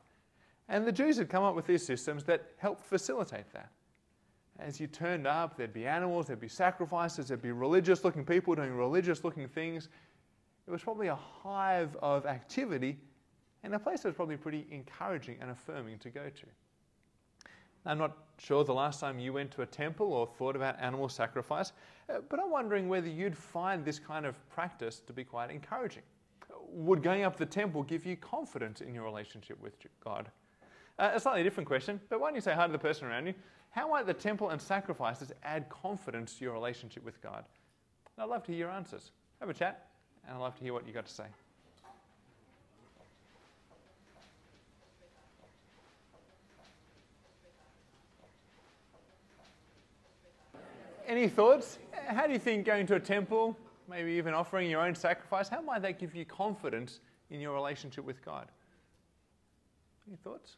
And 0.67 0.85
the 0.85 0.91
Jews 0.91 1.17
had 1.17 1.29
come 1.29 1.43
up 1.43 1.55
with 1.55 1.67
these 1.67 1.85
systems 1.85 2.23
that 2.25 2.43
helped 2.57 2.85
facilitate 2.85 3.51
that. 3.53 3.69
As 4.59 4.79
you 4.79 4.87
turned 4.87 5.25
up, 5.25 5.57
there'd 5.57 5.73
be 5.73 5.87
animals, 5.87 6.27
there'd 6.27 6.39
be 6.39 6.47
sacrifices, 6.47 7.27
there'd 7.27 7.41
be 7.41 7.51
religious 7.51 8.03
looking 8.03 8.25
people 8.25 8.53
doing 8.53 8.71
religious 8.71 9.23
looking 9.23 9.47
things. 9.47 9.89
It 10.67 10.71
was 10.71 10.83
probably 10.83 11.07
a 11.07 11.15
hive 11.15 11.95
of 12.01 12.25
activity 12.25 12.97
and 13.63 13.73
a 13.73 13.79
place 13.79 14.01
that 14.01 14.09
was 14.09 14.15
probably 14.15 14.37
pretty 14.37 14.67
encouraging 14.71 15.37
and 15.41 15.51
affirming 15.51 15.97
to 15.99 16.09
go 16.09 16.23
to. 16.29 16.45
I'm 17.85 17.97
not 17.97 18.15
sure 18.37 18.63
the 18.63 18.73
last 18.73 18.99
time 18.99 19.17
you 19.17 19.33
went 19.33 19.51
to 19.51 19.63
a 19.63 19.65
temple 19.65 20.13
or 20.13 20.27
thought 20.27 20.55
about 20.55 20.79
animal 20.79 21.09
sacrifice, 21.09 21.71
uh, 22.09 22.19
but 22.29 22.39
I'm 22.39 22.51
wondering 22.51 22.87
whether 22.87 23.07
you'd 23.07 23.37
find 23.37 23.83
this 23.83 23.97
kind 23.97 24.25
of 24.25 24.37
practice 24.49 24.99
to 25.07 25.13
be 25.13 25.23
quite 25.23 25.49
encouraging. 25.49 26.03
Would 26.73 27.01
going 27.01 27.23
up 27.23 27.37
the 27.37 27.45
temple 27.45 27.81
give 27.83 28.05
you 28.05 28.15
confidence 28.17 28.81
in 28.81 28.93
your 28.93 29.03
relationship 29.03 29.59
with 29.61 29.73
God? 30.03 30.29
Uh, 30.99 31.11
a 31.15 31.19
slightly 31.19 31.41
different 31.43 31.67
question, 31.67 31.99
but 32.09 32.19
why 32.19 32.27
don't 32.27 32.35
you 32.35 32.41
say 32.41 32.53
hi 32.53 32.67
to 32.67 32.71
the 32.71 32.77
person 32.77 33.07
around 33.07 33.25
you? 33.25 33.33
How 33.71 33.87
might 33.89 34.05
the 34.05 34.13
temple 34.13 34.49
and 34.49 34.61
sacrifices 34.61 35.31
add 35.43 35.69
confidence 35.69 36.35
to 36.35 36.45
your 36.45 36.53
relationship 36.53 37.03
with 37.03 37.21
God? 37.21 37.45
I'd 38.17 38.25
love 38.25 38.43
to 38.43 38.51
hear 38.51 38.59
your 38.59 38.69
answers. 38.69 39.11
Have 39.39 39.49
a 39.49 39.53
chat, 39.53 39.87
and 40.27 40.35
I'd 40.35 40.41
love 40.41 40.55
to 40.57 40.63
hear 40.63 40.73
what 40.73 40.85
you 40.85 40.93
got 40.93 41.05
to 41.07 41.13
say. 41.13 41.23
Any 51.07 51.27
thoughts? 51.27 51.77
How 52.07 52.27
do 52.27 52.33
you 52.33 52.39
think 52.39 52.65
going 52.65 52.85
to 52.87 52.95
a 52.95 52.99
temple, 52.99 53.57
maybe 53.89 54.11
even 54.11 54.33
offering 54.33 54.69
your 54.69 54.81
own 54.81 54.95
sacrifice, 54.95 55.49
how 55.49 55.61
might 55.61 55.81
that 55.81 55.99
give 55.99 56.13
you 56.13 56.25
confidence 56.25 56.99
in 57.29 57.39
your 57.39 57.53
relationship 57.53 58.05
with 58.05 58.23
God? 58.23 58.47
Any 60.07 60.17
thoughts? 60.17 60.57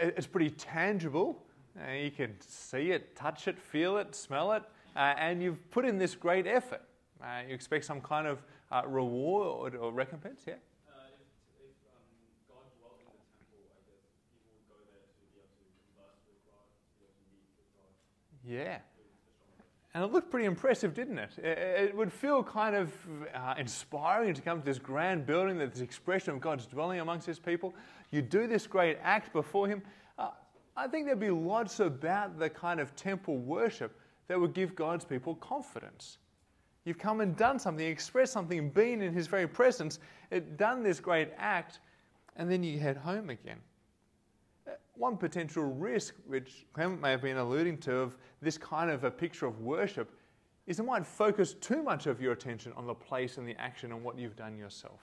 It's 0.00 0.26
pretty 0.26 0.50
tangible. 0.50 1.42
Uh, 1.78 1.92
you 1.92 2.10
can 2.10 2.36
see 2.40 2.92
it, 2.92 3.16
touch 3.16 3.48
it, 3.48 3.58
feel 3.58 3.96
it, 3.98 4.14
smell 4.14 4.52
it, 4.52 4.62
uh, 4.94 5.14
and 5.18 5.42
you've 5.42 5.70
put 5.70 5.84
in 5.84 5.98
this 5.98 6.14
great 6.14 6.46
effort. 6.46 6.82
Uh, 7.22 7.42
you 7.48 7.54
expect 7.54 7.84
some 7.84 8.00
kind 8.00 8.26
of 8.26 8.42
uh, 8.70 8.82
reward 8.86 9.74
or 9.74 9.92
recompense, 9.92 10.42
yeah? 10.46 10.54
Yeah. 18.46 18.78
And 19.94 20.02
it 20.02 20.12
looked 20.12 20.28
pretty 20.28 20.46
impressive, 20.46 20.92
didn't 20.92 21.18
it? 21.18 21.38
It 21.38 21.96
would 21.96 22.12
feel 22.12 22.42
kind 22.42 22.74
of 22.74 22.92
uh, 23.32 23.54
inspiring 23.56 24.34
to 24.34 24.42
come 24.42 24.58
to 24.58 24.64
this 24.64 24.80
grand 24.80 25.24
building, 25.24 25.56
this 25.56 25.80
expression 25.80 26.34
of 26.34 26.40
God's 26.40 26.66
dwelling 26.66 26.98
amongst 26.98 27.28
His 27.28 27.38
people. 27.38 27.72
You 28.10 28.20
do 28.20 28.48
this 28.48 28.66
great 28.66 28.98
act 29.02 29.32
before 29.32 29.68
Him. 29.68 29.82
Uh, 30.18 30.30
I 30.76 30.88
think 30.88 31.06
there'd 31.06 31.20
be 31.20 31.30
lots 31.30 31.78
about 31.78 32.40
the 32.40 32.50
kind 32.50 32.80
of 32.80 32.96
temple 32.96 33.38
worship 33.38 33.96
that 34.26 34.40
would 34.40 34.52
give 34.52 34.74
God's 34.74 35.04
people 35.04 35.36
confidence. 35.36 36.18
You've 36.84 36.98
come 36.98 37.20
and 37.20 37.36
done 37.36 37.60
something, 37.60 37.86
expressed 37.86 38.32
something, 38.32 38.70
been 38.70 39.00
in 39.00 39.12
His 39.12 39.28
very 39.28 39.46
presence, 39.46 40.00
done 40.56 40.82
this 40.82 40.98
great 40.98 41.30
act, 41.36 41.78
and 42.34 42.50
then 42.50 42.64
you 42.64 42.80
head 42.80 42.96
home 42.96 43.30
again. 43.30 43.60
One 44.96 45.16
potential 45.16 45.64
risk, 45.64 46.14
which 46.26 46.66
Clement 46.72 47.00
may 47.00 47.10
have 47.10 47.22
been 47.22 47.36
alluding 47.36 47.78
to, 47.78 47.96
of 47.96 48.16
this 48.40 48.56
kind 48.56 48.90
of 48.90 49.04
a 49.04 49.10
picture 49.10 49.46
of 49.46 49.60
worship 49.60 50.10
is 50.66 50.78
it 50.78 50.84
might 50.84 51.06
focus 51.06 51.54
too 51.54 51.82
much 51.82 52.06
of 52.06 52.20
your 52.20 52.32
attention 52.32 52.72
on 52.76 52.86
the 52.86 52.94
place 52.94 53.36
and 53.36 53.46
the 53.46 53.60
action 53.60 53.92
and 53.92 54.02
what 54.02 54.18
you've 54.18 54.36
done 54.36 54.56
yourself. 54.56 55.00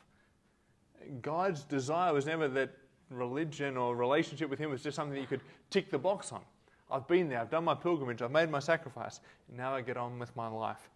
God's 1.21 1.63
desire 1.63 2.13
was 2.13 2.25
never 2.25 2.47
that 2.47 2.71
religion 3.09 3.77
or 3.77 3.95
relationship 3.95 4.49
with 4.49 4.59
Him 4.59 4.69
was 4.69 4.81
just 4.81 4.95
something 4.95 5.13
that 5.13 5.21
you 5.21 5.27
could 5.27 5.41
tick 5.69 5.91
the 5.91 5.97
box 5.97 6.31
on. 6.31 6.41
I've 6.89 7.07
been 7.07 7.29
there, 7.29 7.39
I've 7.39 7.49
done 7.49 7.63
my 7.63 7.75
pilgrimage, 7.75 8.21
I've 8.21 8.31
made 8.31 8.49
my 8.49 8.59
sacrifice, 8.59 9.19
now 9.49 9.73
I 9.73 9.81
get 9.81 9.97
on 9.97 10.19
with 10.19 10.35
my 10.35 10.47
life. 10.47 10.89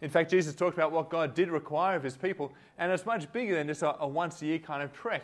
In 0.00 0.10
fact, 0.10 0.30
Jesus 0.30 0.54
talked 0.54 0.76
about 0.76 0.92
what 0.92 1.10
God 1.10 1.34
did 1.34 1.50
require 1.50 1.96
of 1.96 2.02
His 2.02 2.16
people, 2.16 2.52
and 2.78 2.92
it's 2.92 3.06
much 3.06 3.30
bigger 3.32 3.54
than 3.54 3.66
just 3.66 3.82
a, 3.82 3.98
a 4.00 4.06
once 4.06 4.42
a 4.42 4.46
year 4.46 4.58
kind 4.58 4.82
of 4.82 4.92
trek. 4.92 5.22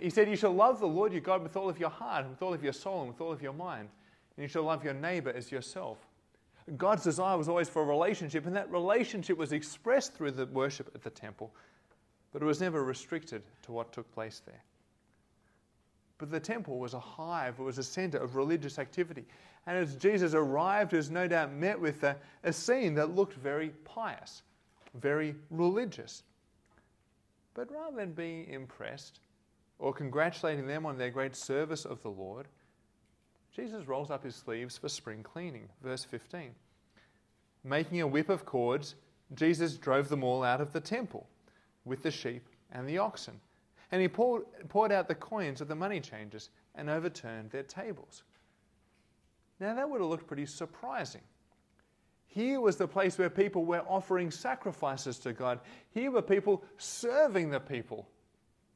He 0.00 0.10
said, 0.10 0.28
You 0.28 0.36
shall 0.36 0.52
love 0.52 0.80
the 0.80 0.86
Lord 0.86 1.12
your 1.12 1.20
God 1.20 1.42
with 1.42 1.56
all 1.56 1.68
of 1.68 1.78
your 1.78 1.90
heart, 1.90 2.28
with 2.28 2.42
all 2.42 2.54
of 2.54 2.62
your 2.62 2.72
soul, 2.72 3.00
and 3.00 3.08
with 3.08 3.20
all 3.20 3.32
of 3.32 3.42
your 3.42 3.52
mind. 3.52 3.88
And 4.36 4.42
you 4.42 4.48
shall 4.48 4.62
love 4.62 4.84
your 4.84 4.94
neighbor 4.94 5.30
as 5.30 5.50
yourself. 5.50 5.98
God's 6.76 7.02
desire 7.02 7.36
was 7.36 7.48
always 7.48 7.68
for 7.68 7.82
a 7.82 7.86
relationship, 7.86 8.46
and 8.46 8.54
that 8.54 8.70
relationship 8.70 9.36
was 9.36 9.52
expressed 9.52 10.14
through 10.14 10.30
the 10.32 10.46
worship 10.46 10.90
at 10.94 11.02
the 11.02 11.10
temple, 11.10 11.52
but 12.32 12.40
it 12.40 12.44
was 12.44 12.60
never 12.60 12.84
restricted 12.84 13.42
to 13.62 13.72
what 13.72 13.92
took 13.92 14.10
place 14.12 14.42
there. 14.46 14.62
But 16.18 16.30
the 16.30 16.40
temple 16.40 16.78
was 16.78 16.94
a 16.94 17.00
hive, 17.00 17.56
it 17.58 17.62
was 17.62 17.78
a 17.78 17.82
center 17.82 18.18
of 18.18 18.36
religious 18.36 18.78
activity. 18.78 19.24
And 19.66 19.76
as 19.76 19.96
Jesus 19.96 20.34
arrived, 20.34 20.92
he 20.92 20.96
was 20.96 21.10
no 21.10 21.26
doubt 21.26 21.52
met 21.52 21.80
with 21.80 22.02
a, 22.04 22.16
a 22.44 22.52
scene 22.52 22.94
that 22.94 23.14
looked 23.14 23.34
very 23.34 23.70
pious, 23.84 24.42
very 24.94 25.34
religious. 25.50 26.22
But 27.54 27.70
rather 27.72 27.96
than 27.96 28.12
being 28.12 28.48
impressed, 28.48 29.18
or 29.78 29.92
congratulating 29.92 30.66
them 30.66 30.86
on 30.86 30.98
their 30.98 31.10
great 31.10 31.34
service 31.34 31.84
of 31.84 32.02
the 32.02 32.10
Lord, 32.10 32.48
Jesus 33.54 33.86
rolls 33.86 34.10
up 34.10 34.24
his 34.24 34.34
sleeves 34.34 34.78
for 34.78 34.88
spring 34.88 35.22
cleaning. 35.22 35.68
Verse 35.82 36.04
15. 36.04 36.54
Making 37.64 38.00
a 38.00 38.06
whip 38.06 38.28
of 38.28 38.44
cords, 38.44 38.94
Jesus 39.34 39.76
drove 39.76 40.08
them 40.08 40.24
all 40.24 40.42
out 40.42 40.60
of 40.60 40.72
the 40.72 40.80
temple 40.80 41.26
with 41.84 42.02
the 42.02 42.10
sheep 42.10 42.48
and 42.72 42.88
the 42.88 42.98
oxen. 42.98 43.40
And 43.90 44.00
he 44.00 44.08
poured, 44.08 44.44
poured 44.68 44.90
out 44.90 45.06
the 45.06 45.14
coins 45.14 45.60
of 45.60 45.68
the 45.68 45.74
money 45.74 46.00
changers 46.00 46.48
and 46.74 46.88
overturned 46.88 47.50
their 47.50 47.62
tables. 47.62 48.22
Now, 49.60 49.74
that 49.74 49.88
would 49.88 50.00
have 50.00 50.08
looked 50.10 50.26
pretty 50.26 50.46
surprising. 50.46 51.20
Here 52.26 52.60
was 52.60 52.76
the 52.76 52.88
place 52.88 53.18
where 53.18 53.28
people 53.28 53.66
were 53.66 53.84
offering 53.86 54.30
sacrifices 54.30 55.18
to 55.18 55.34
God. 55.34 55.60
Here 55.90 56.10
were 56.10 56.22
people 56.22 56.64
serving 56.78 57.50
the 57.50 57.60
people 57.60 58.08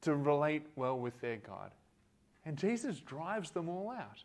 to 0.02 0.14
relate 0.14 0.66
well 0.76 0.98
with 0.98 1.20
their 1.20 1.36
God. 1.36 1.72
And 2.44 2.56
Jesus 2.56 3.00
drives 3.00 3.50
them 3.50 3.68
all 3.68 3.90
out. 3.90 4.22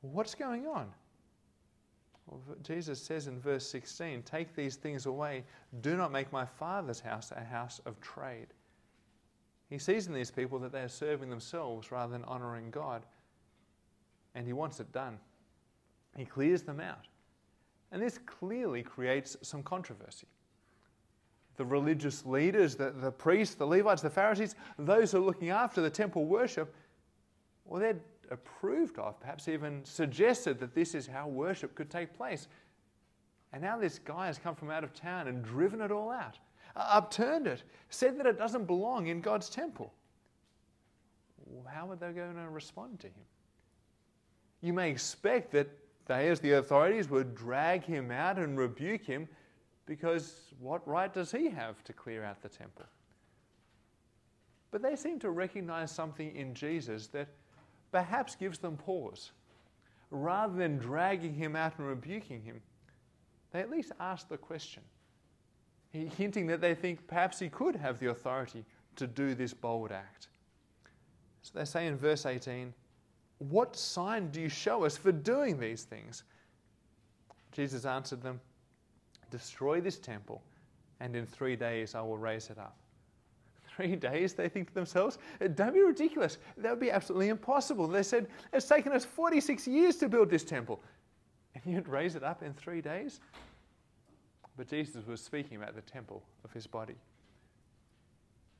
What's 0.00 0.34
going 0.34 0.66
on? 0.66 0.92
Well, 2.26 2.40
Jesus 2.62 3.00
says 3.00 3.26
in 3.26 3.40
verse 3.40 3.66
16, 3.68 4.22
Take 4.22 4.54
these 4.54 4.76
things 4.76 5.06
away. 5.06 5.44
Do 5.80 5.96
not 5.96 6.12
make 6.12 6.32
my 6.32 6.44
Father's 6.44 7.00
house 7.00 7.32
a 7.34 7.44
house 7.44 7.80
of 7.86 8.00
trade. 8.00 8.48
He 9.70 9.78
sees 9.78 10.06
in 10.06 10.14
these 10.14 10.30
people 10.30 10.58
that 10.60 10.72
they 10.72 10.80
are 10.80 10.88
serving 10.88 11.30
themselves 11.30 11.90
rather 11.90 12.12
than 12.12 12.24
honoring 12.24 12.70
God. 12.70 13.02
And 14.34 14.46
he 14.46 14.52
wants 14.52 14.80
it 14.80 14.92
done. 14.92 15.18
He 16.16 16.24
clears 16.24 16.62
them 16.62 16.80
out. 16.80 17.06
And 17.92 18.02
this 18.02 18.18
clearly 18.18 18.82
creates 18.82 19.36
some 19.42 19.62
controversy 19.62 20.26
the 21.56 21.64
religious 21.64 22.24
leaders, 22.26 22.76
the, 22.76 22.90
the 22.90 23.10
priests, 23.10 23.54
the 23.54 23.66
Levites, 23.66 24.02
the 24.02 24.10
Pharisees, 24.10 24.54
those 24.78 25.12
who 25.12 25.18
are 25.18 25.26
looking 25.26 25.50
after 25.50 25.80
the 25.80 25.90
temple 25.90 26.26
worship, 26.26 26.74
well, 27.64 27.80
they'd 27.80 28.00
approved 28.30 28.98
of, 28.98 29.18
perhaps 29.20 29.48
even 29.48 29.84
suggested 29.84 30.58
that 30.60 30.74
this 30.74 30.94
is 30.94 31.06
how 31.06 31.28
worship 31.28 31.74
could 31.74 31.90
take 31.90 32.14
place. 32.16 32.48
And 33.52 33.62
now 33.62 33.78
this 33.78 33.98
guy 33.98 34.26
has 34.26 34.38
come 34.38 34.54
from 34.54 34.70
out 34.70 34.84
of 34.84 34.92
town 34.92 35.28
and 35.28 35.42
driven 35.44 35.80
it 35.80 35.90
all 35.90 36.10
out, 36.10 36.38
uh, 36.74 36.86
upturned 36.88 37.46
it, 37.46 37.62
said 37.90 38.18
that 38.18 38.26
it 38.26 38.38
doesn't 38.38 38.66
belong 38.66 39.06
in 39.06 39.20
God's 39.20 39.48
temple. 39.48 39.92
How 41.66 41.90
are 41.90 41.96
they 41.96 42.10
going 42.12 42.34
to 42.34 42.50
respond 42.50 43.00
to 43.00 43.06
him? 43.06 43.24
You 44.60 44.72
may 44.72 44.90
expect 44.90 45.52
that 45.52 45.68
they, 46.06 46.28
as 46.28 46.40
the 46.40 46.52
authorities, 46.52 47.08
would 47.08 47.34
drag 47.34 47.84
him 47.84 48.10
out 48.10 48.38
and 48.38 48.58
rebuke 48.58 49.04
him 49.04 49.28
because 49.86 50.52
what 50.58 50.86
right 50.86 51.12
does 51.12 51.30
he 51.30 51.48
have 51.48 51.82
to 51.84 51.92
clear 51.92 52.24
out 52.24 52.42
the 52.42 52.48
temple? 52.48 52.84
But 54.70 54.82
they 54.82 54.96
seem 54.96 55.18
to 55.20 55.30
recognize 55.30 55.90
something 55.90 56.34
in 56.34 56.52
Jesus 56.52 57.06
that 57.08 57.28
perhaps 57.92 58.34
gives 58.34 58.58
them 58.58 58.76
pause. 58.76 59.30
Rather 60.10 60.54
than 60.54 60.76
dragging 60.76 61.34
him 61.34 61.56
out 61.56 61.78
and 61.78 61.86
rebuking 61.86 62.42
him, 62.42 62.60
they 63.52 63.60
at 63.60 63.70
least 63.70 63.92
ask 64.00 64.28
the 64.28 64.36
question, 64.36 64.82
hinting 65.92 66.46
that 66.48 66.60
they 66.60 66.74
think 66.74 67.06
perhaps 67.06 67.38
he 67.38 67.48
could 67.48 67.76
have 67.76 67.98
the 67.98 68.10
authority 68.10 68.64
to 68.96 69.06
do 69.06 69.34
this 69.34 69.54
bold 69.54 69.92
act. 69.92 70.28
So 71.42 71.52
they 71.54 71.64
say 71.64 71.86
in 71.86 71.96
verse 71.96 72.26
18, 72.26 72.74
What 73.38 73.76
sign 73.76 74.30
do 74.30 74.40
you 74.40 74.48
show 74.48 74.84
us 74.84 74.96
for 74.96 75.12
doing 75.12 75.58
these 75.58 75.84
things? 75.84 76.24
Jesus 77.52 77.86
answered 77.86 78.22
them, 78.22 78.40
Destroy 79.30 79.80
this 79.80 79.98
temple, 79.98 80.42
and 81.00 81.14
in 81.16 81.26
three 81.26 81.56
days 81.56 81.94
I 81.94 82.00
will 82.02 82.18
raise 82.18 82.50
it 82.50 82.58
up. 82.58 82.76
Three 83.74 83.96
days, 84.10 84.34
they 84.34 84.48
think 84.48 84.68
to 84.68 84.74
themselves? 84.74 85.18
Don't 85.54 85.74
be 85.74 85.82
ridiculous. 85.82 86.38
That 86.56 86.70
would 86.70 86.80
be 86.80 86.90
absolutely 86.90 87.28
impossible. 87.28 87.86
They 87.88 88.02
said, 88.02 88.28
It's 88.52 88.66
taken 88.66 88.92
us 88.92 89.04
46 89.04 89.66
years 89.66 89.96
to 89.96 90.08
build 90.08 90.30
this 90.30 90.44
temple, 90.44 90.80
and 91.54 91.74
you'd 91.74 91.88
raise 91.88 92.14
it 92.14 92.22
up 92.22 92.42
in 92.42 92.54
three 92.54 92.80
days? 92.80 93.20
But 94.56 94.68
Jesus 94.68 95.06
was 95.06 95.20
speaking 95.20 95.56
about 95.56 95.74
the 95.74 95.82
temple 95.82 96.22
of 96.44 96.52
his 96.52 96.66
body. 96.66 96.96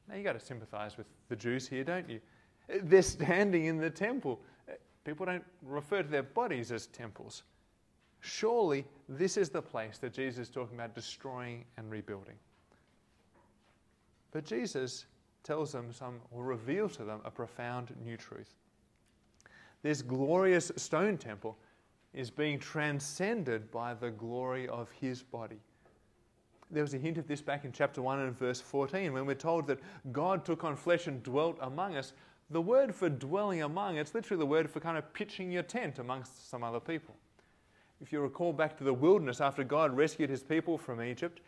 Now, 0.09 0.15
you've 0.15 0.25
got 0.25 0.39
to 0.39 0.45
sympathize 0.45 0.97
with 0.97 1.07
the 1.29 1.37
Jews 1.37 1.67
here, 1.67 1.83
don't 1.83 2.09
you? 2.09 2.21
They're 2.83 3.03
standing 3.03 3.65
in 3.67 3.79
the 3.79 3.91
temple. 3.91 4.41
People 5.05 5.27
don't 5.27 5.45
refer 5.63 6.03
to 6.03 6.09
their 6.09 6.23
bodies 6.23 6.73
as 6.73 6.87
temples. 6.89 7.43
Surely 8.27 8.85
this 9.09 9.37
is 9.37 9.51
the 9.51 9.63
place 9.63 9.99
that 9.99 10.13
Jesus 10.13 10.49
is 10.49 10.51
talking 10.53 10.75
about 10.75 10.97
destroying 10.97 11.65
and 11.77 11.89
rebuilding. 11.89 12.35
But 14.33 14.45
Jesus 14.45 15.07
tells 15.45 15.71
them 15.71 15.93
some, 15.93 16.17
or 16.33 16.43
reveals 16.43 16.97
to 16.97 17.05
them, 17.05 17.21
a 17.25 17.31
profound 17.31 17.95
new 18.05 18.17
truth. 18.17 18.57
This 19.83 20.03
glorious 20.03 20.73
stone 20.75 21.17
temple 21.17 21.57
is 22.13 22.29
being 22.29 22.59
transcended 22.59 23.71
by 23.71 23.95
the 23.95 24.11
glory 24.11 24.67
of 24.67 24.91
his 24.91 25.23
body. 25.23 25.61
There 26.73 26.83
was 26.83 26.95
a 26.95 26.99
hint 26.99 27.19
of 27.19 27.29
this 27.29 27.41
back 27.41 27.65
in 27.65 27.71
chapter 27.71 28.03
1 28.03 28.19
and 28.19 28.37
verse 28.37 28.61
14 28.61 29.13
when 29.13 29.25
we're 29.25 29.35
told 29.35 29.69
that 29.69 29.79
God 30.11 30.45
took 30.45 30.65
on 30.65 30.75
flesh 30.75 31.07
and 31.07 31.23
dwelt 31.23 31.59
among 31.61 31.97
us. 31.97 32.13
The 32.51 32.61
word 32.61 32.93
for 32.93 33.09
dwelling 33.09 33.63
among, 33.63 33.99
it's 33.99 34.15
literally 34.15 34.41
the 34.41 34.47
word 34.47 34.69
for 34.69 34.81
kind 34.81 34.99
of 34.99 35.13
pitching 35.13 35.53
your 35.53 35.63
tent 35.63 36.01
amongst 36.01 36.51
some 36.51 36.65
other 36.65 36.81
people. 36.81 37.15
If 38.01 38.13
you 38.13 38.21
recall 38.21 38.53
back 38.53 38.77
to 38.79 38.85
the 38.85 38.93
wilderness 38.93 39.41
after 39.41 39.65
God 39.65 39.97
rescued 39.97 40.31
his 40.31 40.43
people 40.43 40.77
from 40.77 41.03
Egypt, 41.03 41.41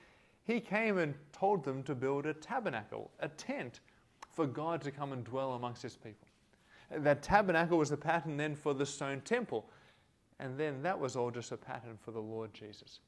he 0.45 0.61
came 0.61 0.99
and 0.99 1.15
told 1.33 1.63
them 1.63 1.83
to 1.83 1.95
build 1.95 2.25
a 2.25 2.33
tabernacle, 2.33 3.11
a 3.21 3.29
tent, 3.29 3.81
for 4.33 4.47
God 4.47 4.81
to 4.83 4.91
come 4.91 5.13
and 5.13 5.25
dwell 5.25 5.53
amongst 5.53 5.83
his 5.83 5.97
people. 5.97 6.27
That 6.91 7.23
tabernacle 7.23 7.77
was 7.77 7.91
the 7.91 7.97
pattern 7.97 8.37
then 8.37 8.55
for 8.55 8.73
the 8.73 8.87
stone 8.87 9.21
temple. 9.21 9.69
And 10.41 10.57
then 10.57 10.83
that 10.83 10.99
was 10.99 11.17
all 11.17 11.31
just 11.31 11.53
a 11.53 11.57
pattern 11.57 11.99
for 12.01 12.13
the 12.13 12.21
Lord 12.21 12.55
Jesus. 12.55 13.01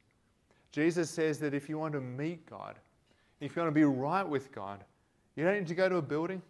Jesus 0.73 1.09
says 1.09 1.39
that 1.39 1.55
if 1.55 1.69
you 1.69 1.79
want 1.79 1.95
to 1.95 2.01
meet 2.01 2.45
God, 2.47 2.79
if 3.41 3.57
you 3.57 3.63
want 3.63 3.75
to 3.75 3.79
be 3.79 3.85
right 3.85 4.27
with 4.29 4.53
God, 4.53 4.85
you 5.37 5.45
don't 5.45 5.55
need 5.55 5.69
to 5.69 5.75
go 5.75 5.89
to 5.89 5.97
a 5.97 6.03
building, 6.03 6.43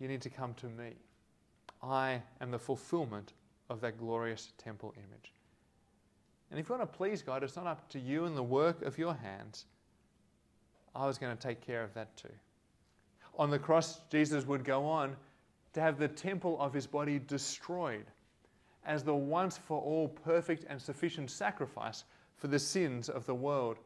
you 0.00 0.08
need 0.08 0.22
to 0.22 0.30
come 0.30 0.54
to 0.54 0.66
me. 0.66 0.90
I 1.82 2.20
am 2.40 2.50
the 2.50 2.58
fulfillment 2.58 3.34
of 3.68 3.80
that 3.82 3.98
glorious 3.98 4.52
temple 4.58 4.94
image. 4.96 5.32
And 6.50 6.58
if 6.58 6.68
you 6.68 6.74
want 6.74 6.90
to 6.90 6.96
please 6.96 7.22
God, 7.22 7.42
it's 7.42 7.56
not 7.56 7.66
up 7.66 7.88
to 7.90 8.00
you 8.00 8.24
and 8.24 8.36
the 8.36 8.42
work 8.42 8.82
of 8.82 8.98
your 8.98 9.14
hands. 9.14 9.66
I 10.94 11.06
was 11.06 11.18
going 11.18 11.36
to 11.36 11.40
take 11.40 11.64
care 11.64 11.82
of 11.82 11.94
that 11.94 12.16
too. 12.16 12.32
On 13.38 13.50
the 13.50 13.58
cross, 13.58 14.00
Jesus 14.10 14.44
would 14.46 14.64
go 14.64 14.84
on 14.84 15.16
to 15.72 15.80
have 15.80 15.98
the 15.98 16.08
temple 16.08 16.60
of 16.60 16.72
his 16.72 16.86
body 16.86 17.20
destroyed 17.20 18.06
as 18.84 19.04
the 19.04 19.14
once 19.14 19.56
for 19.56 19.80
all 19.80 20.08
perfect 20.08 20.64
and 20.68 20.80
sufficient 20.80 21.30
sacrifice 21.30 22.04
for 22.36 22.48
the 22.48 22.58
sins 22.58 23.08
of 23.08 23.26
the 23.26 23.34
world. 23.34 23.76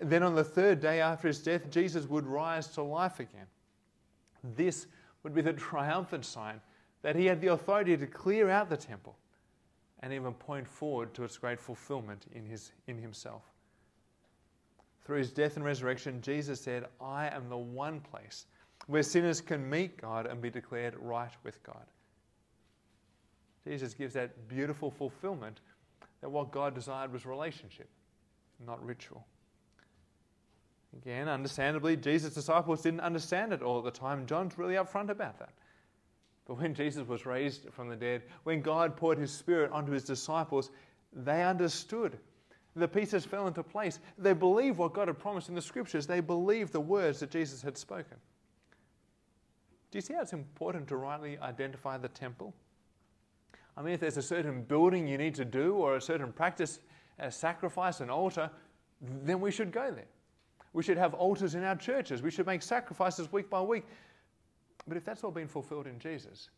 Then 0.00 0.22
on 0.22 0.34
the 0.34 0.42
third 0.42 0.80
day 0.80 1.00
after 1.00 1.28
his 1.28 1.38
death, 1.38 1.70
Jesus 1.70 2.08
would 2.08 2.26
rise 2.26 2.66
to 2.68 2.82
life 2.82 3.20
again. 3.20 3.46
This 4.56 4.86
would 5.22 5.34
be 5.34 5.42
the 5.42 5.52
triumphant 5.52 6.24
sign 6.24 6.60
that 7.02 7.14
he 7.14 7.26
had 7.26 7.40
the 7.40 7.48
authority 7.48 7.96
to 7.96 8.06
clear 8.06 8.50
out 8.50 8.68
the 8.68 8.76
temple 8.76 9.16
and 10.02 10.12
even 10.12 10.32
point 10.34 10.66
forward 10.66 11.14
to 11.14 11.24
its 11.24 11.38
great 11.38 11.60
fulfillment 11.60 12.26
in, 12.34 12.44
his, 12.44 12.72
in 12.86 12.98
himself. 12.98 13.42
Through 15.04 15.18
his 15.18 15.32
death 15.32 15.56
and 15.56 15.64
resurrection, 15.64 16.20
Jesus 16.20 16.60
said, 16.60 16.86
I 17.00 17.28
am 17.28 17.48
the 17.48 17.56
one 17.56 18.00
place 18.00 18.46
where 18.86 19.02
sinners 19.02 19.40
can 19.40 19.68
meet 19.68 20.00
God 20.00 20.26
and 20.26 20.40
be 20.40 20.50
declared 20.50 20.94
right 21.00 21.30
with 21.44 21.62
God. 21.62 21.84
Jesus 23.66 23.94
gives 23.94 24.14
that 24.14 24.48
beautiful 24.48 24.90
fulfillment 24.90 25.60
that 26.20 26.30
what 26.30 26.50
God 26.50 26.74
desired 26.74 27.12
was 27.12 27.26
relationship, 27.26 27.88
not 28.64 28.84
ritual. 28.84 29.24
Again, 30.96 31.28
understandably, 31.28 31.96
Jesus' 31.96 32.34
disciples 32.34 32.82
didn't 32.82 33.00
understand 33.00 33.52
it 33.52 33.62
all 33.62 33.78
at 33.78 33.84
the 33.84 33.90
time. 33.90 34.26
John's 34.26 34.58
really 34.58 34.74
upfront 34.74 35.10
about 35.10 35.38
that. 35.38 35.50
But 36.46 36.58
when 36.58 36.74
Jesus 36.74 37.06
was 37.06 37.24
raised 37.24 37.68
from 37.70 37.88
the 37.88 37.96
dead, 37.96 38.22
when 38.44 38.62
God 38.62 38.96
poured 38.96 39.18
his 39.18 39.30
Spirit 39.30 39.70
onto 39.70 39.92
his 39.92 40.04
disciples, 40.04 40.70
they 41.12 41.44
understood. 41.44 42.18
The 42.74 42.88
pieces 42.88 43.24
fell 43.24 43.46
into 43.46 43.62
place. 43.62 44.00
They 44.18 44.32
believed 44.32 44.78
what 44.78 44.94
God 44.94 45.08
had 45.08 45.18
promised 45.18 45.48
in 45.48 45.54
the 45.54 45.62
scriptures, 45.62 46.06
they 46.06 46.20
believed 46.20 46.72
the 46.72 46.80
words 46.80 47.20
that 47.20 47.30
Jesus 47.30 47.62
had 47.62 47.76
spoken. 47.76 48.16
Do 49.90 49.98
you 49.98 50.02
see 50.02 50.14
how 50.14 50.22
it's 50.22 50.32
important 50.32 50.88
to 50.88 50.96
rightly 50.96 51.38
identify 51.38 51.98
the 51.98 52.08
temple? 52.08 52.54
I 53.76 53.82
mean, 53.82 53.94
if 53.94 54.00
there's 54.00 54.16
a 54.16 54.22
certain 54.22 54.62
building 54.62 55.06
you 55.06 55.18
need 55.18 55.34
to 55.34 55.44
do 55.44 55.74
or 55.74 55.96
a 55.96 56.00
certain 56.00 56.32
practice, 56.32 56.80
a 57.18 57.30
sacrifice, 57.30 58.00
an 58.00 58.08
altar, 58.08 58.50
then 59.24 59.40
we 59.40 59.50
should 59.50 59.70
go 59.70 59.90
there. 59.90 60.06
We 60.72 60.82
should 60.82 60.96
have 60.96 61.12
altars 61.12 61.54
in 61.54 61.64
our 61.64 61.76
churches. 61.76 62.22
We 62.22 62.30
should 62.30 62.46
make 62.46 62.62
sacrifices 62.62 63.30
week 63.30 63.50
by 63.50 63.60
week. 63.60 63.84
But 64.86 64.96
if 64.96 65.04
that's 65.04 65.24
all 65.24 65.30
been 65.30 65.48
fulfilled 65.48 65.86
in 65.86 65.98
Jesus, 65.98 66.50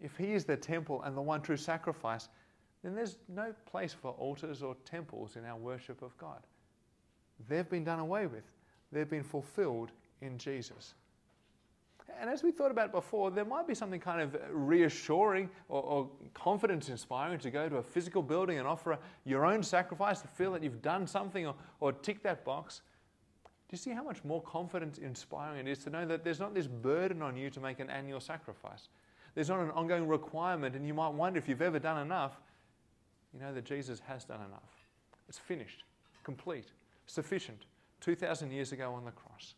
if 0.00 0.16
He 0.16 0.32
is 0.32 0.44
the 0.44 0.56
temple 0.56 1.02
and 1.02 1.16
the 1.16 1.22
one 1.22 1.42
true 1.42 1.56
sacrifice, 1.56 2.28
then 2.82 2.94
there's 2.94 3.18
no 3.28 3.54
place 3.70 3.92
for 3.92 4.12
altars 4.12 4.62
or 4.62 4.76
temples 4.84 5.36
in 5.36 5.44
our 5.44 5.56
worship 5.56 6.02
of 6.02 6.16
God. 6.18 6.40
They've 7.48 7.68
been 7.68 7.84
done 7.84 8.00
away 8.00 8.26
with, 8.26 8.44
they've 8.90 9.08
been 9.08 9.22
fulfilled 9.22 9.90
in 10.20 10.38
Jesus. 10.38 10.94
And 12.20 12.28
as 12.28 12.42
we 12.42 12.50
thought 12.50 12.70
about 12.70 12.92
before, 12.92 13.30
there 13.30 13.44
might 13.44 13.66
be 13.66 13.74
something 13.74 14.00
kind 14.00 14.20
of 14.20 14.36
reassuring 14.50 15.48
or, 15.68 15.82
or 15.82 16.10
confidence 16.34 16.88
inspiring 16.88 17.38
to 17.40 17.50
go 17.50 17.68
to 17.68 17.76
a 17.76 17.82
physical 17.82 18.22
building 18.22 18.58
and 18.58 18.66
offer 18.66 18.92
a, 18.92 18.98
your 19.24 19.46
own 19.46 19.62
sacrifice 19.62 20.20
to 20.20 20.28
feel 20.28 20.52
that 20.52 20.62
you've 20.62 20.82
done 20.82 21.06
something 21.06 21.46
or, 21.46 21.54
or 21.80 21.92
tick 21.92 22.22
that 22.22 22.44
box. 22.44 22.82
Do 23.72 23.76
you 23.76 23.80
see 23.80 23.92
how 23.92 24.02
much 24.02 24.22
more 24.22 24.42
confidence 24.42 24.98
inspiring 24.98 25.66
it 25.66 25.66
is 25.66 25.78
to 25.84 25.88
know 25.88 26.04
that 26.04 26.22
there's 26.22 26.38
not 26.38 26.52
this 26.52 26.66
burden 26.66 27.22
on 27.22 27.38
you 27.38 27.48
to 27.48 27.58
make 27.58 27.80
an 27.80 27.88
annual 27.88 28.20
sacrifice? 28.20 28.88
There's 29.34 29.48
not 29.48 29.60
an 29.60 29.70
ongoing 29.70 30.06
requirement, 30.06 30.76
and 30.76 30.86
you 30.86 30.92
might 30.92 31.14
wonder 31.14 31.38
if 31.38 31.48
you've 31.48 31.62
ever 31.62 31.78
done 31.78 32.02
enough. 32.02 32.38
You 33.32 33.40
know 33.40 33.54
that 33.54 33.64
Jesus 33.64 33.98
has 34.00 34.24
done 34.24 34.40
enough. 34.40 34.84
It's 35.26 35.38
finished, 35.38 35.84
complete, 36.22 36.66
sufficient, 37.06 37.64
2,000 38.02 38.50
years 38.50 38.72
ago 38.72 38.92
on 38.92 39.06
the 39.06 39.10
cross. 39.10 39.54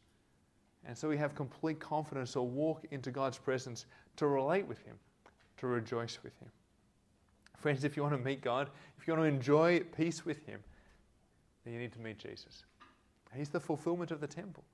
And 0.87 0.97
so 0.97 1.09
we 1.09 1.17
have 1.17 1.35
complete 1.35 1.81
confidence 1.81 2.35
to 2.35 2.43
walk 2.43 2.85
into 2.93 3.11
God's 3.11 3.39
presence, 3.39 3.85
to 4.19 4.29
relate 4.29 4.69
with 4.69 4.79
Him, 4.85 4.95
to 5.57 5.67
rejoice 5.67 6.21
with 6.23 6.39
Him. 6.39 6.51
Friends, 7.57 7.83
if 7.83 7.97
you 7.97 8.05
want 8.05 8.15
to 8.15 8.25
meet 8.25 8.43
God, 8.43 8.71
if 8.97 9.09
you 9.09 9.13
want 9.13 9.25
to 9.25 9.29
enjoy 9.29 9.81
peace 9.81 10.25
with 10.25 10.47
Him, 10.47 10.61
then 11.65 11.75
you 11.75 11.81
need 11.81 11.93
to 11.95 12.01
meet 12.01 12.19
Jesus. 12.19 12.63
He's 13.37 13.49
the 13.49 13.61
fulfillment 13.61 14.11
of 14.11 14.21
the 14.21 14.27
temple. 14.27 14.65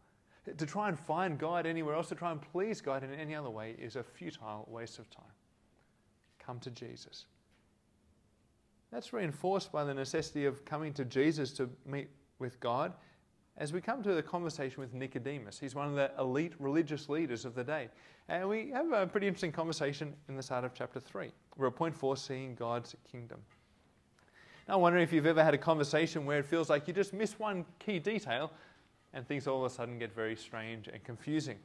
To 0.57 0.67
try 0.67 0.89
and 0.89 0.99
find 0.99 1.39
God 1.39 1.67
anywhere 1.67 1.95
else, 1.95 2.09
to 2.09 2.15
try 2.15 2.33
and 2.33 2.41
please 2.41 2.81
God 2.81 3.05
in 3.05 3.13
any 3.13 3.35
other 3.35 3.51
way, 3.51 3.77
is 3.79 3.97
a 3.97 4.03
futile 4.03 4.67
waste 4.71 4.99
of 4.99 5.11
time. 5.11 5.25
Come 6.39 6.59
to 6.61 6.71
Jesus. 6.71 7.27
That's 8.91 9.13
reinforced 9.13 9.71
by 9.71 9.85
the 9.85 9.95
necessity 9.95 10.47
of 10.47 10.65
coming 10.65 10.93
to 10.95 11.05
Jesus 11.05 11.53
to 11.53 11.69
meet 11.87 12.09
with 12.39 12.59
God 12.59 12.93
as 13.57 13.73
we 13.73 13.81
come 13.81 14.03
to 14.03 14.15
the 14.15 14.23
conversation 14.23 14.81
with 14.81 14.95
Nicodemus. 14.95 15.59
He's 15.59 15.75
one 15.75 15.87
of 15.87 15.95
the 15.95 16.11
elite 16.19 16.55
religious 16.59 17.09
leaders 17.09 17.45
of 17.45 17.55
the 17.55 17.63
day. 17.63 17.89
And 18.29 18.49
we 18.49 18.71
have 18.71 18.91
a 18.93 19.07
pretty 19.07 19.27
interesting 19.27 19.53
conversation 19.53 20.15
in 20.29 20.37
the 20.37 20.43
start 20.43 20.65
of 20.65 20.73
chapter 20.73 20.99
3. 20.99 21.31
We're 21.57 21.67
at 21.69 21.77
point 21.77 21.95
4, 21.95 22.17
seeing 22.17 22.55
God's 22.55 22.97
kingdom. 23.11 23.41
Now, 24.69 24.75
I 24.75 24.77
wonder 24.77 24.99
if 24.99 25.13
you've 25.13 25.27
ever 25.27 25.43
had 25.43 25.55
a 25.55 25.59
conversation 25.59 26.27
where 26.27 26.39
it 26.39 26.47
feels 26.47 26.71
like 26.71 26.87
you 26.87 26.95
just 26.95 27.13
miss 27.13 27.39
one 27.39 27.65
key 27.79 27.99
detail 27.99 28.53
and 29.13 29.27
things 29.27 29.47
all 29.47 29.65
of 29.65 29.71
a 29.71 29.75
sudden 29.75 29.99
get 29.99 30.15
very 30.15 30.37
strange 30.37 30.89
and 30.89 31.03
confusing. 31.03 31.59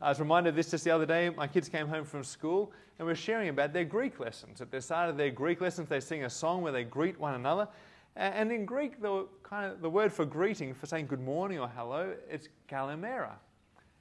I 0.00 0.08
was 0.08 0.18
reminded 0.18 0.50
of 0.50 0.56
this 0.56 0.70
just 0.72 0.82
the 0.84 0.90
other 0.90 1.06
day. 1.06 1.30
My 1.30 1.46
kids 1.46 1.68
came 1.68 1.86
home 1.86 2.04
from 2.04 2.24
school 2.24 2.72
and 2.98 3.06
were 3.06 3.14
sharing 3.14 3.48
about 3.48 3.72
their 3.72 3.84
Greek 3.84 4.18
lessons. 4.18 4.60
At 4.60 4.70
the 4.70 4.80
start 4.80 5.08
of 5.08 5.16
their 5.16 5.30
Greek 5.30 5.60
lessons, 5.60 5.88
they 5.88 6.00
sing 6.00 6.24
a 6.24 6.30
song 6.30 6.62
where 6.62 6.72
they 6.72 6.82
greet 6.82 7.18
one 7.20 7.34
another. 7.34 7.68
And 8.16 8.50
in 8.50 8.66
Greek, 8.66 9.00
the, 9.00 9.26
kind 9.42 9.70
of, 9.70 9.80
the 9.80 9.88
word 9.88 10.12
for 10.12 10.24
greeting, 10.24 10.74
for 10.74 10.86
saying 10.86 11.06
good 11.06 11.20
morning 11.20 11.60
or 11.60 11.68
hello, 11.68 12.14
it's 12.28 12.48
kalimera. 12.68 13.34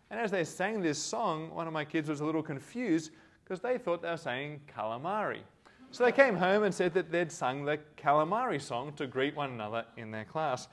And 0.09 0.19
as 0.19 0.31
they 0.31 0.43
sang 0.43 0.81
this 0.81 0.97
song, 0.97 1.51
one 1.51 1.67
of 1.67 1.73
my 1.73 1.85
kids 1.85 2.09
was 2.09 2.19
a 2.19 2.25
little 2.25 2.43
confused 2.43 3.11
because 3.43 3.61
they 3.61 3.77
thought 3.77 4.01
they 4.01 4.09
were 4.09 4.17
saying 4.17 4.59
calamari. 4.75 5.41
So 5.91 6.05
they 6.05 6.13
came 6.13 6.37
home 6.37 6.63
and 6.63 6.73
said 6.73 6.93
that 6.93 7.11
they'd 7.11 7.31
sung 7.31 7.65
the 7.65 7.77
calamari 7.97 8.61
song 8.61 8.93
to 8.93 9.07
greet 9.07 9.35
one 9.35 9.51
another 9.51 9.85
in 9.97 10.09
their 10.09 10.23
class. 10.23 10.69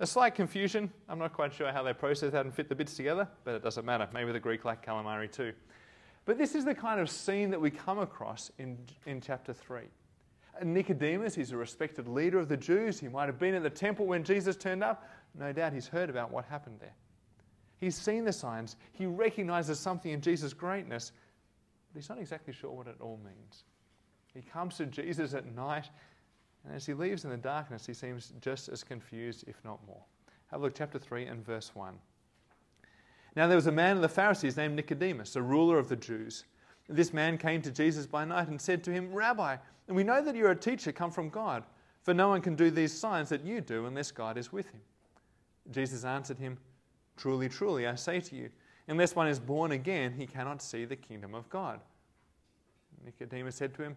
A 0.00 0.06
slight 0.06 0.34
confusion. 0.34 0.90
I'm 1.06 1.18
not 1.18 1.34
quite 1.34 1.52
sure 1.52 1.70
how 1.70 1.82
they 1.82 1.92
processed 1.92 2.32
that 2.32 2.46
and 2.46 2.54
fit 2.54 2.70
the 2.70 2.74
bits 2.74 2.94
together, 2.94 3.28
but 3.44 3.54
it 3.54 3.62
doesn't 3.62 3.84
matter. 3.84 4.08
Maybe 4.14 4.32
the 4.32 4.40
Greek 4.40 4.64
like 4.64 4.84
calamari 4.84 5.30
too. 5.30 5.52
But 6.24 6.38
this 6.38 6.54
is 6.54 6.64
the 6.64 6.74
kind 6.74 6.98
of 6.98 7.10
scene 7.10 7.50
that 7.50 7.60
we 7.60 7.70
come 7.70 7.98
across 7.98 8.50
in, 8.58 8.78
in 9.04 9.20
chapter 9.20 9.52
3. 9.52 9.82
Nicodemus, 10.64 11.34
he's 11.34 11.52
a 11.52 11.56
respected 11.56 12.08
leader 12.08 12.38
of 12.38 12.48
the 12.48 12.56
Jews. 12.56 12.98
He 12.98 13.08
might 13.08 13.26
have 13.26 13.38
been 13.38 13.54
at 13.54 13.62
the 13.62 13.70
temple 13.70 14.06
when 14.06 14.24
Jesus 14.24 14.56
turned 14.56 14.82
up. 14.82 15.06
No 15.38 15.52
doubt 15.52 15.74
he's 15.74 15.86
heard 15.86 16.08
about 16.08 16.30
what 16.30 16.46
happened 16.46 16.78
there. 16.80 16.94
He's 17.76 17.96
seen 17.96 18.24
the 18.24 18.32
signs. 18.32 18.76
He 18.92 19.04
recognizes 19.04 19.78
something 19.78 20.10
in 20.10 20.20
Jesus' 20.22 20.54
greatness, 20.54 21.12
but 21.92 22.00
he's 22.00 22.08
not 22.08 22.18
exactly 22.18 22.54
sure 22.54 22.70
what 22.70 22.86
it 22.86 22.96
all 23.00 23.20
means. 23.24 23.64
He 24.38 24.48
comes 24.48 24.76
to 24.76 24.86
Jesus 24.86 25.34
at 25.34 25.52
night, 25.56 25.90
and 26.64 26.72
as 26.72 26.86
he 26.86 26.94
leaves 26.94 27.24
in 27.24 27.30
the 27.30 27.36
darkness, 27.36 27.84
he 27.84 27.92
seems 27.92 28.32
just 28.40 28.68
as 28.68 28.84
confused, 28.84 29.42
if 29.48 29.56
not 29.64 29.84
more. 29.84 30.04
Have 30.52 30.60
a 30.60 30.62
look, 30.62 30.76
chapter 30.76 30.96
3 30.96 31.26
and 31.26 31.44
verse 31.44 31.74
1. 31.74 31.92
Now 33.34 33.48
there 33.48 33.56
was 33.56 33.66
a 33.66 33.72
man 33.72 33.96
of 33.96 34.02
the 34.02 34.08
Pharisees 34.08 34.56
named 34.56 34.76
Nicodemus, 34.76 35.34
a 35.34 35.42
ruler 35.42 35.76
of 35.76 35.88
the 35.88 35.96
Jews. 35.96 36.44
This 36.88 37.12
man 37.12 37.36
came 37.36 37.60
to 37.62 37.72
Jesus 37.72 38.06
by 38.06 38.24
night 38.24 38.46
and 38.46 38.60
said 38.60 38.84
to 38.84 38.92
him, 38.92 39.12
Rabbi, 39.12 39.56
and 39.88 39.96
we 39.96 40.04
know 40.04 40.22
that 40.22 40.36
you're 40.36 40.52
a 40.52 40.56
teacher 40.56 40.92
come 40.92 41.10
from 41.10 41.30
God. 41.30 41.64
For 42.04 42.14
no 42.14 42.28
one 42.28 42.40
can 42.40 42.54
do 42.54 42.70
these 42.70 42.92
signs 42.92 43.30
that 43.30 43.44
you 43.44 43.60
do 43.60 43.86
unless 43.86 44.12
God 44.12 44.38
is 44.38 44.52
with 44.52 44.70
him. 44.70 44.80
Jesus 45.72 46.04
answered 46.04 46.38
him, 46.38 46.58
Truly, 47.16 47.48
truly, 47.48 47.88
I 47.88 47.96
say 47.96 48.20
to 48.20 48.36
you, 48.36 48.50
unless 48.86 49.16
one 49.16 49.26
is 49.26 49.40
born 49.40 49.72
again, 49.72 50.14
he 50.16 50.28
cannot 50.28 50.62
see 50.62 50.84
the 50.84 50.94
kingdom 50.94 51.34
of 51.34 51.50
God. 51.50 51.80
Nicodemus 53.04 53.56
said 53.56 53.74
to 53.74 53.82
him, 53.82 53.96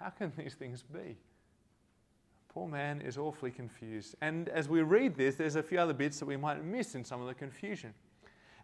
How 0.00 0.08
can 0.10 0.32
these 0.36 0.54
things 0.54 0.82
be? 0.82 1.16
Poor 2.48 2.66
man 2.66 3.00
is 3.00 3.18
awfully 3.18 3.50
confused. 3.50 4.16
And 4.22 4.48
as 4.48 4.68
we 4.68 4.82
read 4.82 5.14
this, 5.14 5.36
there's 5.36 5.56
a 5.56 5.62
few 5.62 5.78
other 5.78 5.92
bits 5.92 6.18
that 6.18 6.26
we 6.26 6.36
might 6.36 6.64
miss 6.64 6.94
in 6.94 7.04
some 7.04 7.20
of 7.20 7.28
the 7.28 7.34
confusion. 7.34 7.94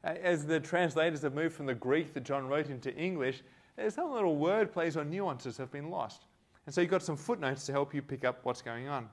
Uh, 0.03 0.15
as 0.23 0.47
the 0.47 0.59
translators 0.59 1.23
have 1.23 1.35
moved 1.35 1.55
from 1.55 1.67
the 1.67 1.75
Greek 1.75 2.15
that 2.15 2.25
John 2.25 2.49
wrote 2.49 2.69
into 2.69 2.95
English, 2.97 3.43
some 3.89 4.13
little 4.13 4.37
word 4.37 4.73
plays 4.73 4.97
or 4.97 5.05
nuances 5.05 5.57
have 5.59 5.71
been 5.71 5.91
lost. 5.91 6.25
And 6.65 6.75
so 6.75 6.81
you've 6.81 6.91
got 6.91 7.03
some 7.03 7.17
footnotes 7.17 7.67
to 7.67 7.73
help 7.73 7.95
you 7.95 8.03
pick 8.03 8.25
up 8.25 8.41
what's 8.43 8.63
going 8.63 8.89
on. 8.89 9.09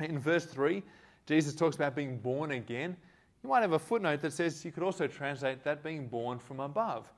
In 0.00 0.18
verse 0.18 0.46
3, 0.46 0.82
Jesus 1.26 1.54
talks 1.54 1.76
about 1.76 1.94
being 1.94 2.18
born 2.18 2.52
again. 2.52 2.96
You 3.42 3.50
might 3.50 3.60
have 3.60 3.72
a 3.72 3.78
footnote 3.78 4.20
that 4.22 4.32
says 4.32 4.64
you 4.64 4.72
could 4.72 4.82
also 4.82 5.06
translate 5.06 5.62
that 5.64 5.82
being 5.84 6.08
born 6.08 6.38
from 6.38 6.60
above. 6.60 7.12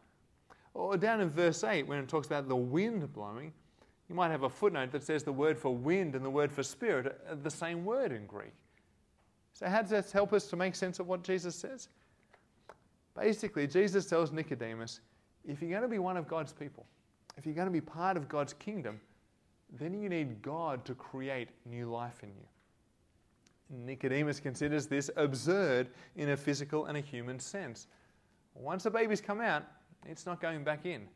Or 0.74 0.96
down 0.96 1.20
in 1.20 1.30
verse 1.30 1.64
8, 1.64 1.86
when 1.86 1.98
it 1.98 2.08
talks 2.08 2.26
about 2.26 2.48
the 2.48 2.56
wind 2.56 3.12
blowing, 3.12 3.52
you 4.08 4.14
might 4.14 4.30
have 4.30 4.42
a 4.42 4.50
footnote 4.50 4.92
that 4.92 5.04
says 5.04 5.22
the 5.22 5.32
word 5.32 5.58
for 5.58 5.74
wind 5.74 6.14
and 6.14 6.24
the 6.24 6.30
word 6.30 6.52
for 6.52 6.62
spirit 6.62 7.20
are 7.28 7.36
the 7.36 7.50
same 7.50 7.84
word 7.84 8.12
in 8.12 8.26
Greek. 8.26 8.52
So, 9.52 9.66
how 9.66 9.82
does 9.82 9.90
this 9.90 10.12
help 10.12 10.32
us 10.32 10.46
to 10.48 10.56
make 10.56 10.74
sense 10.74 10.98
of 10.98 11.06
what 11.06 11.22
Jesus 11.22 11.54
says? 11.54 11.88
Basically, 13.18 13.66
Jesus 13.66 14.06
tells 14.06 14.32
Nicodemus 14.32 15.00
if 15.44 15.60
you're 15.60 15.70
going 15.70 15.82
to 15.82 15.88
be 15.88 15.98
one 15.98 16.16
of 16.16 16.28
God's 16.28 16.52
people, 16.52 16.86
if 17.36 17.46
you're 17.46 17.54
going 17.54 17.66
to 17.66 17.72
be 17.72 17.80
part 17.80 18.16
of 18.16 18.28
God's 18.28 18.52
kingdom, 18.54 19.00
then 19.78 19.94
you 19.94 20.08
need 20.08 20.42
God 20.42 20.84
to 20.84 20.94
create 20.94 21.48
new 21.64 21.90
life 21.90 22.22
in 22.22 22.30
you. 22.30 22.46
Nicodemus 23.86 24.38
considers 24.38 24.86
this 24.86 25.10
absurd 25.16 25.88
in 26.16 26.30
a 26.30 26.36
physical 26.36 26.86
and 26.86 26.98
a 26.98 27.00
human 27.00 27.38
sense. 27.38 27.86
Once 28.54 28.84
a 28.84 28.90
baby's 28.90 29.20
come 29.20 29.40
out, 29.40 29.64
it's 30.06 30.26
not 30.26 30.40
going 30.40 30.62
back 30.62 30.84
in. 30.84 31.08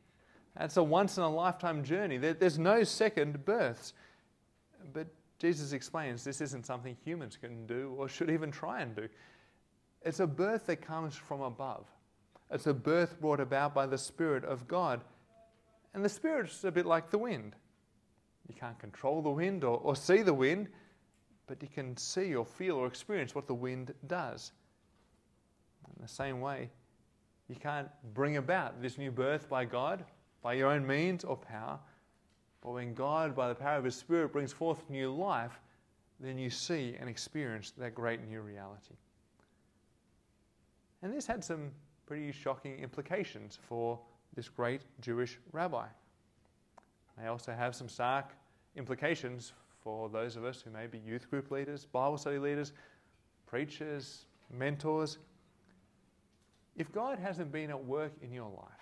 That's 0.58 0.76
a 0.76 0.82
once 0.82 1.18
in 1.18 1.22
a 1.22 1.28
lifetime 1.28 1.84
journey. 1.84 2.16
There's 2.16 2.58
no 2.58 2.82
second 2.82 3.44
births. 3.44 3.92
But 4.92 5.06
Jesus 5.38 5.72
explains 5.72 6.24
this 6.24 6.40
isn't 6.40 6.64
something 6.64 6.96
humans 7.04 7.36
can 7.36 7.66
do 7.66 7.94
or 7.98 8.08
should 8.08 8.30
even 8.30 8.50
try 8.50 8.80
and 8.80 8.96
do. 8.96 9.08
It's 10.02 10.20
a 10.20 10.26
birth 10.26 10.66
that 10.66 10.76
comes 10.76 11.14
from 11.14 11.42
above. 11.42 11.86
It's 12.50 12.66
a 12.66 12.74
birth 12.74 13.20
brought 13.20 13.40
about 13.40 13.74
by 13.74 13.86
the 13.86 13.98
Spirit 13.98 14.44
of 14.44 14.66
God. 14.68 15.02
And 15.94 16.04
the 16.04 16.08
Spirit's 16.08 16.62
a 16.64 16.70
bit 16.70 16.86
like 16.86 17.10
the 17.10 17.18
wind. 17.18 17.54
You 18.48 18.54
can't 18.54 18.78
control 18.78 19.20
the 19.20 19.30
wind 19.30 19.64
or, 19.64 19.78
or 19.78 19.96
see 19.96 20.22
the 20.22 20.32
wind, 20.32 20.68
but 21.46 21.60
you 21.60 21.68
can 21.68 21.96
see 21.96 22.34
or 22.34 22.44
feel 22.44 22.76
or 22.76 22.86
experience 22.86 23.34
what 23.34 23.46
the 23.46 23.54
wind 23.54 23.92
does. 24.06 24.52
In 25.96 26.02
the 26.02 26.08
same 26.08 26.40
way, 26.40 26.70
you 27.48 27.56
can't 27.56 27.88
bring 28.14 28.36
about 28.36 28.80
this 28.80 28.98
new 28.98 29.10
birth 29.10 29.48
by 29.48 29.64
God, 29.64 30.04
by 30.42 30.54
your 30.54 30.68
own 30.68 30.86
means 30.86 31.24
or 31.24 31.36
power. 31.36 31.78
But 32.62 32.72
when 32.72 32.94
God, 32.94 33.34
by 33.34 33.48
the 33.48 33.54
power 33.54 33.78
of 33.78 33.84
His 33.84 33.94
Spirit, 33.94 34.32
brings 34.32 34.52
forth 34.52 34.88
new 34.88 35.14
life, 35.14 35.60
then 36.20 36.38
you 36.38 36.50
see 36.50 36.96
and 36.98 37.08
experience 37.08 37.72
that 37.78 37.94
great 37.94 38.26
new 38.26 38.40
reality. 38.40 38.94
And 41.02 41.12
this 41.12 41.26
had 41.26 41.44
some 41.44 41.70
pretty 42.06 42.32
shocking 42.32 42.78
implications 42.78 43.58
for 43.68 43.98
this 44.34 44.48
great 44.48 44.82
Jewish 45.00 45.38
rabbi. 45.52 45.86
They 47.18 47.26
also 47.26 47.52
have 47.52 47.74
some 47.74 47.88
stark 47.88 48.32
implications 48.76 49.52
for 49.82 50.08
those 50.08 50.36
of 50.36 50.44
us 50.44 50.60
who 50.60 50.70
may 50.70 50.86
be 50.86 50.98
youth 50.98 51.30
group 51.30 51.50
leaders, 51.50 51.86
Bible 51.86 52.18
study 52.18 52.38
leaders, 52.38 52.72
preachers, 53.46 54.26
mentors. 54.52 55.18
If 56.76 56.92
God 56.92 57.18
hasn't 57.18 57.52
been 57.52 57.70
at 57.70 57.84
work 57.84 58.12
in 58.20 58.32
your 58.32 58.50
life, 58.50 58.75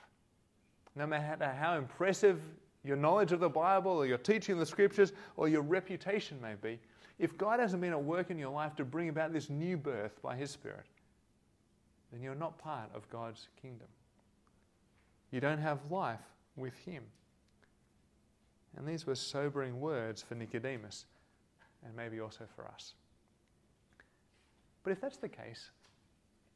no 0.96 1.06
matter 1.06 1.52
how 1.52 1.76
impressive 1.76 2.40
your 2.84 2.96
knowledge 2.96 3.32
of 3.32 3.40
the 3.40 3.48
Bible 3.48 3.92
or 3.92 4.06
your 4.06 4.18
teaching 4.18 4.54
of 4.54 4.58
the 4.58 4.66
scriptures 4.66 5.12
or 5.36 5.48
your 5.48 5.62
reputation 5.62 6.40
may 6.40 6.54
be, 6.60 6.78
if 7.18 7.36
God 7.38 7.60
hasn't 7.60 7.80
been 7.80 7.92
at 7.92 8.02
work 8.02 8.30
in 8.30 8.38
your 8.38 8.50
life 8.50 8.76
to 8.76 8.84
bring 8.84 9.08
about 9.08 9.32
this 9.32 9.48
new 9.48 9.76
birth 9.76 10.20
by 10.22 10.36
His 10.36 10.50
Spirit, 10.50 10.86
then 12.12 12.22
you're 12.22 12.34
not 12.34 12.58
part 12.58 12.90
of 12.94 13.08
God's 13.10 13.48
kingdom. 13.60 13.88
You 15.30 15.40
don't 15.40 15.58
have 15.58 15.78
life 15.90 16.20
with 16.56 16.76
Him. 16.84 17.02
And 18.76 18.86
these 18.86 19.06
were 19.06 19.14
sobering 19.14 19.80
words 19.80 20.22
for 20.22 20.34
Nicodemus 20.34 21.06
and 21.84 21.94
maybe 21.94 22.20
also 22.20 22.44
for 22.54 22.66
us. 22.66 22.94
But 24.82 24.92
if 24.92 25.00
that's 25.00 25.16
the 25.16 25.28
case, 25.28 25.70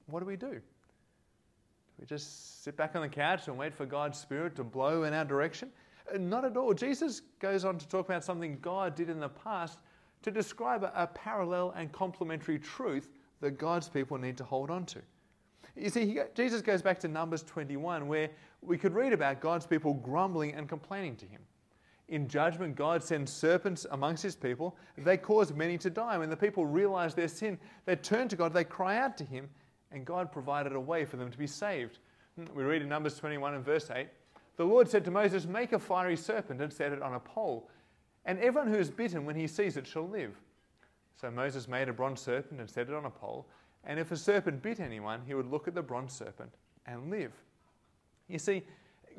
what 0.06 0.20
do 0.20 0.26
we 0.26 0.36
do? 0.36 0.60
We 1.98 2.06
just 2.06 2.62
sit 2.62 2.76
back 2.76 2.94
on 2.94 3.02
the 3.02 3.08
couch 3.08 3.48
and 3.48 3.58
wait 3.58 3.74
for 3.74 3.86
God's 3.86 4.18
Spirit 4.18 4.54
to 4.56 4.64
blow 4.64 5.04
in 5.04 5.12
our 5.12 5.24
direction? 5.24 5.70
Uh, 6.12 6.18
not 6.18 6.44
at 6.44 6.56
all. 6.56 6.72
Jesus 6.72 7.22
goes 7.40 7.64
on 7.64 7.78
to 7.78 7.88
talk 7.88 8.06
about 8.08 8.24
something 8.24 8.58
God 8.60 8.94
did 8.94 9.08
in 9.08 9.20
the 9.20 9.28
past 9.28 9.78
to 10.22 10.30
describe 10.30 10.84
a, 10.84 10.92
a 10.94 11.06
parallel 11.08 11.72
and 11.76 11.90
complementary 11.92 12.58
truth 12.58 13.08
that 13.40 13.58
God's 13.58 13.88
people 13.88 14.18
need 14.18 14.36
to 14.36 14.44
hold 14.44 14.70
on 14.70 14.84
to. 14.86 15.00
You 15.76 15.90
see, 15.90 16.06
he, 16.06 16.20
Jesus 16.34 16.60
goes 16.62 16.82
back 16.82 16.98
to 17.00 17.08
Numbers 17.08 17.42
21, 17.44 18.08
where 18.08 18.30
we 18.62 18.78
could 18.78 18.94
read 18.94 19.12
about 19.12 19.40
God's 19.40 19.66
people 19.66 19.94
grumbling 19.94 20.54
and 20.54 20.68
complaining 20.68 21.16
to 21.16 21.26
him. 21.26 21.40
In 22.08 22.26
judgment, 22.26 22.74
God 22.74 23.04
sends 23.04 23.32
serpents 23.32 23.86
amongst 23.90 24.22
his 24.22 24.34
people. 24.34 24.76
They 24.96 25.16
cause 25.18 25.52
many 25.52 25.76
to 25.78 25.90
die. 25.90 26.16
When 26.16 26.30
the 26.30 26.36
people 26.36 26.64
realize 26.64 27.14
their 27.14 27.28
sin, 27.28 27.58
they 27.84 27.96
turn 27.96 28.28
to 28.28 28.36
God, 28.36 28.54
they 28.54 28.64
cry 28.64 28.96
out 28.96 29.16
to 29.18 29.24
him, 29.24 29.48
and 29.92 30.04
God 30.04 30.30
provided 30.30 30.74
a 30.74 30.80
way 30.80 31.04
for 31.04 31.16
them 31.16 31.30
to 31.30 31.38
be 31.38 31.46
saved. 31.46 31.98
Hmm, 32.36 32.44
we 32.54 32.64
read 32.64 32.82
in 32.82 32.88
Numbers 32.88 33.16
21 33.16 33.54
and 33.54 33.64
verse 33.64 33.90
8 33.90 34.08
The 34.56 34.64
Lord 34.64 34.88
said 34.88 35.04
to 35.04 35.10
Moses, 35.10 35.46
Make 35.46 35.72
a 35.72 35.78
fiery 35.78 36.16
serpent 36.16 36.60
and 36.60 36.72
set 36.72 36.92
it 36.92 37.02
on 37.02 37.14
a 37.14 37.20
pole, 37.20 37.68
and 38.24 38.38
everyone 38.38 38.72
who 38.72 38.78
is 38.78 38.90
bitten 38.90 39.24
when 39.24 39.36
he 39.36 39.46
sees 39.46 39.76
it 39.76 39.86
shall 39.86 40.08
live. 40.08 40.34
So 41.20 41.30
Moses 41.30 41.66
made 41.66 41.88
a 41.88 41.92
bronze 41.92 42.20
serpent 42.20 42.60
and 42.60 42.70
set 42.70 42.88
it 42.88 42.94
on 42.94 43.06
a 43.06 43.10
pole, 43.10 43.46
and 43.84 43.98
if 43.98 44.12
a 44.12 44.16
serpent 44.16 44.62
bit 44.62 44.80
anyone, 44.80 45.22
he 45.26 45.34
would 45.34 45.50
look 45.50 45.66
at 45.66 45.74
the 45.74 45.82
bronze 45.82 46.12
serpent 46.12 46.52
and 46.86 47.10
live. 47.10 47.32
You 48.28 48.38
see, 48.38 48.62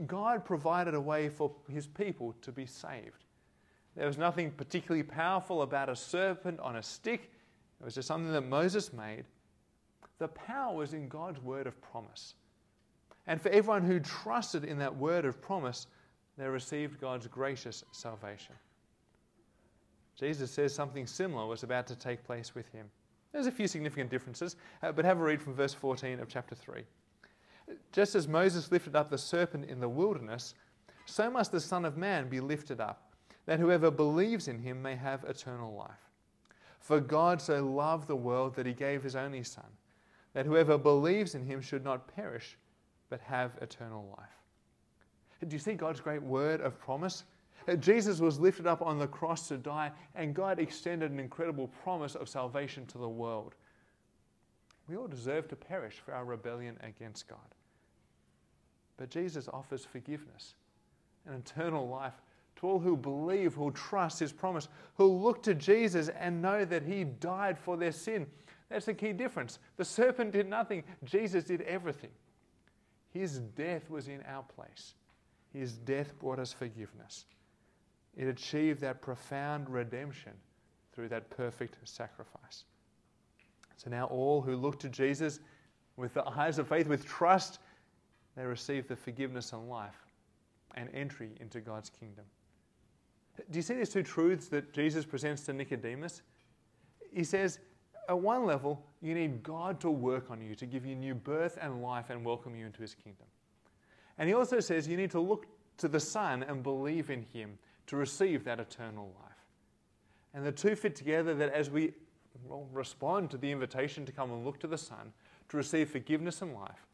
God 0.06 0.46
provided 0.46 0.94
a 0.94 1.02
way 1.02 1.30
for 1.30 1.52
his 1.70 1.88
people 1.88 2.36
to 2.42 2.52
be 2.52 2.66
saved. 2.66 3.26
There 3.96 4.08
was 4.08 4.18
nothing 4.18 4.52
particularly 4.52 5.04
powerful 5.04 5.62
about 5.62 5.90
a 5.90 5.96
serpent 5.96 6.60
on 6.60 6.78
a 6.78 6.84
stick, 6.84 7.32
it 7.82 7.86
was 7.86 7.96
just 7.96 8.08
something 8.08 8.32
that 8.32 8.42
Moses 8.42 8.94
made. 8.94 9.26
The 10.20 10.28
power 10.28 10.76
was 10.76 10.94
in 10.94 11.08
God's 11.08 11.42
word 11.42 11.66
of 11.66 11.82
promise. 11.82 12.36
And 13.28 13.42
for 13.42 13.50
everyone 13.50 13.84
who 13.84 14.00
trusted 14.00 14.64
in 14.64 14.78
that 14.80 14.96
word 14.96 15.26
of 15.26 15.42
promise, 15.42 15.88
they 16.38 16.48
received 16.48 17.02
God's 17.02 17.28
gracious 17.28 17.84
salvation. 17.92 18.56
Jesus 20.16 20.52
says 20.52 20.74
something 20.74 21.08
similar 21.08 21.46
was 21.48 21.64
about 21.64 21.88
to 21.88 21.96
take 21.96 22.24
place 22.24 22.54
with 22.54 22.68
him. 22.70 22.88
There's 23.32 23.48
a 23.48 23.52
few 23.52 23.68
significant 23.68 24.10
differences, 24.10 24.56
uh, 24.82 24.92
but 24.92 25.06
have 25.06 25.20
a 25.20 25.24
read 25.24 25.42
from 25.42 25.54
verse 25.54 25.74
14 25.74 26.20
of 26.20 26.28
chapter 26.28 26.56
3. 26.56 26.84
Just 27.92 28.16
as 28.16 28.28
Moses 28.28 28.72
lifted 28.72 28.96
up 28.96 29.10
the 29.10 29.18
serpent 29.18 29.66
in 29.66 29.80
the 29.80 29.88
wilderness, 29.88 30.56
so 31.06 31.30
must 31.30 31.52
the 31.52 31.60
Son 31.60 31.86
of 31.86 31.98
Man 31.98 32.28
be 32.28 32.40
lifted 32.40 32.82
up, 32.82 33.14
that 33.46 33.60
whoever 33.60 33.92
believes 33.92 34.48
in 34.48 34.60
him 34.60 34.82
may 34.82 34.96
have 34.96 35.24
eternal 35.24 35.74
life. 35.74 36.10
For 36.80 37.00
God 37.00 37.42
so 37.42 37.66
loved 37.66 38.08
the 38.08 38.16
world 38.16 38.56
that 38.56 38.66
he 38.66 38.74
gave 38.74 39.04
his 39.04 39.16
only 39.16 39.44
Son, 39.44 39.66
that 40.34 40.46
whoever 40.46 40.78
believes 40.78 41.36
in 41.36 41.44
him 41.44 41.62
should 41.62 41.84
not 41.84 42.08
perish, 42.16 42.58
but 43.10 43.22
have 43.22 43.58
eternal 43.62 44.16
life. 44.18 44.30
Do 45.48 45.56
you 45.56 45.60
see 45.60 45.74
God's 45.74 46.02
great 46.02 46.22
word 46.22 46.62
of 46.62 46.80
promise? 46.80 47.24
Jesus 47.80 48.20
was 48.20 48.40
lifted 48.40 48.68
up 48.68 48.82
on 48.82 48.98
the 48.98 49.08
cross 49.08 49.48
to 49.48 49.58
die, 49.58 49.92
and 50.16 50.34
God 50.34 50.60
extended 50.60 51.12
an 51.12 51.20
incredible 51.20 51.68
promise 51.84 52.16
of 52.16 52.28
salvation 52.28 52.86
to 52.88 52.98
the 52.98 53.10
world. 53.10 53.56
We 54.88 54.98
all 54.98 55.08
deserve 55.08 55.48
to 55.50 55.56
perish 55.56 56.02
for 56.04 56.14
our 56.14 56.26
rebellion 56.26 56.78
against 56.82 57.28
God. 57.28 57.38
But 58.98 59.10
Jesus 59.10 59.48
offers 59.48 59.86
forgiveness 59.86 60.56
and 61.26 61.36
eternal 61.36 61.88
life 61.88 62.22
to 62.58 62.68
all 62.68 62.80
who 62.80 62.98
believe, 62.98 63.54
who 63.54 63.72
trust 63.72 64.20
his 64.20 64.34
promise, 64.34 64.68
who 64.96 65.06
look 65.06 65.42
to 65.44 65.54
Jesus 65.54 66.10
and 66.10 66.42
know 66.42 66.66
that 66.66 66.84
he 66.84 67.04
died 67.04 67.58
for 67.58 67.78
their 67.78 67.92
sin. 67.92 68.28
That's 68.70 68.86
the 68.86 68.94
key 68.94 69.14
difference. 69.14 69.60
The 69.78 69.86
serpent 69.86 70.32
did 70.32 70.48
nothing, 70.48 70.84
Jesus 71.04 71.44
did 71.44 71.62
everything. 71.62 72.12
His 73.12 73.40
death 73.40 73.90
was 73.90 74.08
in 74.08 74.22
our 74.28 74.44
place. 74.44 74.94
His 75.52 75.74
death 75.74 76.14
brought 76.20 76.38
us 76.38 76.54
forgiveness. 76.54 77.26
It 78.16 78.28
achieved 78.28 78.82
that 78.82 79.02
profound 79.02 79.70
redemption 79.70 80.34
through 80.94 81.10
that 81.10 81.30
perfect 81.30 81.78
sacrifice. 81.86 82.66
So 83.78 83.90
now, 83.90 84.06
all 84.06 84.42
who 84.42 84.56
look 84.56 84.80
to 84.82 84.90
Jesus 84.90 85.40
with 85.96 86.14
the 86.14 86.28
eyes 86.28 86.60
of 86.60 86.68
faith, 86.68 86.88
with 86.88 87.06
trust, 87.06 87.60
they 88.36 88.44
receive 88.44 88.88
the 88.88 88.96
forgiveness 88.96 89.54
and 89.54 89.70
life 89.70 90.06
and 90.76 90.90
entry 90.94 91.32
into 91.40 91.62
God's 91.62 91.90
kingdom. 91.90 92.26
Do 93.50 93.58
you 93.58 93.64
see 93.64 93.76
these 93.76 93.90
two 93.90 94.04
truths 94.04 94.48
that 94.50 94.74
Jesus 94.74 95.06
presents 95.06 95.46
to 95.46 95.54
Nicodemus? 95.54 96.22
He 97.12 97.24
says, 97.24 97.60
at 98.10 98.20
one 98.20 98.46
level, 98.46 98.84
you 99.02 99.14
need 99.14 99.44
God 99.44 99.80
to 99.82 99.92
work 99.92 100.32
on 100.32 100.42
you, 100.42 100.56
to 100.56 100.66
give 100.66 100.86
you 100.86 100.96
new 100.96 101.14
birth 101.14 101.60
and 101.62 101.84
life 101.84 102.10
and 102.10 102.26
welcome 102.26 102.56
you 102.56 102.66
into 102.66 102.82
his 102.82 102.96
kingdom. 102.96 103.28
And 104.18 104.28
he 104.28 104.34
also 104.34 104.60
says 104.60 104.88
you 104.88 104.98
need 104.98 105.12
to 105.12 105.22
look 105.22 105.46
to 105.78 105.88
the 105.88 106.00
Son 106.00 106.44
and 106.44 106.64
believe 106.64 107.12
in 107.12 107.24
him 107.32 107.58
to 107.88 107.96
receive 107.96 108.44
that 108.44 108.60
eternal 108.60 109.14
life. 109.22 109.32
And 110.34 110.46
the 110.46 110.52
two 110.52 110.76
fit 110.76 110.96
together 110.96 111.36
that 111.36 111.54
as 111.54 111.70
we 111.70 111.94
respond 112.74 113.30
to 113.32 113.38
the 113.38 113.52
invitation 113.52 114.06
to 114.06 114.12
come 114.12 114.32
and 114.32 114.44
look 114.44 114.60
to 114.60 114.68
the 114.68 114.78
Son, 114.78 115.14
to 115.50 115.58
receive 115.58 115.90
forgiveness 115.90 116.42
and 116.42 116.54
life, 116.54 116.88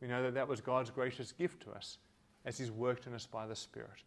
we 0.00 0.08
know 0.08 0.22
that 0.22 0.34
that 0.34 0.48
was 0.48 0.60
God's 0.60 0.90
gracious 0.90 1.32
gift 1.32 1.62
to 1.64 1.72
us 1.72 1.98
as 2.44 2.56
He's 2.58 2.70
worked 2.70 3.06
in 3.06 3.14
us 3.14 3.26
by 3.26 3.46
the 3.46 3.56
Spirit. 3.56 4.04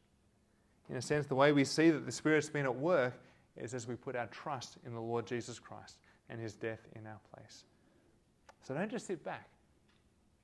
In 0.89 0.95
a 0.95 1.01
sense, 1.01 1.27
the 1.27 1.35
way 1.35 1.51
we 1.51 1.65
see 1.65 1.91
that 1.91 2.05
the 2.05 2.11
Spirit's 2.11 2.49
been 2.49 2.65
at 2.65 2.75
work 2.75 3.13
is 3.55 3.73
as 3.73 3.87
we 3.87 3.95
put 3.95 4.15
our 4.15 4.27
trust 4.27 4.77
in 4.85 4.93
the 4.93 5.01
Lord 5.01 5.27
Jesus 5.27 5.59
Christ 5.59 5.97
and 6.33 6.41
His 6.41 6.55
death 6.55 6.79
in 6.95 7.07
our 7.07 7.19
place. 7.33 7.63
So 8.63 8.73
don't 8.73 8.91
just 8.91 9.07
sit 9.07 9.23
back. 9.23 9.47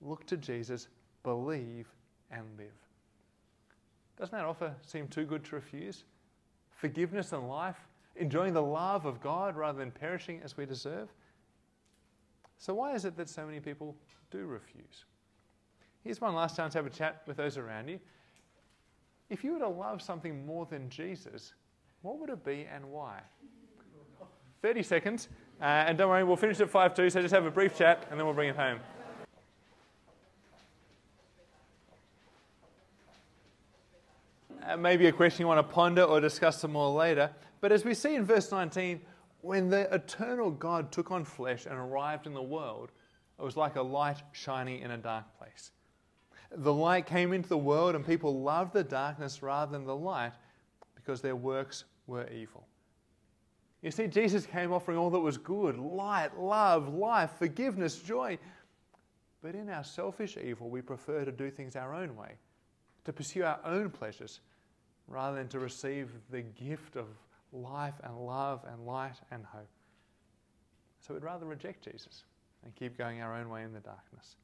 Look 0.02 0.26
to 0.28 0.38
Jesus, 0.38 0.88
believe, 1.24 1.88
and 2.32 2.46
live. 2.58 2.68
Doesn't 4.18 4.38
that 4.38 4.46
offer 4.46 4.74
seem 4.86 5.08
too 5.08 5.26
good 5.26 5.44
to 5.46 5.56
refuse? 5.56 6.04
Forgiveness 6.70 7.34
and 7.34 7.50
life, 7.50 7.78
enjoying 8.16 8.54
the 8.54 8.62
love 8.62 9.06
of 9.06 9.20
God 9.20 9.58
rather 9.58 9.80
than 9.80 9.92
perishing 9.92 10.40
as 10.44 10.56
we 10.56 10.66
deserve? 10.66 11.10
So, 12.60 12.76
why 12.76 12.94
is 12.94 13.06
it 13.06 13.18
that 13.18 13.28
so 13.28 13.46
many 13.46 13.60
people 13.60 13.96
do 14.32 14.46
refuse? 14.46 15.06
Here's 16.04 16.22
one 16.22 16.36
last 16.36 16.56
chance 16.56 16.74
to 16.74 16.80
have 16.80 16.86
a 16.86 16.92
chat 16.92 17.24
with 17.26 17.38
those 17.38 17.58
around 17.58 17.88
you. 17.90 18.00
If 19.30 19.44
you 19.44 19.54
were 19.54 19.60
to 19.60 19.68
love 19.68 20.02
something 20.02 20.46
more 20.46 20.66
than 20.66 20.90
Jesus, 20.90 21.54
what 22.02 22.20
would 22.20 22.30
it 22.30 22.44
be 22.44 22.68
and 22.72 22.86
why? 22.86 23.22
30 24.62 24.84
seconds. 24.84 25.30
Uh, 25.62 25.66
and 25.66 25.98
don't 25.98 26.10
worry, 26.10 26.24
we'll 26.24 26.38
finish 26.38 26.60
at 26.62 26.70
5 26.70 26.96
2, 26.96 27.10
so 27.10 27.22
just 27.22 27.34
have 27.34 27.46
a 27.46 27.52
brief 27.52 27.78
chat 27.78 28.08
and 28.10 28.18
then 28.18 28.26
we'll 28.26 28.36
bring 28.36 28.50
it 28.50 28.56
home. 28.56 28.80
Uh, 34.66 34.78
maybe 34.78 35.08
a 35.08 35.12
question 35.12 35.42
you 35.42 35.48
want 35.48 35.58
to 35.58 35.74
ponder 35.74 36.04
or 36.04 36.22
discuss 36.22 36.62
some 36.62 36.72
more 36.72 36.90
later. 36.90 37.30
But 37.60 37.72
as 37.72 37.84
we 37.84 37.94
see 37.94 38.16
in 38.16 38.24
verse 38.24 38.52
19, 38.52 39.02
when 39.42 39.70
the 39.70 39.94
eternal 39.94 40.52
God 40.52 40.92
took 40.92 41.12
on 41.12 41.26
flesh 41.26 41.66
and 41.66 41.76
arrived 41.76 42.26
in 42.26 42.34
the 42.34 42.42
world, 42.42 42.92
it 43.38 43.44
was 43.44 43.58
like 43.58 43.76
a 43.76 43.82
light 43.82 44.22
shining 44.32 44.82
in 44.82 44.92
a 44.92 44.98
dark 44.98 45.26
place. 45.38 45.72
The 46.52 46.74
light 46.74 47.06
came 47.06 47.34
into 47.34 47.50
the 47.50 47.58
world, 47.58 47.96
and 47.96 48.06
people 48.06 48.42
loved 48.42 48.74
the 48.74 48.84
darkness 48.84 49.44
rather 49.44 49.72
than 49.72 49.86
the 49.86 49.96
light 49.96 50.34
because 50.96 51.22
their 51.22 51.36
works 51.36 51.86
were 52.08 52.28
evil. 52.30 52.69
You 53.82 53.92
see, 53.92 54.08
Jesus 54.08 54.46
came 54.46 54.74
offering 54.74 54.98
all 54.98 55.10
that 55.12 55.20
was 55.20 55.38
good 55.38 55.78
light, 55.78 56.38
love, 56.38 56.94
life, 56.94 57.32
forgiveness, 57.38 57.98
joy. 57.98 58.38
But 59.42 59.56
in 59.56 59.70
our 59.70 59.84
selfish 59.86 60.38
evil, 60.38 60.70
we 60.70 60.82
prefer 60.82 61.24
to 61.24 61.32
do 61.32 61.50
things 61.50 61.76
our 61.76 61.94
own 61.94 62.16
way, 62.16 62.34
to 63.06 63.14
pursue 63.14 63.44
our 63.44 63.60
own 63.64 63.90
pleasures, 63.90 64.42
rather 65.08 65.38
than 65.38 65.48
to 65.50 65.60
receive 65.60 66.12
the 66.30 66.42
gift 66.42 66.98
of 66.98 67.08
life 67.54 67.96
and 68.04 68.18
love 68.18 68.66
and 68.70 68.86
light 68.86 69.16
and 69.32 69.46
hope. 69.46 69.70
So 71.00 71.14
we'd 71.14 71.24
rather 71.24 71.46
reject 71.46 71.86
Jesus 71.86 72.24
and 72.64 72.76
keep 72.76 72.98
going 72.98 73.22
our 73.22 73.34
own 73.34 73.50
way 73.50 73.64
in 73.64 73.72
the 73.72 73.80
darkness. 73.80 74.36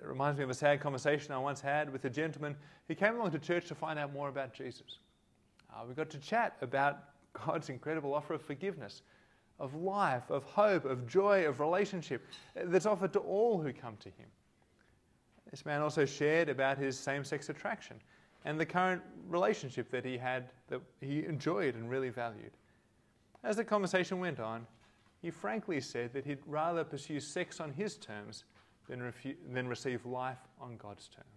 It 0.00 0.06
reminds 0.06 0.38
me 0.38 0.44
of 0.44 0.50
a 0.50 0.54
sad 0.54 0.80
conversation 0.80 1.32
I 1.32 1.38
once 1.38 1.60
had 1.60 1.92
with 1.92 2.04
a 2.04 2.10
gentleman 2.10 2.56
who 2.88 2.96
came 2.96 3.14
along 3.14 3.30
to 3.30 3.38
church 3.38 3.66
to 3.66 3.76
find 3.76 3.98
out 3.98 4.12
more 4.12 4.28
about 4.28 4.52
Jesus. 4.52 4.98
Uh, 5.72 5.84
we 5.88 5.94
got 5.94 6.10
to 6.10 6.18
chat 6.18 6.56
about 6.60 6.98
God's 7.46 7.68
incredible 7.68 8.14
offer 8.14 8.34
of 8.34 8.42
forgiveness, 8.42 9.02
of 9.58 9.74
life, 9.74 10.30
of 10.30 10.44
hope, 10.44 10.84
of 10.84 11.06
joy, 11.06 11.46
of 11.46 11.60
relationship 11.60 12.26
that's 12.54 12.86
offered 12.86 13.12
to 13.12 13.20
all 13.20 13.60
who 13.60 13.72
come 13.72 13.96
to 13.98 14.08
Him. 14.08 14.26
This 15.54 15.64
man 15.64 15.82
also 15.82 16.04
shared 16.04 16.48
about 16.48 16.78
his 16.78 16.98
same 16.98 17.22
sex 17.22 17.48
attraction 17.48 18.00
and 18.44 18.58
the 18.58 18.66
current 18.66 19.00
relationship 19.28 19.88
that 19.92 20.04
he 20.04 20.18
had 20.18 20.50
that 20.66 20.80
he 21.00 21.24
enjoyed 21.24 21.76
and 21.76 21.88
really 21.88 22.08
valued. 22.08 22.50
As 23.44 23.54
the 23.54 23.64
conversation 23.64 24.18
went 24.18 24.40
on, 24.40 24.66
he 25.22 25.30
frankly 25.30 25.80
said 25.80 26.12
that 26.12 26.26
he'd 26.26 26.40
rather 26.46 26.82
pursue 26.82 27.20
sex 27.20 27.60
on 27.60 27.72
his 27.72 27.96
terms 27.96 28.42
than, 28.88 29.00
refu- 29.00 29.36
than 29.52 29.68
receive 29.68 30.04
life 30.04 30.40
on 30.60 30.76
God's 30.76 31.06
terms. 31.06 31.28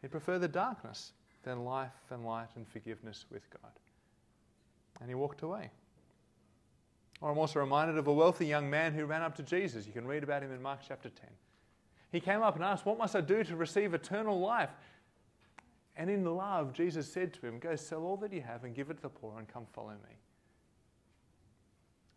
He'd 0.00 0.12
prefer 0.12 0.38
the 0.38 0.46
darkness 0.46 1.12
than 1.42 1.64
life 1.64 1.90
and 2.10 2.24
light 2.24 2.50
and 2.54 2.68
forgiveness 2.68 3.24
with 3.32 3.50
God. 3.50 3.72
And 5.02 5.10
he 5.10 5.16
walked 5.16 5.42
away. 5.42 5.70
Or 7.20 7.30
I'm 7.30 7.38
also 7.38 7.58
reminded 7.58 7.98
of 7.98 8.06
a 8.06 8.12
wealthy 8.12 8.46
young 8.46 8.70
man 8.70 8.94
who 8.94 9.04
ran 9.04 9.22
up 9.22 9.34
to 9.36 9.42
Jesus. 9.42 9.86
You 9.86 9.92
can 9.92 10.06
read 10.06 10.22
about 10.22 10.42
him 10.42 10.52
in 10.52 10.62
Mark 10.62 10.80
chapter 10.86 11.08
10. 11.08 11.28
He 12.12 12.20
came 12.20 12.40
up 12.40 12.54
and 12.54 12.64
asked, 12.64 12.86
What 12.86 12.98
must 12.98 13.16
I 13.16 13.20
do 13.20 13.42
to 13.42 13.56
receive 13.56 13.94
eternal 13.94 14.38
life? 14.38 14.70
And 15.96 16.08
in 16.08 16.24
love, 16.24 16.72
Jesus 16.72 17.12
said 17.12 17.34
to 17.34 17.46
him, 17.46 17.58
Go 17.58 17.74
sell 17.74 18.04
all 18.04 18.16
that 18.18 18.32
you 18.32 18.42
have 18.42 18.62
and 18.62 18.74
give 18.74 18.90
it 18.90 18.96
to 18.96 19.02
the 19.02 19.08
poor 19.08 19.38
and 19.38 19.48
come 19.48 19.66
follow 19.72 19.90
me. 19.90 20.18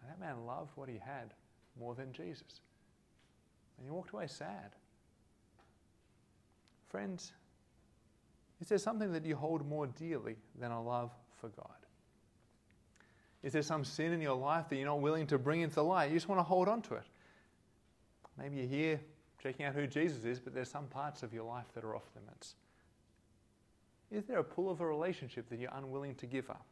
And 0.01 0.09
that 0.09 0.19
man 0.19 0.45
loved 0.45 0.71
what 0.75 0.87
he 0.87 0.99
had 0.99 1.33
more 1.79 1.95
than 1.95 2.13
Jesus. 2.13 2.61
And 3.77 3.85
he 3.85 3.91
walked 3.91 4.11
away 4.11 4.27
sad. 4.27 4.75
Friends, 6.89 7.33
is 8.61 8.69
there 8.69 8.77
something 8.77 9.11
that 9.11 9.25
you 9.25 9.35
hold 9.35 9.67
more 9.67 9.87
dearly 9.87 10.37
than 10.59 10.71
a 10.71 10.81
love 10.81 11.11
for 11.41 11.49
God? 11.49 11.84
Is 13.45 13.53
there 13.53 13.61
some 13.61 13.85
sin 13.85 14.11
in 14.11 14.21
your 14.21 14.35
life 14.35 14.69
that 14.69 14.75
you're 14.75 14.87
not 14.87 15.01
willing 15.01 15.27
to 15.27 15.37
bring 15.37 15.61
into 15.61 15.75
the 15.75 15.83
light? 15.83 16.09
You 16.09 16.15
just 16.15 16.27
want 16.27 16.39
to 16.39 16.43
hold 16.43 16.67
on 16.67 16.81
to 16.81 16.95
it. 16.95 17.03
Maybe 18.39 18.55
you're 18.55 18.65
here 18.65 18.99
checking 19.41 19.67
out 19.67 19.75
who 19.75 19.85
Jesus 19.85 20.25
is, 20.25 20.39
but 20.39 20.55
there's 20.55 20.67
some 20.67 20.87
parts 20.87 21.21
of 21.21 21.31
your 21.31 21.43
life 21.43 21.65
that 21.75 21.83
are 21.83 21.95
off 21.95 22.09
limits. 22.15 22.55
Is 24.09 24.25
there 24.25 24.39
a 24.39 24.43
pull 24.43 24.71
of 24.71 24.81
a 24.81 24.85
relationship 24.87 25.47
that 25.49 25.59
you're 25.59 25.69
unwilling 25.75 26.15
to 26.15 26.25
give 26.25 26.49
up? 26.49 26.65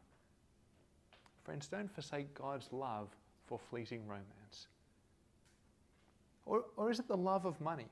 Friends, 1.44 1.68
don't 1.68 1.88
forsake 1.94 2.34
God's 2.34 2.68
love 2.72 3.08
for 3.46 3.56
fleeting 3.70 4.08
romance. 4.08 4.66
Or, 6.44 6.64
or 6.76 6.90
is 6.90 6.98
it 6.98 7.06
the 7.06 7.16
love 7.16 7.44
of 7.44 7.60
money, 7.60 7.86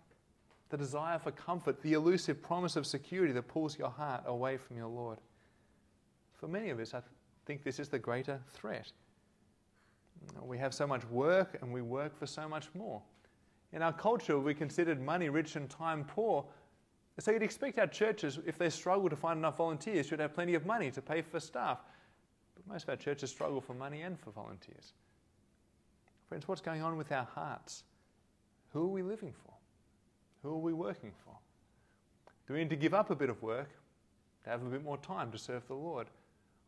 the 0.70 0.76
desire 0.76 1.20
for 1.20 1.30
comfort, 1.30 1.82
the 1.82 1.92
elusive 1.92 2.42
promise 2.42 2.74
of 2.74 2.84
security 2.84 3.32
that 3.32 3.46
pulls 3.46 3.78
your 3.78 3.90
heart 3.90 4.24
away 4.26 4.56
from 4.56 4.76
your 4.76 4.88
Lord? 4.88 5.18
For 6.34 6.48
many 6.48 6.70
of 6.70 6.80
us, 6.80 6.94
I 6.94 7.02
think 7.46 7.62
this 7.64 7.78
is 7.78 7.88
the 7.88 7.98
greater 7.98 8.40
threat. 8.52 8.92
We 10.40 10.58
have 10.58 10.72
so 10.72 10.86
much 10.86 11.04
work 11.06 11.58
and 11.60 11.72
we 11.72 11.82
work 11.82 12.16
for 12.16 12.26
so 12.26 12.48
much 12.48 12.68
more. 12.74 13.02
In 13.72 13.82
our 13.82 13.92
culture, 13.92 14.38
we 14.38 14.54
considered 14.54 15.00
money 15.00 15.28
rich 15.28 15.56
and 15.56 15.68
time 15.68 16.04
poor. 16.04 16.44
So 17.18 17.30
you'd 17.30 17.42
expect 17.42 17.78
our 17.78 17.86
churches, 17.86 18.38
if 18.46 18.58
they 18.58 18.70
struggle 18.70 19.08
to 19.08 19.16
find 19.16 19.38
enough 19.38 19.56
volunteers, 19.56 20.06
should 20.06 20.20
have 20.20 20.34
plenty 20.34 20.54
of 20.54 20.64
money 20.66 20.90
to 20.90 21.02
pay 21.02 21.22
for 21.22 21.40
staff. 21.40 21.78
But 22.54 22.66
most 22.66 22.84
of 22.84 22.90
our 22.90 22.96
churches 22.96 23.30
struggle 23.30 23.60
for 23.60 23.74
money 23.74 24.02
and 24.02 24.18
for 24.18 24.30
volunteers. 24.30 24.92
Friends, 26.28 26.48
what's 26.48 26.60
going 26.60 26.82
on 26.82 26.96
with 26.96 27.12
our 27.12 27.24
hearts? 27.34 27.84
Who 28.72 28.84
are 28.84 28.88
we 28.88 29.02
living 29.02 29.32
for? 29.32 29.52
Who 30.42 30.54
are 30.54 30.58
we 30.58 30.72
working 30.72 31.12
for? 31.24 31.34
Do 32.46 32.54
we 32.54 32.60
need 32.60 32.70
to 32.70 32.76
give 32.76 32.94
up 32.94 33.10
a 33.10 33.14
bit 33.14 33.30
of 33.30 33.42
work 33.42 33.70
to 34.44 34.50
have 34.50 34.62
a 34.62 34.70
bit 34.70 34.82
more 34.82 34.96
time 34.98 35.30
to 35.32 35.38
serve 35.38 35.66
the 35.68 35.74
Lord? 35.74 36.08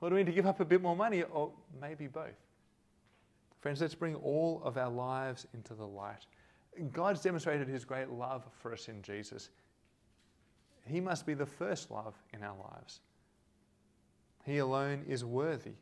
Or 0.05 0.11
do 0.11 0.17
we 0.17 0.21
need 0.21 0.27
to 0.27 0.33
give 0.33 0.45
up 0.45 0.61
a 0.61 0.67
bit 0.67 0.83
more 0.83 0.95
money, 0.95 1.23
or 1.23 1.51
maybe 1.81 2.09
both? 2.09 2.37
Friends, 3.61 3.81
let's 3.81 3.95
bring 3.95 4.17
all 4.17 4.61
of 4.63 4.77
our 4.77 4.91
lives 4.91 5.47
into 5.55 5.73
the 5.73 5.87
light. 5.87 6.27
God's 6.93 7.23
demonstrated 7.23 7.69
his 7.69 7.87
great 7.87 8.11
love 8.11 8.45
for 8.61 8.75
us 8.75 8.89
in 8.89 9.01
Jesus. 9.01 9.49
He 10.87 11.01
must 11.01 11.25
be 11.25 11.33
the 11.33 11.47
first 11.47 11.91
love 11.91 12.15
in 12.35 12.43
our 12.43 12.55
lives. 12.71 13.01
He 14.45 14.59
alone 14.59 15.07
is 15.09 15.25
worthy, 15.25 15.77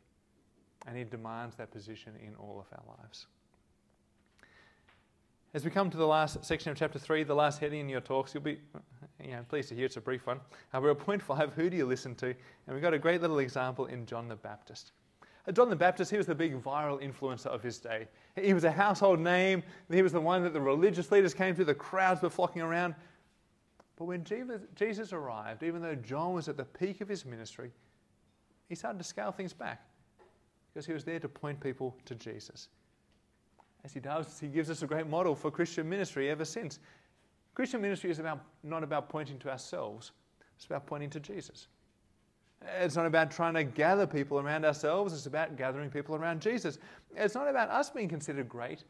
and 0.86 0.96
he 0.96 1.02
demands 1.02 1.56
that 1.56 1.72
position 1.72 2.12
in 2.24 2.36
all 2.36 2.60
of 2.60 2.78
our 2.78 2.96
lives. 3.02 3.26
As 5.54 5.66
we 5.66 5.70
come 5.70 5.90
to 5.90 5.98
the 5.98 6.06
last 6.06 6.42
section 6.42 6.72
of 6.72 6.78
chapter 6.78 6.98
3, 6.98 7.24
the 7.24 7.34
last 7.34 7.58
heading 7.58 7.80
in 7.80 7.88
your 7.90 8.00
talks, 8.00 8.32
you'll 8.32 8.42
be 8.42 8.58
you 9.22 9.32
know, 9.32 9.44
pleased 9.50 9.68
to 9.68 9.74
hear 9.74 9.84
it's 9.84 9.98
a 9.98 10.00
brief 10.00 10.26
one. 10.26 10.40
Uh, 10.72 10.80
we're 10.80 10.92
at 10.92 10.98
point 10.98 11.20
five, 11.20 11.52
who 11.52 11.68
do 11.68 11.76
you 11.76 11.84
listen 11.84 12.14
to? 12.14 12.28
And 12.28 12.74
we've 12.74 12.80
got 12.80 12.94
a 12.94 12.98
great 12.98 13.20
little 13.20 13.38
example 13.38 13.84
in 13.84 14.06
John 14.06 14.28
the 14.28 14.36
Baptist. 14.36 14.92
Uh, 15.46 15.52
John 15.52 15.68
the 15.68 15.76
Baptist, 15.76 16.10
he 16.10 16.16
was 16.16 16.24
the 16.24 16.34
big 16.34 16.62
viral 16.62 17.02
influencer 17.02 17.48
of 17.48 17.62
his 17.62 17.78
day. 17.78 18.08
He 18.40 18.54
was 18.54 18.64
a 18.64 18.70
household 18.70 19.20
name. 19.20 19.62
He 19.90 20.00
was 20.00 20.12
the 20.12 20.22
one 20.22 20.42
that 20.42 20.54
the 20.54 20.60
religious 20.60 21.12
leaders 21.12 21.34
came 21.34 21.54
to, 21.56 21.66
the 21.66 21.74
crowds 21.74 22.22
were 22.22 22.30
flocking 22.30 22.62
around. 22.62 22.94
But 23.96 24.06
when 24.06 24.24
Jesus 24.24 25.12
arrived, 25.12 25.62
even 25.64 25.82
though 25.82 25.96
John 25.96 26.32
was 26.32 26.48
at 26.48 26.56
the 26.56 26.64
peak 26.64 27.02
of 27.02 27.08
his 27.10 27.26
ministry, 27.26 27.72
he 28.70 28.74
started 28.74 28.96
to 28.96 29.04
scale 29.04 29.32
things 29.32 29.52
back 29.52 29.84
because 30.72 30.86
he 30.86 30.94
was 30.94 31.04
there 31.04 31.20
to 31.20 31.28
point 31.28 31.60
people 31.60 31.94
to 32.06 32.14
Jesus. 32.14 32.68
As 33.84 33.92
he 33.92 34.00
does, 34.00 34.38
he 34.38 34.48
gives 34.48 34.70
us 34.70 34.82
a 34.82 34.86
great 34.86 35.08
model 35.08 35.34
for 35.34 35.50
Christian 35.50 35.88
ministry 35.88 36.30
ever 36.30 36.44
since. 36.44 36.78
Christian 37.54 37.80
ministry 37.80 38.10
is 38.10 38.18
about, 38.18 38.40
not 38.62 38.82
about 38.82 39.08
pointing 39.08 39.38
to 39.40 39.50
ourselves, 39.50 40.12
it's 40.56 40.66
about 40.66 40.86
pointing 40.86 41.10
to 41.10 41.20
Jesus. 41.20 41.66
It's 42.80 42.94
not 42.94 43.06
about 43.06 43.30
trying 43.30 43.54
to 43.54 43.64
gather 43.64 44.06
people 44.06 44.38
around 44.38 44.64
ourselves, 44.64 45.12
it's 45.12 45.26
about 45.26 45.56
gathering 45.56 45.90
people 45.90 46.14
around 46.14 46.40
Jesus. 46.40 46.78
It's 47.16 47.34
not 47.34 47.48
about 47.48 47.68
us 47.70 47.90
being 47.90 48.08
considered 48.08 48.48
great, 48.48 48.84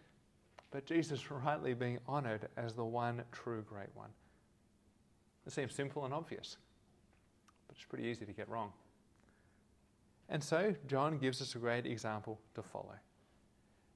but 0.70 0.84
Jesus 0.84 1.30
rightly 1.30 1.74
being 1.74 1.98
honored 2.06 2.48
as 2.56 2.74
the 2.74 2.84
one 2.84 3.22
true 3.32 3.62
great 3.62 3.88
one. 3.94 4.10
It 5.46 5.52
seems 5.52 5.74
simple 5.74 6.04
and 6.04 6.14
obvious, 6.14 6.56
but 7.66 7.76
it's 7.76 7.86
pretty 7.86 8.04
easy 8.04 8.26
to 8.26 8.32
get 8.32 8.48
wrong. 8.48 8.72
And 10.28 10.42
so, 10.42 10.74
John 10.86 11.18
gives 11.18 11.42
us 11.42 11.54
a 11.56 11.58
great 11.58 11.84
example 11.84 12.38
to 12.54 12.62
follow. 12.62 12.94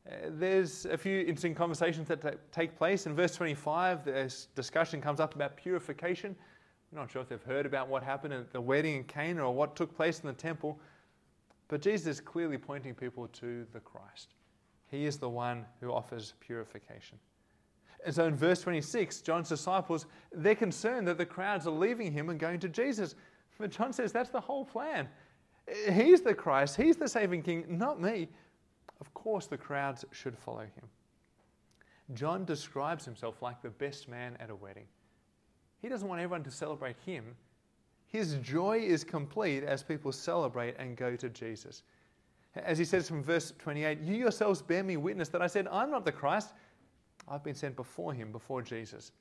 Uh, 0.06 0.14
there's 0.30 0.86
a 0.86 0.96
few 0.96 1.20
interesting 1.20 1.54
conversations 1.54 2.06
that 2.08 2.52
take 2.52 2.76
place. 2.76 3.06
In 3.06 3.14
verse 3.14 3.34
25, 3.34 4.04
this 4.04 4.48
discussion 4.54 5.00
comes 5.00 5.20
up 5.20 5.34
about 5.34 5.56
purification. 5.56 6.36
I'm 6.92 6.98
not 6.98 7.10
sure 7.10 7.22
if 7.22 7.28
they've 7.28 7.42
heard 7.42 7.66
about 7.66 7.88
what 7.88 8.02
happened 8.02 8.32
at 8.32 8.52
the 8.52 8.60
wedding 8.60 8.96
in 8.96 9.04
Cana 9.04 9.44
or 9.44 9.52
what 9.52 9.74
took 9.74 9.94
place 9.96 10.20
in 10.20 10.26
the 10.26 10.32
temple, 10.32 10.78
but 11.68 11.80
Jesus 11.80 12.06
is 12.06 12.20
clearly 12.20 12.58
pointing 12.58 12.94
people 12.94 13.26
to 13.28 13.66
the 13.72 13.80
Christ. 13.80 14.34
He 14.88 15.04
is 15.04 15.18
the 15.18 15.28
one 15.28 15.64
who 15.80 15.90
offers 15.90 16.34
purification. 16.40 17.18
And 18.04 18.14
so 18.14 18.26
in 18.26 18.36
verse 18.36 18.60
26, 18.60 19.20
John's 19.22 19.48
disciples, 19.48 20.06
they're 20.32 20.54
concerned 20.54 21.08
that 21.08 21.18
the 21.18 21.26
crowds 21.26 21.66
are 21.66 21.72
leaving 21.72 22.12
him 22.12 22.28
and 22.28 22.38
going 22.38 22.60
to 22.60 22.68
Jesus. 22.68 23.16
But 23.58 23.70
John 23.70 23.92
says 23.92 24.12
that's 24.12 24.30
the 24.30 24.40
whole 24.40 24.64
plan. 24.64 25.08
He's 25.92 26.20
the 26.20 26.34
Christ, 26.34 26.76
he's 26.76 26.96
the 26.96 27.08
saving 27.08 27.42
king, 27.42 27.64
not 27.68 28.00
me. 28.00 28.28
Of 29.00 29.12
course, 29.14 29.46
the 29.46 29.58
crowds 29.58 30.04
should 30.12 30.38
follow 30.38 30.60
him. 30.60 30.88
John 32.14 32.44
describes 32.44 33.04
himself 33.04 33.42
like 33.42 33.60
the 33.62 33.70
best 33.70 34.08
man 34.08 34.36
at 34.40 34.50
a 34.50 34.54
wedding. 34.54 34.86
He 35.82 35.88
doesn't 35.88 36.08
want 36.08 36.20
everyone 36.20 36.44
to 36.44 36.50
celebrate 36.50 36.96
him. 37.04 37.36
His 38.06 38.34
joy 38.36 38.78
is 38.78 39.04
complete 39.04 39.64
as 39.64 39.82
people 39.82 40.12
celebrate 40.12 40.76
and 40.78 40.96
go 40.96 41.16
to 41.16 41.28
Jesus. 41.28 41.82
As 42.54 42.78
he 42.78 42.84
says 42.84 43.08
from 43.08 43.22
verse 43.22 43.52
28, 43.58 44.00
You 44.00 44.14
yourselves 44.14 44.62
bear 44.62 44.82
me 44.82 44.96
witness 44.96 45.28
that 45.30 45.42
I 45.42 45.46
said, 45.46 45.68
I'm 45.70 45.90
not 45.90 46.04
the 46.04 46.12
Christ. 46.12 46.52
I've 47.28 47.44
been 47.44 47.54
sent 47.54 47.76
before 47.76 48.14
him, 48.14 48.32
before 48.32 48.62
Jesus. 48.62 49.12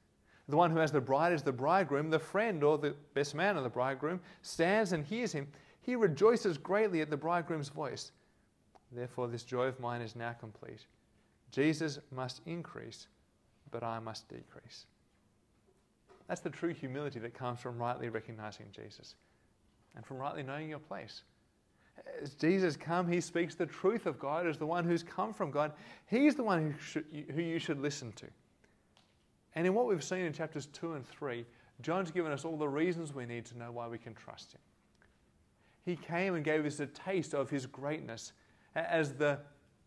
The 0.47 0.55
one 0.55 0.69
who 0.69 0.77
has 0.77 0.91
the 0.91 1.01
bride 1.01 1.33
is 1.33 1.41
the 1.41 1.51
bridegroom. 1.51 2.11
The 2.11 2.19
friend 2.19 2.63
or 2.63 2.77
the 2.77 2.95
best 3.15 3.33
man 3.33 3.57
of 3.57 3.63
the 3.63 3.69
bridegroom 3.69 4.21
stands 4.43 4.93
and 4.93 5.03
hears 5.03 5.31
him. 5.31 5.47
He 5.81 5.95
rejoices 5.95 6.57
greatly 6.57 7.01
at 7.01 7.09
the 7.09 7.17
bridegroom's 7.17 7.69
voice. 7.69 8.11
Therefore, 8.91 9.27
this 9.27 9.43
joy 9.43 9.65
of 9.65 9.79
mine 9.79 10.01
is 10.01 10.15
now 10.15 10.33
complete. 10.33 10.85
Jesus 11.51 11.99
must 12.11 12.41
increase, 12.45 13.07
but 13.71 13.83
I 13.83 13.99
must 13.99 14.27
decrease. 14.29 14.85
That's 16.27 16.41
the 16.41 16.49
true 16.49 16.73
humility 16.73 17.19
that 17.19 17.33
comes 17.33 17.59
from 17.59 17.77
rightly 17.77 18.09
recognizing 18.09 18.67
Jesus 18.71 19.15
and 19.95 20.05
from 20.05 20.17
rightly 20.17 20.43
knowing 20.43 20.69
your 20.69 20.79
place. 20.79 21.23
As 22.21 22.33
Jesus 22.33 22.75
come, 22.75 23.07
he 23.07 23.21
speaks 23.21 23.55
the 23.55 23.65
truth 23.65 24.05
of 24.05 24.19
God 24.19 24.47
as 24.47 24.57
the 24.57 24.65
one 24.65 24.83
who's 24.83 25.03
come 25.03 25.33
from 25.33 25.51
God. 25.51 25.71
He's 26.07 26.35
the 26.35 26.43
one 26.43 26.71
who, 26.71 26.79
should, 26.79 27.05
who 27.33 27.41
you 27.41 27.59
should 27.59 27.79
listen 27.79 28.11
to. 28.13 28.27
And 29.55 29.65
in 29.65 29.73
what 29.73 29.87
we've 29.87 30.03
seen 30.03 30.19
in 30.19 30.33
chapters 30.33 30.65
2 30.67 30.93
and 30.93 31.07
3, 31.07 31.45
John's 31.81 32.11
given 32.11 32.31
us 32.31 32.43
all 32.43 32.57
the 32.57 32.67
reasons 32.67 33.13
we 33.13 33.25
need 33.25 33.45
to 33.45 33.57
know 33.57 33.71
why 33.71 33.87
we 33.87 33.97
can 33.97 34.13
trust 34.13 34.53
him. 34.53 34.61
He 35.85 35.95
came 35.95 36.35
and 36.35 36.43
gave 36.43 36.65
us 36.65 36.79
a 36.79 36.87
taste 36.87 37.33
of 37.33 37.49
his 37.49 37.65
greatness 37.65 38.33
as 38.75 39.13
the, 39.13 39.39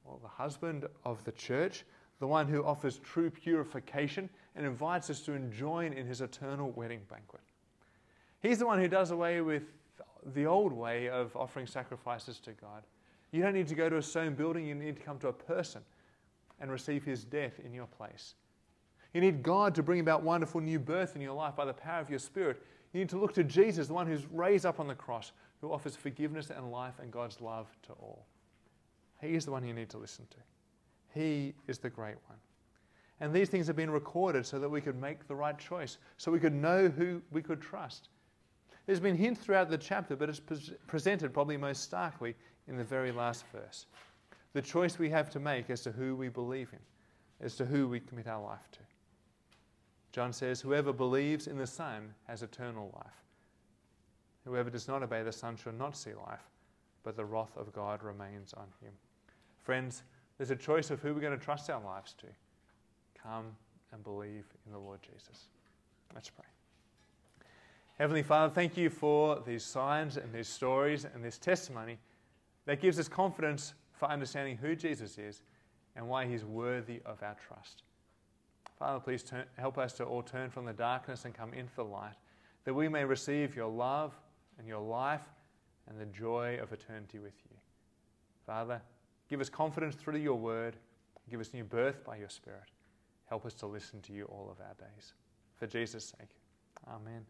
well, 0.05 0.19
the 0.23 0.29
husband 0.29 0.87
of 1.05 1.23
the 1.25 1.33
church, 1.33 1.85
the 2.21 2.27
one 2.27 2.49
who 2.49 2.65
offers 2.65 2.99
true 2.99 3.31
purification 3.31 4.29
and 4.57 4.67
invites 4.67 5.11
us 5.11 5.21
to 5.21 5.39
join 5.51 5.93
in 5.93 6.07
his 6.07 6.21
eternal 6.21 6.71
wedding 6.71 7.01
banquet. 7.09 7.43
He's 8.41 8.59
the 8.59 8.67
one 8.67 8.81
who 8.81 8.89
does 8.89 9.11
away 9.11 9.41
with 9.41 9.65
the 10.35 10.47
old 10.47 10.73
way 10.73 11.09
of 11.09 11.35
offering 11.37 11.67
sacrifices 11.67 12.39
to 12.41 12.53
God. 12.53 12.83
You 13.31 13.43
don't 13.43 13.55
need 13.55 13.69
to 13.69 13.75
go 13.75 13.89
to 13.89 13.97
a 13.99 14.03
stone 14.03 14.35
building, 14.35 14.67
you 14.67 14.75
need 14.75 14.97
to 14.97 15.03
come 15.03 15.19
to 15.19 15.29
a 15.29 15.33
person 15.33 15.83
and 16.61 16.71
receive 16.71 17.05
his 17.05 17.25
death 17.25 17.61
in 17.65 17.73
your 17.73 17.87
place. 17.87 18.35
You 19.15 19.21
need 19.21 19.43
God 19.43 19.75
to 19.75 19.83
bring 19.83 20.01
about 20.01 20.23
wonderful 20.23 20.61
new 20.61 20.79
birth 20.79 21.15
in 21.15 21.23
your 21.23 21.35
life 21.35 21.57
by 21.57 21.65
the 21.65 21.73
power 21.73 22.01
of 22.01 22.11
your 22.11 22.19
spirit. 22.19 22.63
You 22.93 23.01
need 23.01 23.09
to 23.11 23.19
look 23.19 23.35
to 23.35 23.45
Jesus, 23.45 23.87
the 23.87 23.95
one 23.95 24.07
who's 24.07 24.27
raised 24.27 24.67
up 24.67 24.81
on 24.81 24.87
the 24.87 24.95
cross, 24.95 25.33
who 25.61 25.73
offers 25.73 25.97
forgiveness 25.97 26.51
and 26.51 26.71
life 26.71 26.95
and 27.01 27.11
God's 27.11 27.41
love 27.41 27.67
to 27.85 27.93
all. 27.95 28.27
He 29.21 29.35
is 29.35 29.45
the 29.45 29.51
one 29.51 29.67
you 29.67 29.75
need 29.75 29.91
to 29.91 29.99
listen 29.99 30.27
to. 30.31 31.19
He 31.19 31.55
is 31.67 31.79
the 31.79 31.91
great 31.91 32.17
one. 32.29 32.39
And 33.21 33.33
these 33.33 33.49
things 33.49 33.67
have 33.67 33.77
been 33.77 33.91
recorded 33.91 34.47
so 34.47 34.59
that 34.61 34.69
we 34.69 34.81
could 34.81 35.01
make 35.01 35.27
the 35.27 35.35
right 35.35 35.59
choice, 35.59 35.99
so 36.17 36.31
we 36.31 36.39
could 36.39 36.55
know 36.55 36.89
who 36.89 37.21
we 37.33 37.43
could 37.43 37.61
trust. 37.61 38.11
There's 38.87 39.01
been 39.01 39.17
hints 39.17 39.41
throughout 39.41 39.71
the 39.71 39.79
chapter, 39.79 40.15
but 40.15 40.29
it's 40.29 40.41
presented 40.87 41.35
probably 41.35 41.57
most 41.57 41.83
starkly 41.83 42.35
in 42.69 42.77
the 42.77 42.85
very 42.85 43.11
last 43.11 43.45
verse. 43.53 43.87
The 44.53 44.63
choice 44.63 44.99
we 44.99 45.11
have 45.11 45.31
to 45.31 45.41
make 45.41 45.69
as 45.69 45.83
to 45.83 45.93
who 45.93 46.15
we 46.15 46.29
believe 46.29 46.71
in, 46.73 46.79
as 47.45 47.57
to 47.57 47.67
who 47.67 47.89
we 47.89 48.01
commit 48.01 48.29
our 48.29 48.43
life 48.43 48.71
to. 48.73 48.79
John 50.13 50.33
says, 50.33 50.61
Whoever 50.61 50.93
believes 50.93 51.49
in 51.49 51.59
the 51.59 51.67
Son 51.67 52.15
has 52.27 52.43
eternal 52.43 52.93
life. 52.95 53.25
Whoever 54.45 54.71
does 54.71 54.89
not 54.89 55.03
obey 55.03 55.23
the 55.23 55.33
Son 55.33 55.57
shall 55.57 55.73
not 55.73 55.97
see 55.97 56.15
life, 56.15 56.49
but 57.03 57.17
the 57.17 57.25
wrath 57.25 57.57
of 57.57 57.73
God 57.73 58.03
remains 58.03 58.55
on 58.55 58.69
him. 58.81 58.93
Friends, 59.69 60.03
there's 60.39 60.51
a 60.51 60.57
choice 60.57 60.91
of 60.91 61.03
who 61.03 61.13
we're 61.13 61.21
going 61.21 61.39
to 61.39 61.45
trust 61.45 61.69
our 61.69 61.83
lives 61.83 62.15
to. 62.15 62.27
Come 63.23 63.55
and 63.93 64.03
believe 64.03 64.47
in 64.65 64.73
the 64.73 64.79
Lord 64.79 64.99
Jesus. 65.03 65.49
Let's 66.15 66.31
pray. 66.31 66.47
Heavenly 67.99 68.23
Father, 68.23 68.51
thank 68.51 68.79
you 68.79 68.89
for 68.89 69.43
these 69.47 69.63
signs 69.63 70.17
and 70.17 70.33
these 70.33 70.49
stories 70.49 71.05
and 71.05 71.23
this 71.23 71.37
testimony 71.37 71.99
that 72.65 72.81
gives 72.81 72.99
us 72.99 73.09
confidence 73.09 73.75
for 73.93 74.09
understanding 74.09 74.57
who 74.57 74.75
Jesus 74.75 75.19
is 75.19 75.43
and 75.97 76.09
why 76.09 76.25
he's 76.25 76.47
worthy 76.47 77.03
of 77.05 77.23
our 77.23 77.37
trust. 77.47 77.83
Father, 78.79 79.01
please 79.01 79.23
turn, 79.23 79.45
help 79.59 79.77
us 79.77 79.93
to 79.99 80.05
all 80.05 80.23
turn 80.23 80.49
from 80.49 80.65
the 80.65 80.73
darkness 80.73 81.27
and 81.27 81.35
come 81.35 81.53
into 81.53 81.77
the 81.77 81.85
light, 81.85 82.17
that 82.65 82.73
we 82.73 82.89
may 82.89 83.05
receive 83.05 83.55
your 83.55 83.69
love 83.69 84.15
and 84.59 84.67
your 84.67 84.81
life 84.81 85.29
and 85.91 86.01
the 86.01 86.07
joy 86.07 86.59
of 86.59 86.73
eternity 86.73 87.19
with 87.19 87.35
you. 87.51 87.57
Father, 88.47 88.81
Give 89.29 89.41
us 89.41 89.49
confidence 89.49 89.95
through 89.95 90.19
your 90.19 90.37
word. 90.37 90.77
Give 91.31 91.41
us 91.41 91.53
new 91.53 91.65
birth 91.65 92.05
by 92.05 92.17
your 92.17 92.31
Spirit. 92.31 92.71
Help 93.27 93.45
us 93.45 93.55
to 93.55 93.67
listen 93.67 94.01
to 94.03 94.13
you 94.13 94.25
all 94.25 94.49
of 94.51 94.59
our 94.61 94.75
days. 94.75 95.13
For 95.57 95.67
Jesus' 95.67 96.15
sake. 96.19 96.31
Amen. 96.89 97.27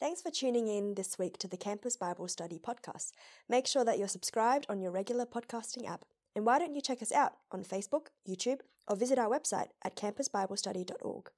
Thanks 0.00 0.22
for 0.22 0.30
tuning 0.30 0.68
in 0.68 0.94
this 0.94 1.18
week 1.18 1.38
to 1.38 1.48
the 1.48 1.56
Campus 1.56 1.96
Bible 1.96 2.28
Study 2.28 2.58
podcast. 2.58 3.12
Make 3.48 3.66
sure 3.66 3.84
that 3.84 3.98
you're 3.98 4.08
subscribed 4.08 4.66
on 4.68 4.80
your 4.80 4.90
regular 4.90 5.26
podcasting 5.26 5.88
app. 5.88 6.04
And 6.34 6.44
why 6.44 6.58
don't 6.58 6.74
you 6.74 6.80
check 6.80 7.02
us 7.02 7.12
out 7.12 7.34
on 7.50 7.64
Facebook, 7.64 8.06
YouTube, 8.28 8.60
or 8.86 8.96
visit 8.96 9.18
our 9.18 9.28
website 9.28 9.68
at 9.82 9.96
campusbiblestudy.org. 9.96 11.30